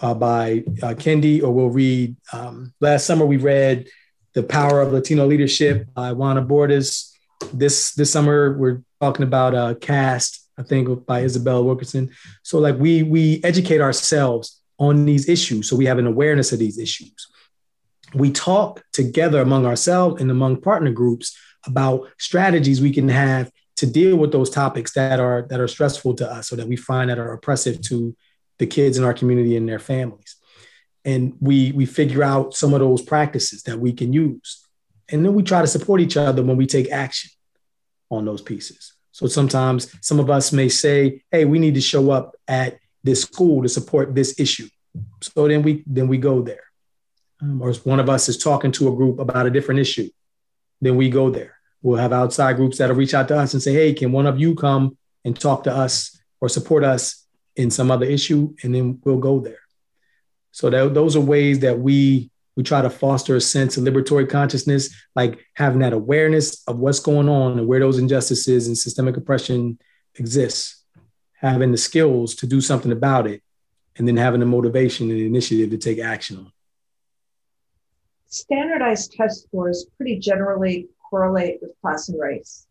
uh, 0.00 0.14
by 0.14 0.64
uh, 0.82 0.94
Kendi, 0.94 1.42
or 1.42 1.50
we'll 1.50 1.70
read, 1.70 2.14
um, 2.32 2.74
last 2.80 3.06
summer 3.06 3.24
we 3.24 3.38
read 3.38 3.88
The 4.34 4.42
Power 4.42 4.82
of 4.82 4.92
Latino 4.92 5.26
Leadership 5.26 5.86
by 5.94 6.12
Juana 6.12 6.44
Bordas. 6.44 7.10
This, 7.54 7.94
this 7.94 8.12
summer 8.12 8.58
we're 8.58 8.82
talking 9.00 9.22
about 9.22 9.54
uh, 9.54 9.74
Caste, 9.74 10.47
I 10.58 10.62
think 10.62 11.06
by 11.06 11.20
Isabel 11.20 11.64
Wilkerson. 11.64 12.10
So 12.42 12.58
like 12.58 12.76
we, 12.76 13.04
we 13.04 13.40
educate 13.44 13.80
ourselves 13.80 14.60
on 14.78 15.04
these 15.04 15.28
issues. 15.28 15.68
So 15.68 15.76
we 15.76 15.86
have 15.86 15.98
an 15.98 16.06
awareness 16.06 16.52
of 16.52 16.58
these 16.58 16.78
issues. 16.78 17.28
We 18.14 18.32
talk 18.32 18.82
together 18.92 19.40
among 19.40 19.66
ourselves 19.66 20.20
and 20.20 20.30
among 20.30 20.60
partner 20.60 20.90
groups 20.90 21.36
about 21.66 22.08
strategies 22.18 22.80
we 22.80 22.92
can 22.92 23.08
have 23.08 23.50
to 23.76 23.86
deal 23.86 24.16
with 24.16 24.32
those 24.32 24.50
topics 24.50 24.92
that 24.94 25.20
are 25.20 25.42
that 25.50 25.60
are 25.60 25.68
stressful 25.68 26.14
to 26.14 26.30
us 26.30 26.52
or 26.52 26.56
that 26.56 26.66
we 26.66 26.76
find 26.76 27.10
that 27.10 27.18
are 27.18 27.32
oppressive 27.32 27.80
to 27.82 28.16
the 28.58 28.66
kids 28.66 28.98
in 28.98 29.04
our 29.04 29.14
community 29.14 29.56
and 29.56 29.68
their 29.68 29.78
families. 29.78 30.36
And 31.04 31.34
we 31.40 31.72
we 31.72 31.86
figure 31.86 32.24
out 32.24 32.54
some 32.54 32.74
of 32.74 32.80
those 32.80 33.02
practices 33.02 33.62
that 33.64 33.78
we 33.78 33.92
can 33.92 34.12
use. 34.12 34.64
And 35.10 35.24
then 35.24 35.34
we 35.34 35.42
try 35.42 35.60
to 35.60 35.68
support 35.68 36.00
each 36.00 36.16
other 36.16 36.42
when 36.42 36.56
we 36.56 36.66
take 36.66 36.90
action 36.90 37.30
on 38.10 38.24
those 38.24 38.42
pieces. 38.42 38.94
So 39.18 39.26
sometimes 39.26 39.92
some 40.00 40.20
of 40.20 40.30
us 40.30 40.52
may 40.52 40.68
say, 40.68 41.24
hey, 41.32 41.44
we 41.44 41.58
need 41.58 41.74
to 41.74 41.80
show 41.80 42.12
up 42.12 42.36
at 42.46 42.78
this 43.02 43.22
school 43.22 43.64
to 43.64 43.68
support 43.68 44.14
this 44.14 44.38
issue. 44.38 44.68
So 45.20 45.48
then 45.48 45.62
we 45.62 45.82
then 45.88 46.06
we 46.06 46.18
go 46.18 46.40
there. 46.40 46.62
Um, 47.42 47.60
or 47.60 47.72
one 47.82 47.98
of 47.98 48.08
us 48.08 48.28
is 48.28 48.38
talking 48.38 48.70
to 48.72 48.86
a 48.86 48.94
group 48.94 49.18
about 49.18 49.46
a 49.46 49.50
different 49.50 49.80
issue, 49.80 50.08
then 50.80 50.94
we 50.94 51.10
go 51.10 51.30
there. 51.30 51.56
We'll 51.82 51.98
have 51.98 52.12
outside 52.12 52.54
groups 52.54 52.78
that'll 52.78 52.94
reach 52.94 53.12
out 53.12 53.26
to 53.28 53.36
us 53.36 53.54
and 53.54 53.62
say, 53.62 53.72
"Hey, 53.72 53.92
can 53.92 54.12
one 54.12 54.26
of 54.26 54.38
you 54.38 54.54
come 54.54 54.96
and 55.24 55.34
talk 55.38 55.64
to 55.64 55.74
us 55.74 56.16
or 56.40 56.48
support 56.48 56.84
us 56.84 57.26
in 57.56 57.72
some 57.72 57.90
other 57.90 58.06
issue?" 58.06 58.54
And 58.62 58.72
then 58.72 59.00
we'll 59.02 59.18
go 59.18 59.40
there. 59.40 59.64
So 60.52 60.70
that, 60.70 60.94
those 60.94 61.16
are 61.16 61.30
ways 61.34 61.58
that 61.60 61.80
we 61.80 62.30
we 62.58 62.64
try 62.64 62.82
to 62.82 62.90
foster 62.90 63.36
a 63.36 63.40
sense 63.40 63.76
of 63.76 63.84
liberatory 63.84 64.28
consciousness, 64.28 64.92
like 65.14 65.38
having 65.54 65.78
that 65.78 65.92
awareness 65.92 66.60
of 66.66 66.76
what's 66.80 66.98
going 66.98 67.28
on 67.28 67.56
and 67.56 67.68
where 67.68 67.78
those 67.78 68.00
injustices 68.00 68.66
and 68.66 68.76
systemic 68.76 69.16
oppression 69.16 69.78
exists 70.16 70.78
having 71.40 71.70
the 71.70 71.78
skills 71.78 72.34
to 72.34 72.48
do 72.48 72.60
something 72.60 72.90
about 72.90 73.28
it, 73.28 73.44
and 73.96 74.08
then 74.08 74.16
having 74.16 74.40
the 74.40 74.46
motivation 74.46 75.08
and 75.08 75.20
the 75.20 75.24
initiative 75.24 75.70
to 75.70 75.78
take 75.78 76.00
action 76.00 76.36
on. 76.36 76.52
Standardized 78.26 79.12
test 79.12 79.44
scores 79.44 79.86
pretty 79.96 80.18
generally 80.18 80.88
correlate 81.08 81.58
with 81.62 81.70
class 81.80 82.08
and 82.08 82.20
race. 82.20 82.66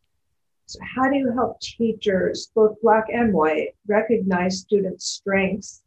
So, 0.66 0.80
how 0.96 1.10
do 1.10 1.16
you 1.16 1.32
help 1.32 1.62
teachers, 1.62 2.52
both 2.54 2.76
Black 2.82 3.06
and 3.08 3.34
white, 3.34 3.70
recognize 3.88 4.60
students' 4.60 5.06
strengths 5.06 5.82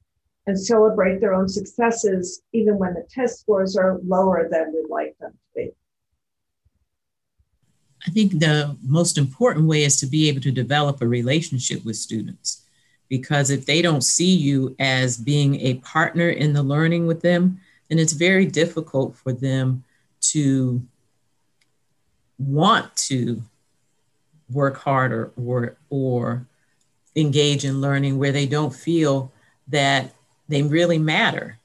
and 0.51 0.61
celebrate 0.61 1.20
their 1.20 1.32
own 1.32 1.48
successes, 1.48 2.42
even 2.53 2.76
when 2.76 2.94
the 2.94 3.07
test 3.09 3.40
scores 3.40 3.76
are 3.76 3.98
lower 4.05 4.48
than 4.51 4.72
we'd 4.72 4.90
like 4.90 5.16
them 5.18 5.30
to 5.30 5.38
be? 5.55 5.70
I 8.07 8.11
think 8.11 8.38
the 8.38 8.76
most 8.82 9.16
important 9.16 9.66
way 9.66 9.84
is 9.84 9.98
to 10.01 10.07
be 10.07 10.28
able 10.28 10.40
to 10.42 10.51
develop 10.51 11.01
a 11.01 11.07
relationship 11.07 11.84
with 11.84 11.96
students 11.96 12.62
because 13.09 13.51
if 13.51 13.66
they 13.66 13.82
don't 13.82 14.03
see 14.03 14.34
you 14.34 14.74
as 14.78 15.16
being 15.16 15.57
a 15.61 15.74
partner 15.74 16.30
in 16.30 16.53
the 16.53 16.62
learning 16.62 17.07
with 17.07 17.20
them, 17.20 17.61
then 17.88 17.98
it's 17.98 18.12
very 18.12 18.46
difficult 18.46 19.16
for 19.16 19.32
them 19.32 19.84
to 20.20 20.82
want 22.38 22.94
to 22.96 23.42
work 24.51 24.78
harder 24.78 25.32
or 25.36 25.76
or 25.90 26.46
engage 27.14 27.64
in 27.64 27.80
learning 27.80 28.18
where 28.18 28.32
they 28.32 28.46
don't 28.46 28.74
feel 28.74 29.32
that 29.68 30.14
they 30.51 30.62
really 30.62 30.98
matter. 30.98 31.59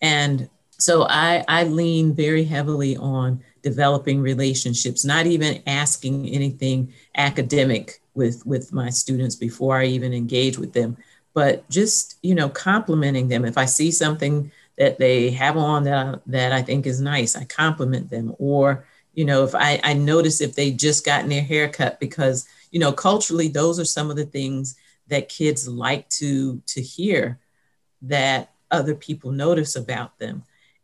And 0.00 0.48
so 0.78 1.06
I, 1.08 1.44
I 1.48 1.64
lean 1.64 2.14
very 2.14 2.44
heavily 2.44 2.96
on 2.96 3.42
developing 3.62 4.20
relationships, 4.20 5.04
not 5.04 5.26
even 5.26 5.62
asking 5.66 6.28
anything 6.28 6.92
academic 7.16 8.00
with 8.14 8.46
with 8.46 8.72
my 8.72 8.90
students 8.90 9.36
before 9.36 9.78
I 9.78 9.86
even 9.86 10.12
engage 10.12 10.58
with 10.58 10.72
them. 10.72 10.96
But 11.34 11.68
just 11.68 12.18
you 12.22 12.34
know, 12.34 12.48
complimenting 12.48 13.28
them. 13.28 13.44
If 13.44 13.58
I 13.58 13.64
see 13.64 13.90
something 13.90 14.50
that 14.78 14.98
they 14.98 15.30
have 15.30 15.56
on 15.56 15.84
that 15.84 16.22
that 16.26 16.52
I 16.52 16.62
think 16.62 16.86
is 16.86 17.00
nice, 17.00 17.36
I 17.36 17.44
compliment 17.44 18.10
them. 18.10 18.34
Or 18.38 18.86
you 19.14 19.24
know, 19.24 19.44
if 19.44 19.54
I, 19.54 19.80
I 19.82 19.94
notice 19.94 20.40
if 20.40 20.54
they 20.54 20.70
just 20.70 21.04
gotten 21.04 21.30
their 21.30 21.42
haircut 21.42 21.98
because 22.00 22.46
you 22.70 22.80
know, 22.80 22.92
culturally, 22.92 23.48
those 23.48 23.80
are 23.80 23.84
some 23.86 24.10
of 24.10 24.16
the 24.16 24.26
things 24.26 24.76
that 25.08 25.28
kids 25.28 25.66
like 25.66 26.08
to 26.10 26.60
to 26.66 26.80
hear 26.80 27.38
that 28.08 28.52
other 28.70 28.94
people 28.94 29.30
notice 29.30 29.76
about 29.76 30.18
them 30.18 30.42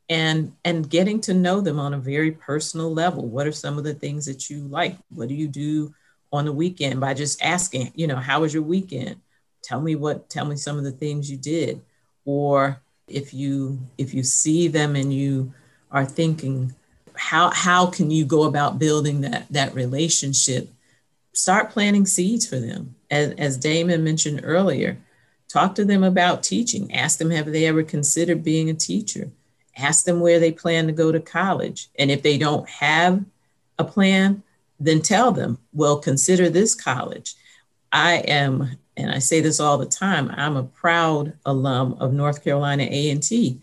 and 0.08 0.52
and 0.64 0.90
getting 0.90 1.20
to 1.20 1.34
know 1.34 1.60
them 1.60 1.78
on 1.78 1.94
a 1.94 1.98
very 1.98 2.32
personal 2.32 2.92
level 2.92 3.26
what 3.26 3.46
are 3.46 3.52
some 3.52 3.78
of 3.78 3.84
the 3.84 3.94
things 3.94 4.24
that 4.26 4.48
you 4.48 4.60
like 4.68 4.96
what 5.10 5.28
do 5.28 5.34
you 5.34 5.48
do 5.48 5.92
on 6.32 6.46
the 6.46 6.52
weekend 6.52 6.98
by 7.00 7.14
just 7.14 7.42
asking, 7.42 7.92
you 7.94 8.06
know, 8.06 8.16
how 8.16 8.40
was 8.40 8.54
your 8.54 8.62
weekend? 8.62 9.16
Tell 9.62 9.80
me 9.80 9.94
what, 9.94 10.30
tell 10.30 10.46
me 10.46 10.56
some 10.56 10.78
of 10.78 10.84
the 10.84 10.90
things 10.90 11.30
you 11.30 11.36
did. 11.36 11.82
Or 12.24 12.80
if 13.06 13.34
you 13.34 13.78
if 13.98 14.14
you 14.14 14.22
see 14.22 14.68
them 14.68 14.96
and 14.96 15.12
you 15.12 15.52
are 15.90 16.06
thinking, 16.06 16.74
how 17.14 17.50
how 17.50 17.86
can 17.86 18.10
you 18.10 18.24
go 18.24 18.44
about 18.44 18.78
building 18.78 19.20
that 19.20 19.46
that 19.50 19.74
relationship? 19.74 20.70
Start 21.34 21.70
planting 21.70 22.06
seeds 22.06 22.46
for 22.46 22.58
them. 22.58 22.94
As, 23.10 23.32
as 23.32 23.56
Damon 23.56 24.02
mentioned 24.04 24.40
earlier, 24.42 24.98
talk 25.52 25.74
to 25.74 25.84
them 25.84 26.02
about 26.02 26.42
teaching. 26.42 26.92
Ask 26.94 27.18
them 27.18 27.30
have 27.30 27.46
they 27.46 27.66
ever 27.66 27.82
considered 27.82 28.42
being 28.42 28.70
a 28.70 28.74
teacher? 28.74 29.30
Ask 29.76 30.04
them 30.04 30.20
where 30.20 30.38
they 30.38 30.52
plan 30.52 30.86
to 30.86 30.92
go 30.92 31.12
to 31.12 31.20
college. 31.20 31.88
And 31.98 32.10
if 32.10 32.22
they 32.22 32.38
don't 32.38 32.68
have 32.68 33.22
a 33.78 33.84
plan, 33.84 34.42
then 34.80 35.02
tell 35.02 35.30
them, 35.30 35.58
well, 35.72 35.98
consider 35.98 36.48
this 36.48 36.74
college. 36.74 37.34
I 37.92 38.16
am, 38.16 38.78
and 38.96 39.10
I 39.10 39.18
say 39.18 39.40
this 39.40 39.60
all 39.60 39.76
the 39.78 39.86
time, 39.86 40.30
I'm 40.34 40.56
a 40.56 40.64
proud 40.64 41.34
alum 41.44 41.96
of 42.00 42.12
North 42.12 42.42
Carolina 42.42 42.84
A&T. 42.84 43.60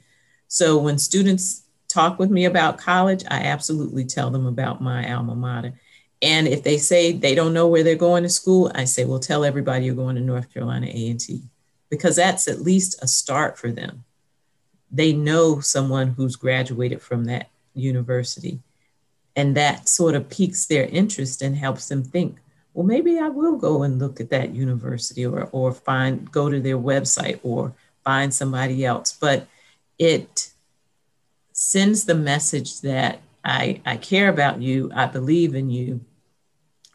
So 0.47 0.77
when 0.77 0.97
students 0.97 1.63
talk 1.87 2.19
with 2.19 2.29
me 2.29 2.45
about 2.45 2.77
college, 2.77 3.23
I 3.29 3.41
absolutely 3.45 4.05
tell 4.05 4.29
them 4.29 4.45
about 4.45 4.81
my 4.81 5.11
alma 5.11 5.35
mater. 5.35 5.73
And 6.21 6.47
if 6.47 6.63
they 6.63 6.77
say 6.77 7.13
they 7.13 7.33
don't 7.33 7.53
know 7.53 7.67
where 7.67 7.83
they're 7.83 7.95
going 7.95 8.23
to 8.23 8.29
school, 8.29 8.71
I 8.75 8.85
say, 8.85 9.05
well, 9.05 9.19
tell 9.19 9.43
everybody 9.43 9.85
you're 9.85 9.95
going 9.95 10.15
to 10.15 10.21
North 10.21 10.53
Carolina 10.53 10.87
A&T 10.87 11.43
because 11.89 12.15
that's 12.15 12.47
at 12.47 12.61
least 12.61 13.01
a 13.01 13.07
start 13.07 13.57
for 13.57 13.71
them. 13.71 14.03
They 14.91 15.13
know 15.13 15.59
someone 15.59 16.09
who's 16.09 16.35
graduated 16.35 17.01
from 17.01 17.25
that 17.25 17.49
university 17.73 18.59
and 19.35 19.55
that 19.55 19.87
sort 19.87 20.15
of 20.15 20.29
piques 20.29 20.65
their 20.65 20.85
interest 20.85 21.41
and 21.41 21.55
helps 21.55 21.87
them 21.87 22.03
think, 22.03 22.37
well, 22.73 22.85
maybe 22.85 23.19
I 23.19 23.29
will 23.29 23.57
go 23.57 23.83
and 23.83 23.99
look 23.99 24.19
at 24.19 24.29
that 24.29 24.53
university 24.53 25.25
or, 25.25 25.49
or 25.51 25.73
find, 25.73 26.31
go 26.31 26.49
to 26.49 26.59
their 26.59 26.77
website 26.77 27.39
or 27.43 27.73
find 28.03 28.33
somebody 28.33 28.85
else. 28.85 29.17
But 29.19 29.47
it 29.97 30.51
sends 31.53 32.05
the 32.05 32.15
message 32.15 32.81
that 32.81 33.21
I, 33.43 33.81
I 33.85 33.97
care 33.97 34.29
about 34.29 34.61
you, 34.61 34.91
I 34.93 35.05
believe 35.05 35.55
in 35.55 35.69
you. 35.69 36.01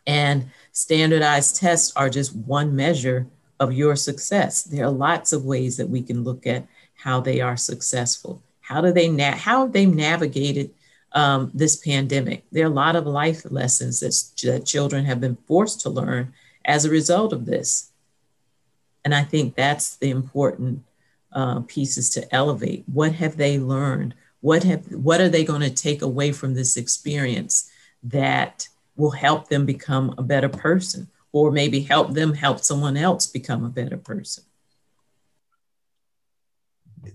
And 0.07 0.51
standardized 0.73 1.57
tests 1.57 1.93
are 1.97 2.11
just 2.11 2.35
one 2.35 2.77
measure 2.77 3.27
of 3.61 3.73
your 3.73 3.97
success. 3.97 4.63
There 4.63 4.85
are 4.85 4.91
lots 4.91 5.33
of 5.33 5.45
ways 5.45 5.77
that 5.77 5.89
we 5.89 6.03
can 6.03 6.25
look 6.25 6.47
at 6.47 6.67
how 6.95 7.21
they 7.21 7.41
are 7.41 7.57
successful. 7.57 8.43
How 8.61 8.81
do 8.81 8.93
they 8.93 9.09
na- 9.09 9.37
how 9.37 9.63
have 9.63 9.73
they 9.73 9.87
navigated 9.87 10.71
um, 11.13 11.51
this 11.55 11.77
pandemic? 11.77 12.45
There 12.51 12.65
are 12.65 12.71
a 12.71 12.75
lot 12.75 12.97
of 12.97 13.07
life 13.07 13.45
lessons 13.51 14.01
that, 14.01 14.15
that 14.49 14.67
children 14.67 15.05
have 15.05 15.21
been 15.21 15.37
forced 15.47 15.81
to 15.83 15.91
learn 15.91 16.33
as 16.65 16.85
a 16.85 16.91
result 16.91 17.33
of 17.33 17.47
this. 17.47 17.91
And 19.05 19.15
I 19.15 19.23
think 19.23 19.55
that's 19.55 19.97
the 19.97 20.11
important 20.11 20.83
uh, 21.33 21.61
pieces 21.61 22.09
to 22.11 22.35
elevate. 22.35 22.85
What 22.87 23.13
have 23.13 23.37
they 23.37 23.59
learned? 23.59 24.15
What 24.41 24.65
have 24.65 24.91
what 24.93 25.21
are 25.21 25.29
they 25.29 25.45
going 25.45 25.61
to 25.61 25.71
take 25.71 26.01
away 26.01 26.33
from 26.33 26.55
this 26.55 26.77
experience 26.77 27.71
that 28.03 28.69
will 28.97 29.11
help 29.11 29.49
them 29.49 29.67
become 29.67 30.15
a 30.17 30.23
better 30.23 30.49
person, 30.49 31.09
or 31.35 31.51
maybe 31.51 31.81
help 31.81 32.13
them 32.13 32.33
help 32.33 32.61
someone 32.61 32.97
else 32.97 33.27
become 33.27 33.65
a 33.65 33.69
better 33.69 33.97
person? 33.97 34.45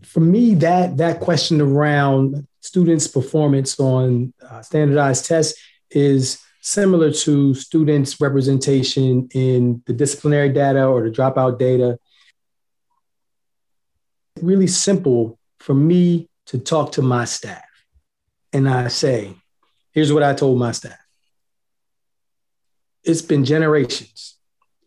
For 0.03 0.19
me, 0.19 0.55
that 0.55 0.97
that 0.97 1.21
question 1.21 1.61
around 1.61 2.45
students' 2.59 3.07
performance 3.07 3.79
on 3.79 4.33
uh, 4.47 4.61
standardized 4.61 5.25
tests 5.25 5.57
is 5.89 6.37
similar 6.61 7.13
to 7.13 7.53
students' 7.53 8.19
representation 8.19 9.29
in 9.33 9.81
the 9.85 9.93
disciplinary 9.93 10.49
data 10.49 10.85
or 10.85 11.01
the 11.01 11.09
dropout 11.09 11.57
data. 11.57 11.97
Really 14.41 14.67
simple 14.67 15.39
for 15.59 15.73
me 15.73 16.29
to 16.47 16.59
talk 16.59 16.91
to 16.93 17.01
my 17.01 17.23
staff. 17.23 17.63
And 18.51 18.67
I 18.67 18.89
say, 18.89 19.33
here's 19.93 20.11
what 20.11 20.23
I 20.23 20.33
told 20.33 20.59
my 20.59 20.73
staff. 20.73 20.99
It's 23.03 23.21
been 23.21 23.45
generations. 23.45 24.35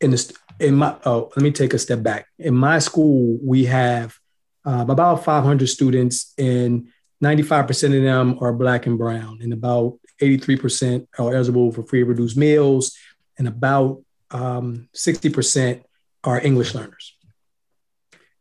In, 0.01 0.11
this 0.11 0.33
in 0.59 0.77
my, 0.77 0.97
oh, 1.05 1.31
let 1.37 1.43
me 1.43 1.53
take 1.53 1.75
a 1.75 1.79
step 1.79 2.03
back. 2.03 2.27
In 2.39 2.55
my 2.55 2.79
school, 2.79 3.39
we 3.43 3.65
have 3.67 4.17
uh, 4.65 4.85
about 4.89 5.25
500 5.25 5.67
students, 5.69 6.35
and 6.39 6.89
95% 7.23 7.97
of 7.97 8.03
them 8.03 8.39
are 8.41 8.53
Black 8.53 8.87
and 8.87 8.99
Brown, 8.99 9.39
and 9.43 9.53
about 9.53 9.99
83% 10.21 11.07
are 11.19 11.35
eligible 11.35 11.73
for 11.73 11.83
free 11.83 12.03
reduced 12.03 12.37
meals, 12.37 12.97
and 13.39 13.49
about 13.49 14.03
um, 14.31 14.89
60% 14.95 15.83
are 16.25 16.41
English 16.41 16.75
learners. 16.75 17.17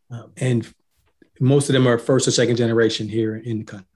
Um, 0.09 0.31
and 0.37 0.73
most 1.39 1.69
of 1.69 1.73
them 1.73 1.87
are 1.87 1.97
first 1.97 2.27
or 2.27 2.31
second 2.31 2.57
generation 2.57 3.07
here 3.07 3.35
in 3.35 3.59
the 3.59 3.65
country. 3.65 3.87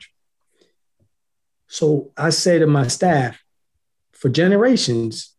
So 1.67 2.11
I 2.17 2.29
say 2.29 2.59
to 2.59 2.67
my 2.67 2.87
staff, 2.87 3.43
for 4.13 4.29
generations, 4.29 5.34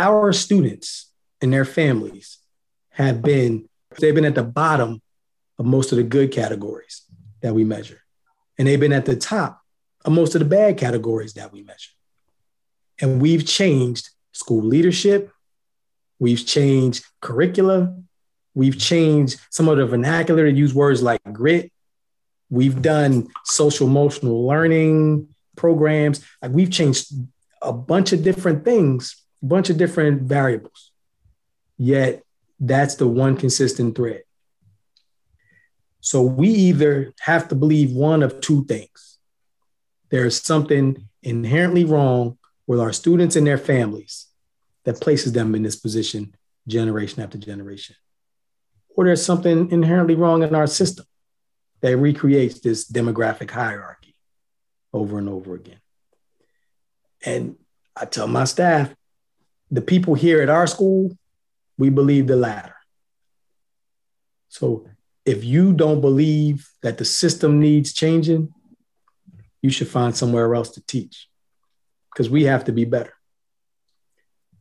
our 0.00 0.32
students 0.32 1.12
and 1.42 1.52
their 1.52 1.64
families 1.66 2.38
have 2.90 3.20
been, 3.22 3.68
they've 3.98 4.14
been 4.14 4.24
at 4.24 4.34
the 4.34 4.42
bottom 4.42 5.02
of 5.58 5.66
most 5.66 5.92
of 5.92 5.96
the 5.96 6.02
good 6.02 6.32
categories 6.32 7.02
that 7.42 7.54
we 7.54 7.64
measure. 7.64 8.00
And 8.58 8.66
they've 8.66 8.80
been 8.80 8.94
at 8.94 9.04
the 9.04 9.16
top 9.16 9.60
of 10.04 10.12
most 10.12 10.34
of 10.34 10.38
the 10.38 10.46
bad 10.46 10.78
categories 10.78 11.34
that 11.34 11.52
we 11.52 11.62
measure. 11.62 11.90
And 13.00 13.20
we've 13.20 13.46
changed 13.46 14.08
school 14.32 14.62
leadership, 14.62 15.30
we've 16.18 16.46
changed 16.46 17.04
curricula, 17.20 17.94
we've 18.54 18.78
changed 18.78 19.38
some 19.50 19.68
of 19.68 19.76
the 19.76 19.86
vernacular 19.86 20.50
to 20.50 20.56
use 20.56 20.74
words 20.74 21.02
like 21.02 21.20
grit. 21.30 21.70
We've 22.48 22.80
done 22.80 23.28
social 23.44 23.86
emotional 23.86 24.46
learning 24.46 25.28
programs. 25.56 26.24
Like 26.42 26.52
we've 26.52 26.70
changed 26.70 27.12
a 27.62 27.72
bunch 27.72 28.12
of 28.12 28.24
different 28.24 28.64
things, 28.64 29.19
bunch 29.42 29.70
of 29.70 29.76
different 29.76 30.22
variables. 30.22 30.92
Yet 31.78 32.22
that's 32.58 32.96
the 32.96 33.06
one 33.06 33.36
consistent 33.36 33.96
thread. 33.96 34.22
So 36.00 36.22
we 36.22 36.48
either 36.48 37.12
have 37.20 37.48
to 37.48 37.54
believe 37.54 37.92
one 37.92 38.22
of 38.22 38.40
two 38.40 38.64
things 38.64 39.18
there's 40.10 40.42
something 40.42 41.08
inherently 41.22 41.84
wrong 41.84 42.36
with 42.66 42.80
our 42.80 42.92
students 42.92 43.36
and 43.36 43.46
their 43.46 43.58
families 43.58 44.26
that 44.84 45.00
places 45.00 45.32
them 45.32 45.54
in 45.54 45.62
this 45.62 45.76
position 45.76 46.34
generation 46.66 47.22
after 47.22 47.38
generation. 47.38 47.96
Or 48.96 49.04
there's 49.04 49.24
something 49.24 49.70
inherently 49.70 50.16
wrong 50.16 50.42
in 50.42 50.54
our 50.54 50.66
system 50.66 51.06
that 51.80 51.96
recreates 51.96 52.60
this 52.60 52.90
demographic 52.90 53.50
hierarchy 53.50 54.16
over 54.92 55.18
and 55.18 55.28
over 55.28 55.54
again. 55.54 55.80
And 57.24 57.56
I 57.96 58.04
tell 58.04 58.26
my 58.26 58.44
staff, 58.44 58.92
the 59.70 59.82
people 59.82 60.14
here 60.14 60.42
at 60.42 60.48
our 60.48 60.66
school, 60.66 61.16
we 61.78 61.90
believe 61.90 62.26
the 62.26 62.36
latter. 62.36 62.74
So 64.48 64.86
if 65.24 65.44
you 65.44 65.72
don't 65.72 66.00
believe 66.00 66.68
that 66.82 66.98
the 66.98 67.04
system 67.04 67.60
needs 67.60 67.92
changing, 67.92 68.52
you 69.62 69.70
should 69.70 69.88
find 69.88 70.16
somewhere 70.16 70.54
else 70.54 70.70
to 70.70 70.86
teach 70.86 71.28
because 72.12 72.28
we 72.28 72.44
have 72.44 72.64
to 72.64 72.72
be 72.72 72.84
better. 72.84 73.14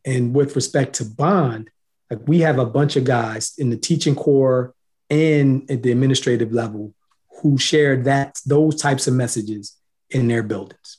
And 0.06 0.34
with 0.34 0.56
respect 0.56 0.96
to 0.96 1.06
bond, 1.06 1.70
like 2.10 2.20
we 2.28 2.40
have 2.40 2.60
a 2.60 2.66
bunch 2.66 2.96
of 2.96 3.04
guys 3.04 3.54
in 3.58 3.70
the 3.70 3.78
teaching 3.78 4.16
corps 4.16 4.74
and 5.10 5.70
at 5.70 5.84
the 5.84 5.92
administrative 5.92 6.54
level 6.54 6.94
who 7.42 7.58
share 7.58 7.98
that 8.04 8.40
those 8.46 8.76
types 8.76 9.08
of 9.08 9.14
messages 9.14 9.76
in 10.10 10.28
their 10.28 10.44
buildings. 10.44 10.98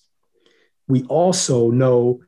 We 0.89 1.05
also 1.05 1.71
know 1.71 2.21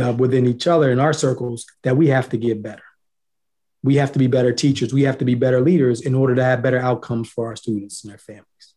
uh, 0.00 0.12
within 0.12 0.46
each 0.46 0.66
other 0.66 0.90
in 0.90 1.00
our 1.00 1.12
circles 1.12 1.66
that 1.82 1.96
we 1.96 2.08
have 2.08 2.28
to 2.30 2.36
get 2.36 2.62
better. 2.62 2.82
We 3.82 3.96
have 3.96 4.12
to 4.12 4.18
be 4.18 4.26
better 4.26 4.52
teachers. 4.52 4.92
We 4.92 5.02
have 5.02 5.18
to 5.18 5.24
be 5.24 5.34
better 5.34 5.60
leaders 5.60 6.00
in 6.00 6.14
order 6.14 6.34
to 6.34 6.44
have 6.44 6.62
better 6.62 6.78
outcomes 6.78 7.28
for 7.28 7.46
our 7.46 7.56
students 7.56 8.02
and 8.02 8.10
their 8.10 8.18
families. 8.18 8.74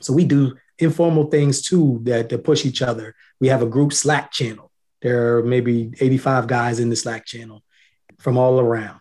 So 0.00 0.12
we 0.12 0.24
do 0.24 0.56
informal 0.78 1.24
things 1.24 1.62
too 1.62 2.00
that, 2.04 2.28
that 2.28 2.44
push 2.44 2.64
each 2.64 2.82
other. 2.82 3.14
We 3.40 3.48
have 3.48 3.62
a 3.62 3.66
group 3.66 3.92
Slack 3.92 4.32
channel. 4.32 4.70
There 5.02 5.38
are 5.38 5.42
maybe 5.42 5.92
85 6.00 6.46
guys 6.46 6.80
in 6.80 6.90
the 6.90 6.96
Slack 6.96 7.26
channel 7.26 7.62
from 8.18 8.38
all 8.38 8.58
around. 8.58 9.00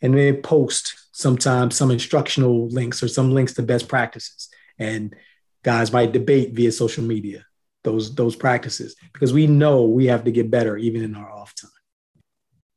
And 0.00 0.14
they 0.14 0.32
post 0.32 0.94
sometimes 1.12 1.74
some 1.74 1.90
instructional 1.90 2.68
links 2.68 3.02
or 3.02 3.08
some 3.08 3.32
links 3.32 3.54
to 3.54 3.62
best 3.62 3.88
practices. 3.88 4.48
And 4.78 5.16
guys 5.62 5.92
might 5.92 6.12
debate 6.12 6.52
via 6.52 6.70
social 6.70 7.02
media 7.02 7.44
those 7.86 8.14
those 8.14 8.36
practices 8.36 8.94
because 9.14 9.32
we 9.32 9.46
know 9.46 9.84
we 9.84 10.04
have 10.06 10.24
to 10.24 10.30
get 10.30 10.50
better 10.50 10.76
even 10.76 11.02
in 11.02 11.14
our 11.14 11.30
off 11.32 11.54
time. 11.54 11.70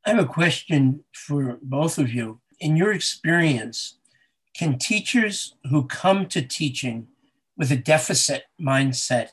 I 0.06 0.12
have 0.12 0.24
a 0.24 0.26
question 0.26 1.04
for 1.14 1.60
both 1.62 1.98
of 1.98 2.14
you. 2.14 2.40
In 2.62 2.78
your 2.78 2.94
experience, 2.94 4.00
can 4.56 4.78
teachers 4.78 5.56
who 5.70 5.86
come 5.88 6.26
to 6.28 6.42
teaching 6.42 7.08
with 7.58 7.72
a 7.72 7.76
deficit 7.76 8.44
mindset 8.62 9.30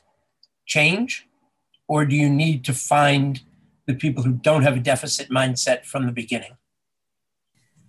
change? 0.65 1.27
Or 1.87 2.05
do 2.05 2.15
you 2.15 2.29
need 2.29 2.65
to 2.65 2.73
find 2.73 3.41
the 3.85 3.93
people 3.93 4.23
who 4.23 4.33
don't 4.33 4.63
have 4.63 4.75
a 4.75 4.81
deficit 4.81 5.29
mindset 5.29 5.85
from 5.85 6.05
the 6.05 6.11
beginning? 6.11 6.57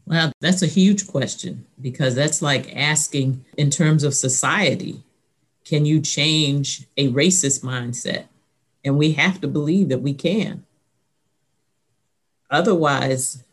Well, 0.07 0.33
that's 0.41 0.63
a 0.63 0.67
huge 0.67 1.07
question 1.07 1.67
because 1.81 2.15
that's 2.15 2.41
like 2.41 2.75
asking, 2.75 3.45
in 3.57 3.71
terms 3.71 4.05
of 4.05 4.15
society, 4.15 5.03
can 5.69 5.85
you 5.85 6.01
change 6.01 6.87
a 6.97 7.13
racist 7.13 7.63
mindset? 7.63 8.25
And 8.83 8.97
we 8.97 9.13
have 9.13 9.39
to 9.43 9.49
believe 9.49 9.91
that 9.91 10.01
we 10.01 10.15
can. 10.15 10.65
Otherwise, 12.51 13.45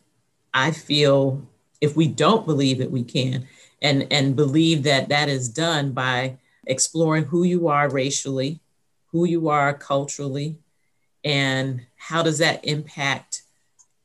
I 0.54 0.70
feel 0.70 1.46
if 1.82 1.94
we 1.94 2.08
don't 2.08 2.46
believe 2.46 2.78
that 2.78 2.90
we 2.90 3.04
can 3.04 3.46
and, 3.82 4.06
and 4.10 4.34
believe 4.34 4.84
that 4.84 5.10
that 5.10 5.28
is 5.28 5.50
done 5.50 5.92
by 5.92 6.38
exploring 6.66 7.24
who 7.24 7.44
you 7.44 7.68
are 7.68 7.90
racially, 7.90 8.60
who 9.12 9.26
you 9.26 9.50
are 9.50 9.74
culturally, 9.74 10.56
and 11.22 11.84
how 11.96 12.22
does 12.22 12.38
that 12.38 12.64
impact 12.64 13.42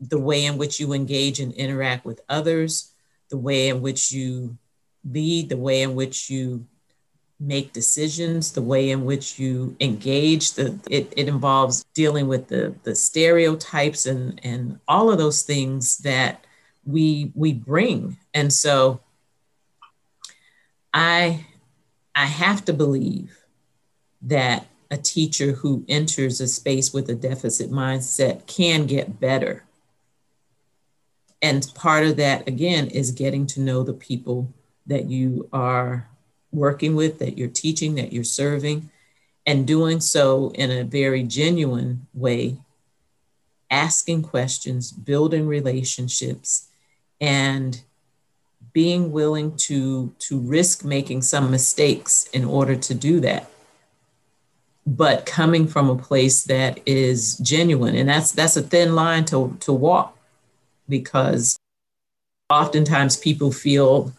the 0.02 0.20
way 0.20 0.44
in 0.44 0.58
which 0.58 0.82
you 0.82 0.92
engage 0.92 1.40
and 1.40 1.54
interact 1.54 2.04
with 2.04 2.20
others, 2.28 2.92
the 3.30 3.38
way 3.38 3.70
in 3.70 3.82
which 3.82 4.12
you 4.12 4.58
lead, 5.10 5.48
the 5.48 5.56
way 5.56 5.82
in 5.82 5.96
which 5.96 6.30
you 6.30 6.66
make 7.42 7.74
decisions, 7.74 8.52
the 8.52 8.62
way 8.62 8.92
in 8.92 9.04
which 9.04 9.40
you 9.40 9.76
engage. 9.80 10.54
The, 10.54 10.80
it, 10.90 11.12
it 11.18 11.28
involves 11.28 11.84
dealing 11.96 12.28
with 12.28 12.48
the, 12.48 12.76
the 12.84 12.96
stereotypes 12.96 14.06
and, 14.06 14.40
and 14.44 14.80
all 14.88 15.12
of 15.12 15.18
those 15.18 15.42
things 15.42 15.98
that 16.00 16.46
we 16.86 17.32
we 17.36 17.54
bring. 17.54 18.18
And 18.34 18.52
so 18.52 19.02
I 20.94 21.46
I 22.16 22.26
have 22.26 22.66
to 22.66 22.74
believe 22.74 23.38
that 24.24 24.68
a 24.90 24.98
teacher 24.98 25.54
who 25.54 25.86
enters 25.88 26.42
a 26.42 26.48
space 26.48 26.94
with 26.94 27.10
a 27.10 27.16
deficit 27.16 27.72
mindset 27.72 28.46
can 28.46 28.86
get 28.86 29.20
better. 29.20 29.64
And 31.42 31.66
part 31.74 32.06
of 32.06 32.18
that, 32.18 32.48
again, 32.48 32.88
is 32.88 33.12
getting 33.12 33.48
to 33.48 33.62
know 33.62 33.84
the 33.84 33.94
people 33.94 34.54
that 34.86 35.10
you 35.10 35.50
are 35.54 36.11
working 36.52 36.96
with, 36.96 37.20
that 37.20 37.38
you're 37.38 37.48
teaching, 37.48 37.96
that 37.96 38.14
you're 38.14 38.24
serving, 38.24 38.90
and 39.46 39.68
doing 39.68 40.00
so 40.00 40.52
in 40.56 40.72
a 40.72 40.84
very 40.84 41.24
genuine 41.24 42.08
way, 42.14 42.58
asking 43.70 44.24
questions, 44.24 44.92
building 44.92 45.48
relationships, 45.48 46.68
and 47.20 47.82
being 48.74 49.12
willing 49.12 49.56
to, 49.58 50.14
to 50.20 50.40
risk 50.40 50.86
making 50.86 51.22
some 51.22 51.52
mistakes 51.52 52.26
in 52.34 52.46
order 52.46 52.76
to 52.76 52.94
do 52.94 53.20
that. 53.20 53.50
But 54.86 55.26
coming 55.26 55.68
from 55.68 55.90
a 55.90 55.96
place 55.96 56.44
that 56.46 56.80
is 56.86 57.38
genuine 57.38 57.96
and 57.96 58.10
that's 58.10 58.32
that's 58.32 58.58
a 58.58 58.64
thin 58.64 58.96
line 58.96 59.26
to 59.26 59.56
to 59.60 59.72
walk 59.72 60.18
because 60.90 61.56
oftentimes 62.50 63.16
people 63.16 63.52
feel 63.52 64.12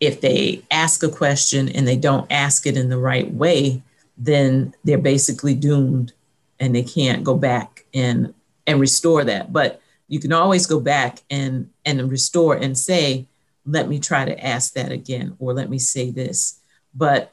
if 0.00 0.20
they 0.20 0.62
ask 0.70 1.02
a 1.02 1.08
question 1.08 1.68
and 1.68 1.86
they 1.86 1.96
don't 1.96 2.30
ask 2.30 2.66
it 2.66 2.76
in 2.76 2.88
the 2.88 2.98
right 2.98 3.32
way 3.32 3.82
then 4.16 4.74
they're 4.84 4.98
basically 4.98 5.54
doomed 5.54 6.12
and 6.60 6.74
they 6.74 6.82
can't 6.82 7.24
go 7.24 7.36
back 7.36 7.84
and 7.92 8.32
and 8.66 8.80
restore 8.80 9.24
that. 9.24 9.52
But 9.52 9.80
you 10.08 10.20
can 10.20 10.32
always 10.32 10.66
go 10.66 10.80
back 10.80 11.22
and 11.30 11.70
and 11.84 12.10
restore 12.10 12.54
and 12.54 12.76
say 12.76 13.26
let 13.66 13.88
me 13.88 13.98
try 13.98 14.26
to 14.26 14.46
ask 14.46 14.74
that 14.74 14.92
again 14.92 15.36
or 15.38 15.54
let 15.54 15.70
me 15.70 15.78
say 15.78 16.10
this. 16.10 16.60
But 16.94 17.32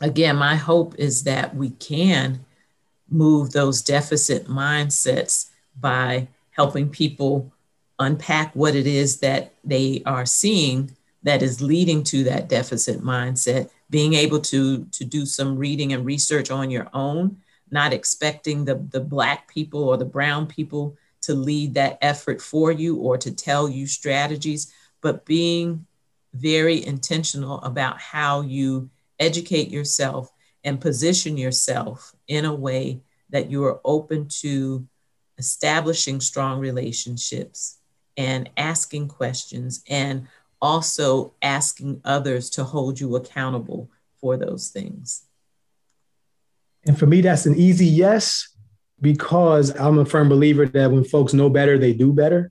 again, 0.00 0.36
my 0.36 0.56
hope 0.56 0.94
is 0.98 1.24
that 1.24 1.54
we 1.54 1.70
can 1.70 2.44
move 3.10 3.52
those 3.52 3.82
deficit 3.82 4.46
mindsets 4.46 5.50
by 5.78 6.28
helping 6.52 6.88
people 6.88 7.52
unpack 7.98 8.54
what 8.54 8.74
it 8.74 8.86
is 8.86 9.20
that 9.20 9.52
they 9.62 10.02
are 10.06 10.24
seeing 10.24 10.96
that 11.24 11.42
is 11.42 11.60
leading 11.60 12.04
to 12.04 12.22
that 12.24 12.48
deficit 12.48 13.02
mindset 13.02 13.70
being 13.90 14.14
able 14.14 14.40
to 14.40 14.84
to 14.86 15.04
do 15.04 15.26
some 15.26 15.56
reading 15.56 15.92
and 15.92 16.04
research 16.04 16.50
on 16.50 16.70
your 16.70 16.88
own 16.94 17.36
not 17.70 17.92
expecting 17.92 18.64
the 18.64 18.76
the 18.90 19.00
black 19.00 19.48
people 19.48 19.82
or 19.84 19.96
the 19.96 20.04
brown 20.04 20.46
people 20.46 20.96
to 21.20 21.34
lead 21.34 21.74
that 21.74 21.98
effort 22.02 22.40
for 22.40 22.70
you 22.70 22.96
or 22.96 23.18
to 23.18 23.32
tell 23.32 23.68
you 23.68 23.86
strategies 23.86 24.72
but 25.00 25.24
being 25.24 25.86
very 26.34 26.84
intentional 26.84 27.60
about 27.62 28.00
how 28.00 28.40
you 28.42 28.90
educate 29.18 29.70
yourself 29.70 30.30
and 30.64 30.80
position 30.80 31.36
yourself 31.36 32.14
in 32.26 32.44
a 32.44 32.54
way 32.54 33.00
that 33.30 33.50
you 33.50 33.64
are 33.64 33.80
open 33.84 34.26
to 34.28 34.86
establishing 35.38 36.20
strong 36.20 36.58
relationships 36.58 37.78
and 38.16 38.48
asking 38.56 39.08
questions 39.08 39.82
and 39.88 40.26
also 40.60 41.34
asking 41.42 42.00
others 42.04 42.50
to 42.50 42.64
hold 42.64 43.00
you 43.00 43.16
accountable 43.16 43.90
for 44.20 44.36
those 44.36 44.68
things. 44.68 45.24
And 46.86 46.98
for 46.98 47.06
me, 47.06 47.20
that's 47.20 47.46
an 47.46 47.54
easy 47.56 47.86
yes, 47.86 48.48
because 49.00 49.70
I'm 49.78 49.98
a 49.98 50.04
firm 50.04 50.28
believer 50.28 50.66
that 50.66 50.90
when 50.90 51.04
folks 51.04 51.32
know 51.32 51.48
better, 51.48 51.78
they 51.78 51.92
do 51.92 52.12
better. 52.12 52.50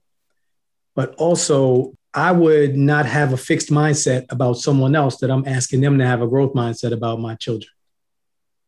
But 0.95 1.15
also, 1.15 1.93
I 2.13 2.31
would 2.31 2.75
not 2.75 3.07
have 3.07 3.33
a 3.33 3.37
fixed 3.37 3.69
mindset 3.69 4.25
about 4.29 4.57
someone 4.57 4.95
else 4.95 5.17
that 5.17 5.31
I'm 5.31 5.47
asking 5.47 5.81
them 5.81 5.97
to 5.97 6.05
have 6.05 6.21
a 6.21 6.27
growth 6.27 6.53
mindset 6.53 6.91
about 6.91 7.19
my 7.19 7.35
children. 7.35 7.71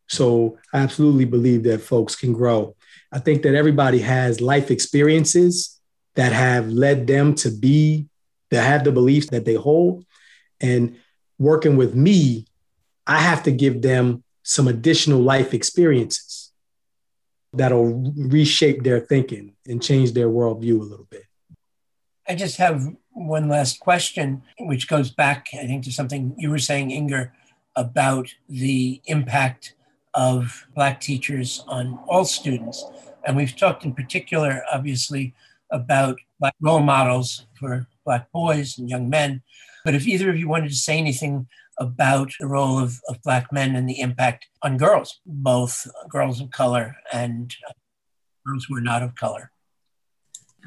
So 0.07 0.57
I 0.73 0.79
absolutely 0.79 1.25
believe 1.25 1.63
that 1.63 1.81
folks 1.81 2.15
can 2.15 2.33
grow. 2.33 2.75
I 3.11 3.19
think 3.19 3.43
that 3.43 3.55
everybody 3.55 3.99
has 3.99 4.41
life 4.41 4.71
experiences 4.71 5.79
that 6.15 6.31
have 6.31 6.69
led 6.69 7.07
them 7.07 7.35
to 7.35 7.51
be, 7.51 8.07
that 8.51 8.63
have 8.63 8.83
the 8.83 8.91
beliefs 8.91 9.29
that 9.29 9.45
they 9.45 9.55
hold. 9.55 10.05
And 10.61 10.97
working 11.37 11.77
with 11.77 11.95
me, 11.95 12.45
I 13.07 13.19
have 13.19 13.43
to 13.43 13.51
give 13.51 13.81
them 13.81 14.23
some 14.43 14.67
additional 14.67 15.19
life 15.19 15.53
experiences 15.53 16.51
that'll 17.53 18.13
reshape 18.15 18.83
their 18.83 18.99
thinking 18.99 19.55
and 19.67 19.81
change 19.81 20.11
their 20.11 20.29
worldview 20.29 20.79
a 20.79 20.83
little 20.83 21.07
bit. 21.09 21.23
I 22.27 22.35
just 22.35 22.57
have 22.57 22.87
one 23.11 23.47
last 23.47 23.79
question, 23.79 24.43
which 24.59 24.87
goes 24.87 25.11
back, 25.11 25.47
I 25.53 25.65
think, 25.65 25.83
to 25.85 25.91
something 25.91 26.35
you 26.37 26.49
were 26.49 26.59
saying, 26.59 26.91
Inger, 26.91 27.33
about 27.75 28.27
the 28.49 29.01
impact 29.05 29.75
of 30.13 30.65
Black 30.73 31.01
teachers 31.01 31.63
on 31.67 31.99
all 32.07 32.25
students. 32.25 32.85
And 33.25 33.35
we've 33.35 33.55
talked 33.55 33.85
in 33.85 33.93
particular, 33.93 34.63
obviously, 34.71 35.33
about 35.71 36.17
Black 36.39 36.55
role 36.61 36.79
models 36.79 37.45
for 37.59 37.87
Black 38.05 38.31
boys 38.31 38.77
and 38.77 38.89
young 38.89 39.09
men. 39.09 39.41
But 39.83 39.95
if 39.95 40.07
either 40.07 40.29
of 40.29 40.37
you 40.37 40.47
wanted 40.47 40.69
to 40.69 40.75
say 40.75 40.97
anything 40.97 41.47
about 41.79 42.31
the 42.39 42.47
role 42.47 42.79
of, 42.79 43.01
of 43.09 43.21
Black 43.23 43.51
men 43.51 43.75
and 43.75 43.89
the 43.89 43.99
impact 43.99 44.47
on 44.61 44.77
girls, 44.77 45.19
both 45.25 45.87
girls 46.09 46.39
of 46.39 46.51
color 46.51 46.95
and 47.11 47.53
uh, 47.67 47.73
girls 48.45 48.65
who 48.65 48.77
are 48.77 48.81
not 48.81 49.03
of 49.03 49.15
color. 49.15 49.51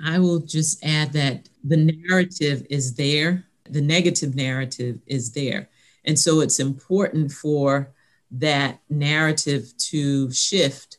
I 0.04 0.18
will 0.18 0.40
just 0.40 0.84
add 0.84 1.12
that 1.14 1.48
the 1.64 1.76
narrative 1.76 2.66
is 2.70 2.94
there, 2.94 3.44
the 3.68 3.80
negative 3.80 4.34
narrative 4.34 5.00
is 5.06 5.32
there. 5.32 5.68
And 6.04 6.18
so 6.18 6.40
it's 6.40 6.60
important 6.60 7.32
for 7.32 7.92
that 8.30 8.80
narrative 8.88 9.72
to 9.76 10.30
shift 10.32 10.98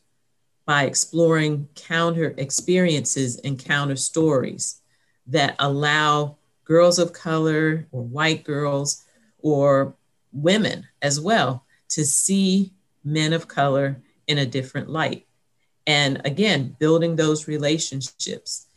by 0.66 0.84
exploring 0.84 1.68
counter 1.76 2.34
experiences 2.38 3.38
and 3.38 3.58
counter 3.58 3.96
stories 3.96 4.79
that 5.30 5.56
allow 5.60 6.38
girls 6.66 7.00
of 7.00 7.14
color 7.14 7.88
or 7.92 8.04
white 8.04 8.44
girls 8.44 9.04
or 9.40 9.96
women 10.32 10.88
as 11.02 11.20
well 11.20 11.66
to 11.90 12.06
see 12.06 12.74
men 13.04 13.34
of 13.34 13.48
color 13.48 14.02
in 14.28 14.38
a 14.38 14.46
different 14.46 14.90
light. 14.90 15.26
And 15.88 16.22
again, 16.26 16.76
building 16.80 17.16
those 17.16 17.48
relationships 17.48 18.68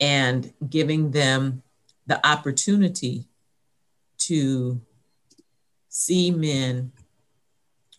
and 0.00 0.52
giving 0.68 1.10
them 1.10 1.62
the 2.06 2.24
opportunity 2.26 3.26
to 4.18 4.80
see 5.88 6.30
men 6.30 6.92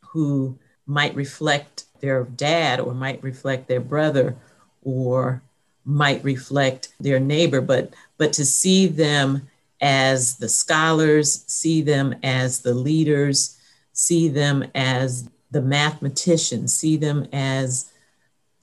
who 0.09 0.57
might 0.85 1.15
reflect 1.15 1.85
their 1.99 2.23
dad 2.23 2.79
or 2.79 2.93
might 2.93 3.21
reflect 3.21 3.67
their 3.67 3.81
brother 3.81 4.37
or 4.81 5.43
might 5.87 6.23
reflect 6.23 6.89
their 6.99 7.19
neighbor 7.19 7.61
but 7.61 7.93
but 8.17 8.33
to 8.33 8.45
see 8.45 8.87
them 8.87 9.47
as 9.81 10.35
the 10.37 10.49
scholars 10.49 11.43
see 11.47 11.81
them 11.81 12.13
as 12.23 12.59
the 12.59 12.73
leaders 12.73 13.57
see 13.93 14.27
them 14.27 14.63
as 14.75 15.29
the 15.51 15.61
mathematicians 15.61 16.75
see 16.75 16.97
them 16.97 17.25
as 17.31 17.91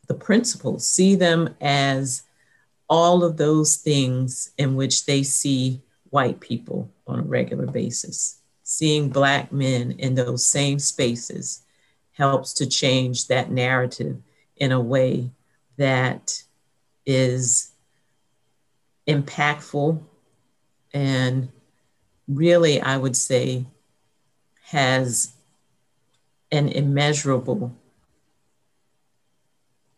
the 0.06 0.14
principals 0.14 0.86
see 0.86 1.14
them 1.14 1.48
as 1.60 2.22
all 2.88 3.24
of 3.24 3.36
those 3.36 3.76
things 3.76 4.50
in 4.58 4.76
which 4.76 5.06
they 5.06 5.22
see 5.22 5.80
white 6.10 6.40
people 6.40 6.88
on 7.06 7.18
a 7.18 7.22
regular 7.22 7.66
basis. 7.66 8.38
Seeing 8.62 9.08
Black 9.08 9.52
men 9.52 9.92
in 9.98 10.14
those 10.14 10.46
same 10.46 10.78
spaces 10.78 11.62
helps 12.12 12.52
to 12.54 12.66
change 12.66 13.26
that 13.26 13.50
narrative 13.50 14.18
in 14.56 14.70
a 14.70 14.80
way 14.80 15.30
that 15.76 16.43
is 17.06 17.70
impactful 19.06 20.02
and 20.92 21.48
really, 22.28 22.80
I 22.80 22.96
would 22.96 23.16
say, 23.16 23.66
has 24.66 25.32
an 26.50 26.68
immeasurable 26.68 27.76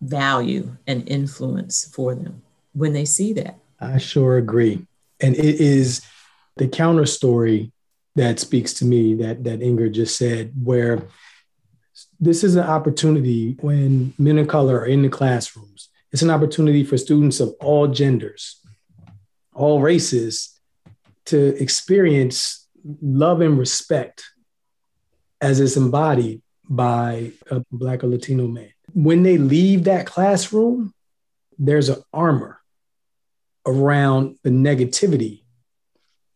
value 0.00 0.76
and 0.86 1.09
influence 1.09 1.84
for 1.84 2.14
them 2.14 2.42
when 2.72 2.92
they 2.92 3.04
see 3.04 3.32
that. 3.34 3.59
I 3.80 3.98
sure 3.98 4.36
agree. 4.36 4.86
And 5.20 5.34
it 5.36 5.61
is 5.61 6.02
the 6.57 6.68
counter 6.68 7.07
story 7.07 7.72
that 8.16 8.40
speaks 8.40 8.72
to 8.74 8.84
me 8.84 9.14
that 9.14 9.44
that 9.44 9.62
Inger 9.62 9.88
just 9.88 10.16
said, 10.16 10.52
where 10.62 11.02
this 12.18 12.42
is 12.42 12.57
an 12.57 12.64
opportunity 12.64 13.57
when 13.61 14.14
men 14.18 14.38
of 14.38 14.48
color 14.48 14.80
are 14.80 14.86
in 14.86 15.02
the 15.02 15.09
classrooms. 15.09 15.76
It's 16.16 16.22
an 16.22 16.30
opportunity 16.30 16.82
for 16.82 16.96
students 16.96 17.40
of 17.40 17.54
all 17.60 17.88
genders, 17.88 18.62
all 19.54 19.82
races, 19.82 20.58
to 21.26 21.62
experience 21.62 22.66
love 23.02 23.42
and 23.42 23.58
respect 23.58 24.24
as 25.42 25.60
is 25.60 25.76
embodied 25.76 26.40
by 26.70 27.32
a 27.50 27.62
Black 27.70 28.02
or 28.02 28.06
Latino 28.06 28.46
man. 28.46 28.70
When 28.94 29.24
they 29.24 29.36
leave 29.36 29.84
that 29.84 30.06
classroom, 30.06 30.94
there's 31.58 31.90
an 31.90 32.02
armor 32.14 32.62
around 33.66 34.38
the 34.42 34.48
negativity 34.48 35.42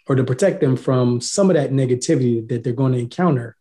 or 0.07 0.15
to 0.15 0.25
protect 0.25 0.61
them 0.61 0.77
from 0.77 1.23
some 1.23 1.49
of 1.49 1.57
that 1.57 1.73
negativity 1.73 2.47
that 2.51 2.65
they're 2.65 2.75
going 2.75 2.93
to 2.93 2.99
encounter 2.99 3.57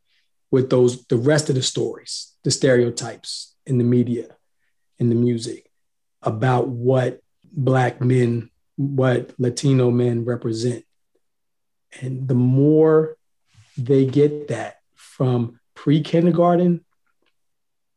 with 0.51 0.70
those 0.70 1.05
the 1.05 1.15
rest 1.15 1.47
of 1.47 1.55
the 1.55 1.63
stories 1.63 2.34
the 2.43 2.51
stereotypes 2.51 3.55
in 3.65 3.78
the 3.78 3.86
media 3.86 4.36
in 4.97 5.07
the 5.07 5.15
music 5.15 5.68
about 6.22 6.67
what 6.67 7.22
black 7.51 8.01
men 8.01 8.49
what 8.78 9.32
latino 9.38 9.91
men 9.91 10.24
represent 10.24 10.86
and 12.01 12.28
the 12.28 12.36
more 12.36 13.17
they 13.78 14.05
get 14.05 14.49
that 14.49 14.80
from 14.95 15.59
pre-kindergarten 15.76 16.84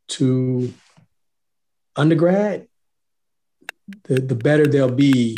to 0.09 0.73
undergrad, 1.97 2.69
the, 4.05 4.21
the 4.21 4.35
better 4.35 4.67
they'll 4.67 4.91
be 4.91 5.37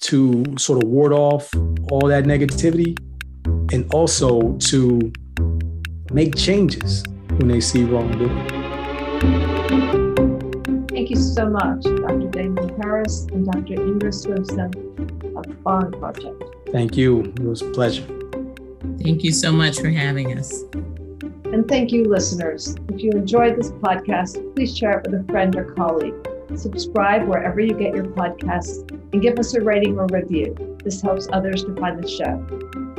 to 0.00 0.44
sort 0.58 0.82
of 0.82 0.88
ward 0.88 1.12
off 1.12 1.50
all 1.90 2.08
that 2.08 2.24
negativity 2.24 2.98
and 3.72 3.92
also 3.94 4.56
to 4.58 5.12
make 6.12 6.34
changes 6.34 7.04
when 7.36 7.48
they 7.48 7.60
see 7.60 7.84
wrongdoing. 7.84 10.11
Thank 11.02 11.10
you 11.10 11.16
so 11.16 11.50
much, 11.50 11.82
Dr. 11.82 12.28
Damon 12.28 12.80
Harris 12.80 13.26
and 13.32 13.44
Dr. 13.44 13.74
Ingrid 13.74 14.14
Swimpson 14.14 14.70
of 15.36 15.64
Bond 15.64 15.98
Project. 15.98 16.44
Thank 16.70 16.96
you. 16.96 17.22
It 17.22 17.40
was 17.40 17.60
a 17.60 17.70
pleasure. 17.72 18.06
Thank 19.02 19.24
you 19.24 19.32
so 19.32 19.50
much 19.50 19.80
for 19.80 19.90
having 19.90 20.38
us. 20.38 20.62
And 21.46 21.66
thank 21.66 21.90
you, 21.90 22.04
listeners. 22.04 22.76
If 22.88 23.02
you 23.02 23.10
enjoyed 23.10 23.56
this 23.56 23.72
podcast, 23.72 24.54
please 24.54 24.78
share 24.78 25.00
it 25.00 25.10
with 25.10 25.20
a 25.20 25.24
friend 25.24 25.56
or 25.56 25.72
colleague. 25.72 26.14
Subscribe 26.54 27.26
wherever 27.26 27.58
you 27.58 27.74
get 27.74 27.96
your 27.96 28.04
podcasts 28.04 28.88
and 29.12 29.20
give 29.20 29.40
us 29.40 29.54
a 29.54 29.60
rating 29.60 29.98
or 29.98 30.06
review. 30.12 30.54
This 30.84 31.02
helps 31.02 31.26
others 31.32 31.64
to 31.64 31.74
find 31.80 32.00
the 32.00 32.06
show. 32.06 32.46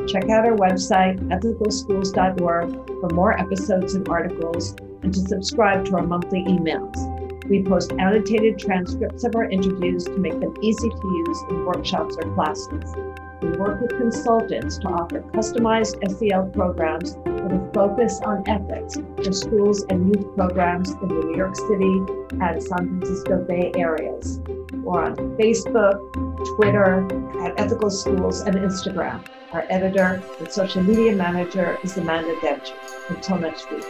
Check 0.07 0.29
out 0.29 0.43
our 0.45 0.57
website, 0.57 1.25
ethicalschools.org, 1.29 2.99
for 2.99 3.09
more 3.15 3.39
episodes 3.39 3.93
and 3.93 4.09
articles, 4.09 4.75
and 5.03 5.13
to 5.13 5.21
subscribe 5.21 5.85
to 5.85 5.95
our 5.95 6.05
monthly 6.05 6.43
emails. 6.43 7.12
We 7.49 7.63
post 7.63 7.91
annotated 7.93 8.57
transcripts 8.57 9.23
of 9.23 9.35
our 9.35 9.45
interviews 9.49 10.05
to 10.05 10.17
make 10.17 10.39
them 10.39 10.53
easy 10.61 10.89
to 10.89 11.23
use 11.27 11.43
in 11.49 11.65
workshops 11.65 12.15
or 12.17 12.33
classes. 12.33 12.95
We 13.41 13.49
work 13.57 13.81
with 13.81 13.91
consultants 13.91 14.77
to 14.79 14.87
offer 14.87 15.19
customized 15.33 15.99
SEL 16.09 16.45
programs 16.51 17.17
with 17.25 17.51
a 17.51 17.71
focus 17.73 18.21
on 18.23 18.47
ethics 18.47 18.97
for 19.17 19.33
schools 19.33 19.83
and 19.89 20.15
youth 20.15 20.33
programs 20.35 20.91
in 20.91 21.07
the 21.09 21.15
New 21.15 21.35
York 21.35 21.55
City 21.55 21.99
and 22.41 22.63
San 22.63 23.01
Francisco 23.01 23.43
Bay 23.43 23.73
areas. 23.75 24.39
We're 24.75 25.03
on 25.03 25.15
Facebook, 25.37 25.99
Twitter, 26.55 27.05
at 27.45 27.59
Ethical 27.59 27.89
Schools, 27.89 28.41
and 28.41 28.55
Instagram. 28.55 29.25
Our 29.51 29.65
editor 29.69 30.23
and 30.39 30.51
social 30.51 30.81
media 30.81 31.13
manager 31.13 31.77
is 31.83 31.97
Amanda 31.97 32.35
Dench. 32.37 32.71
Until 33.09 33.37
next 33.39 33.69
week. 33.69 33.85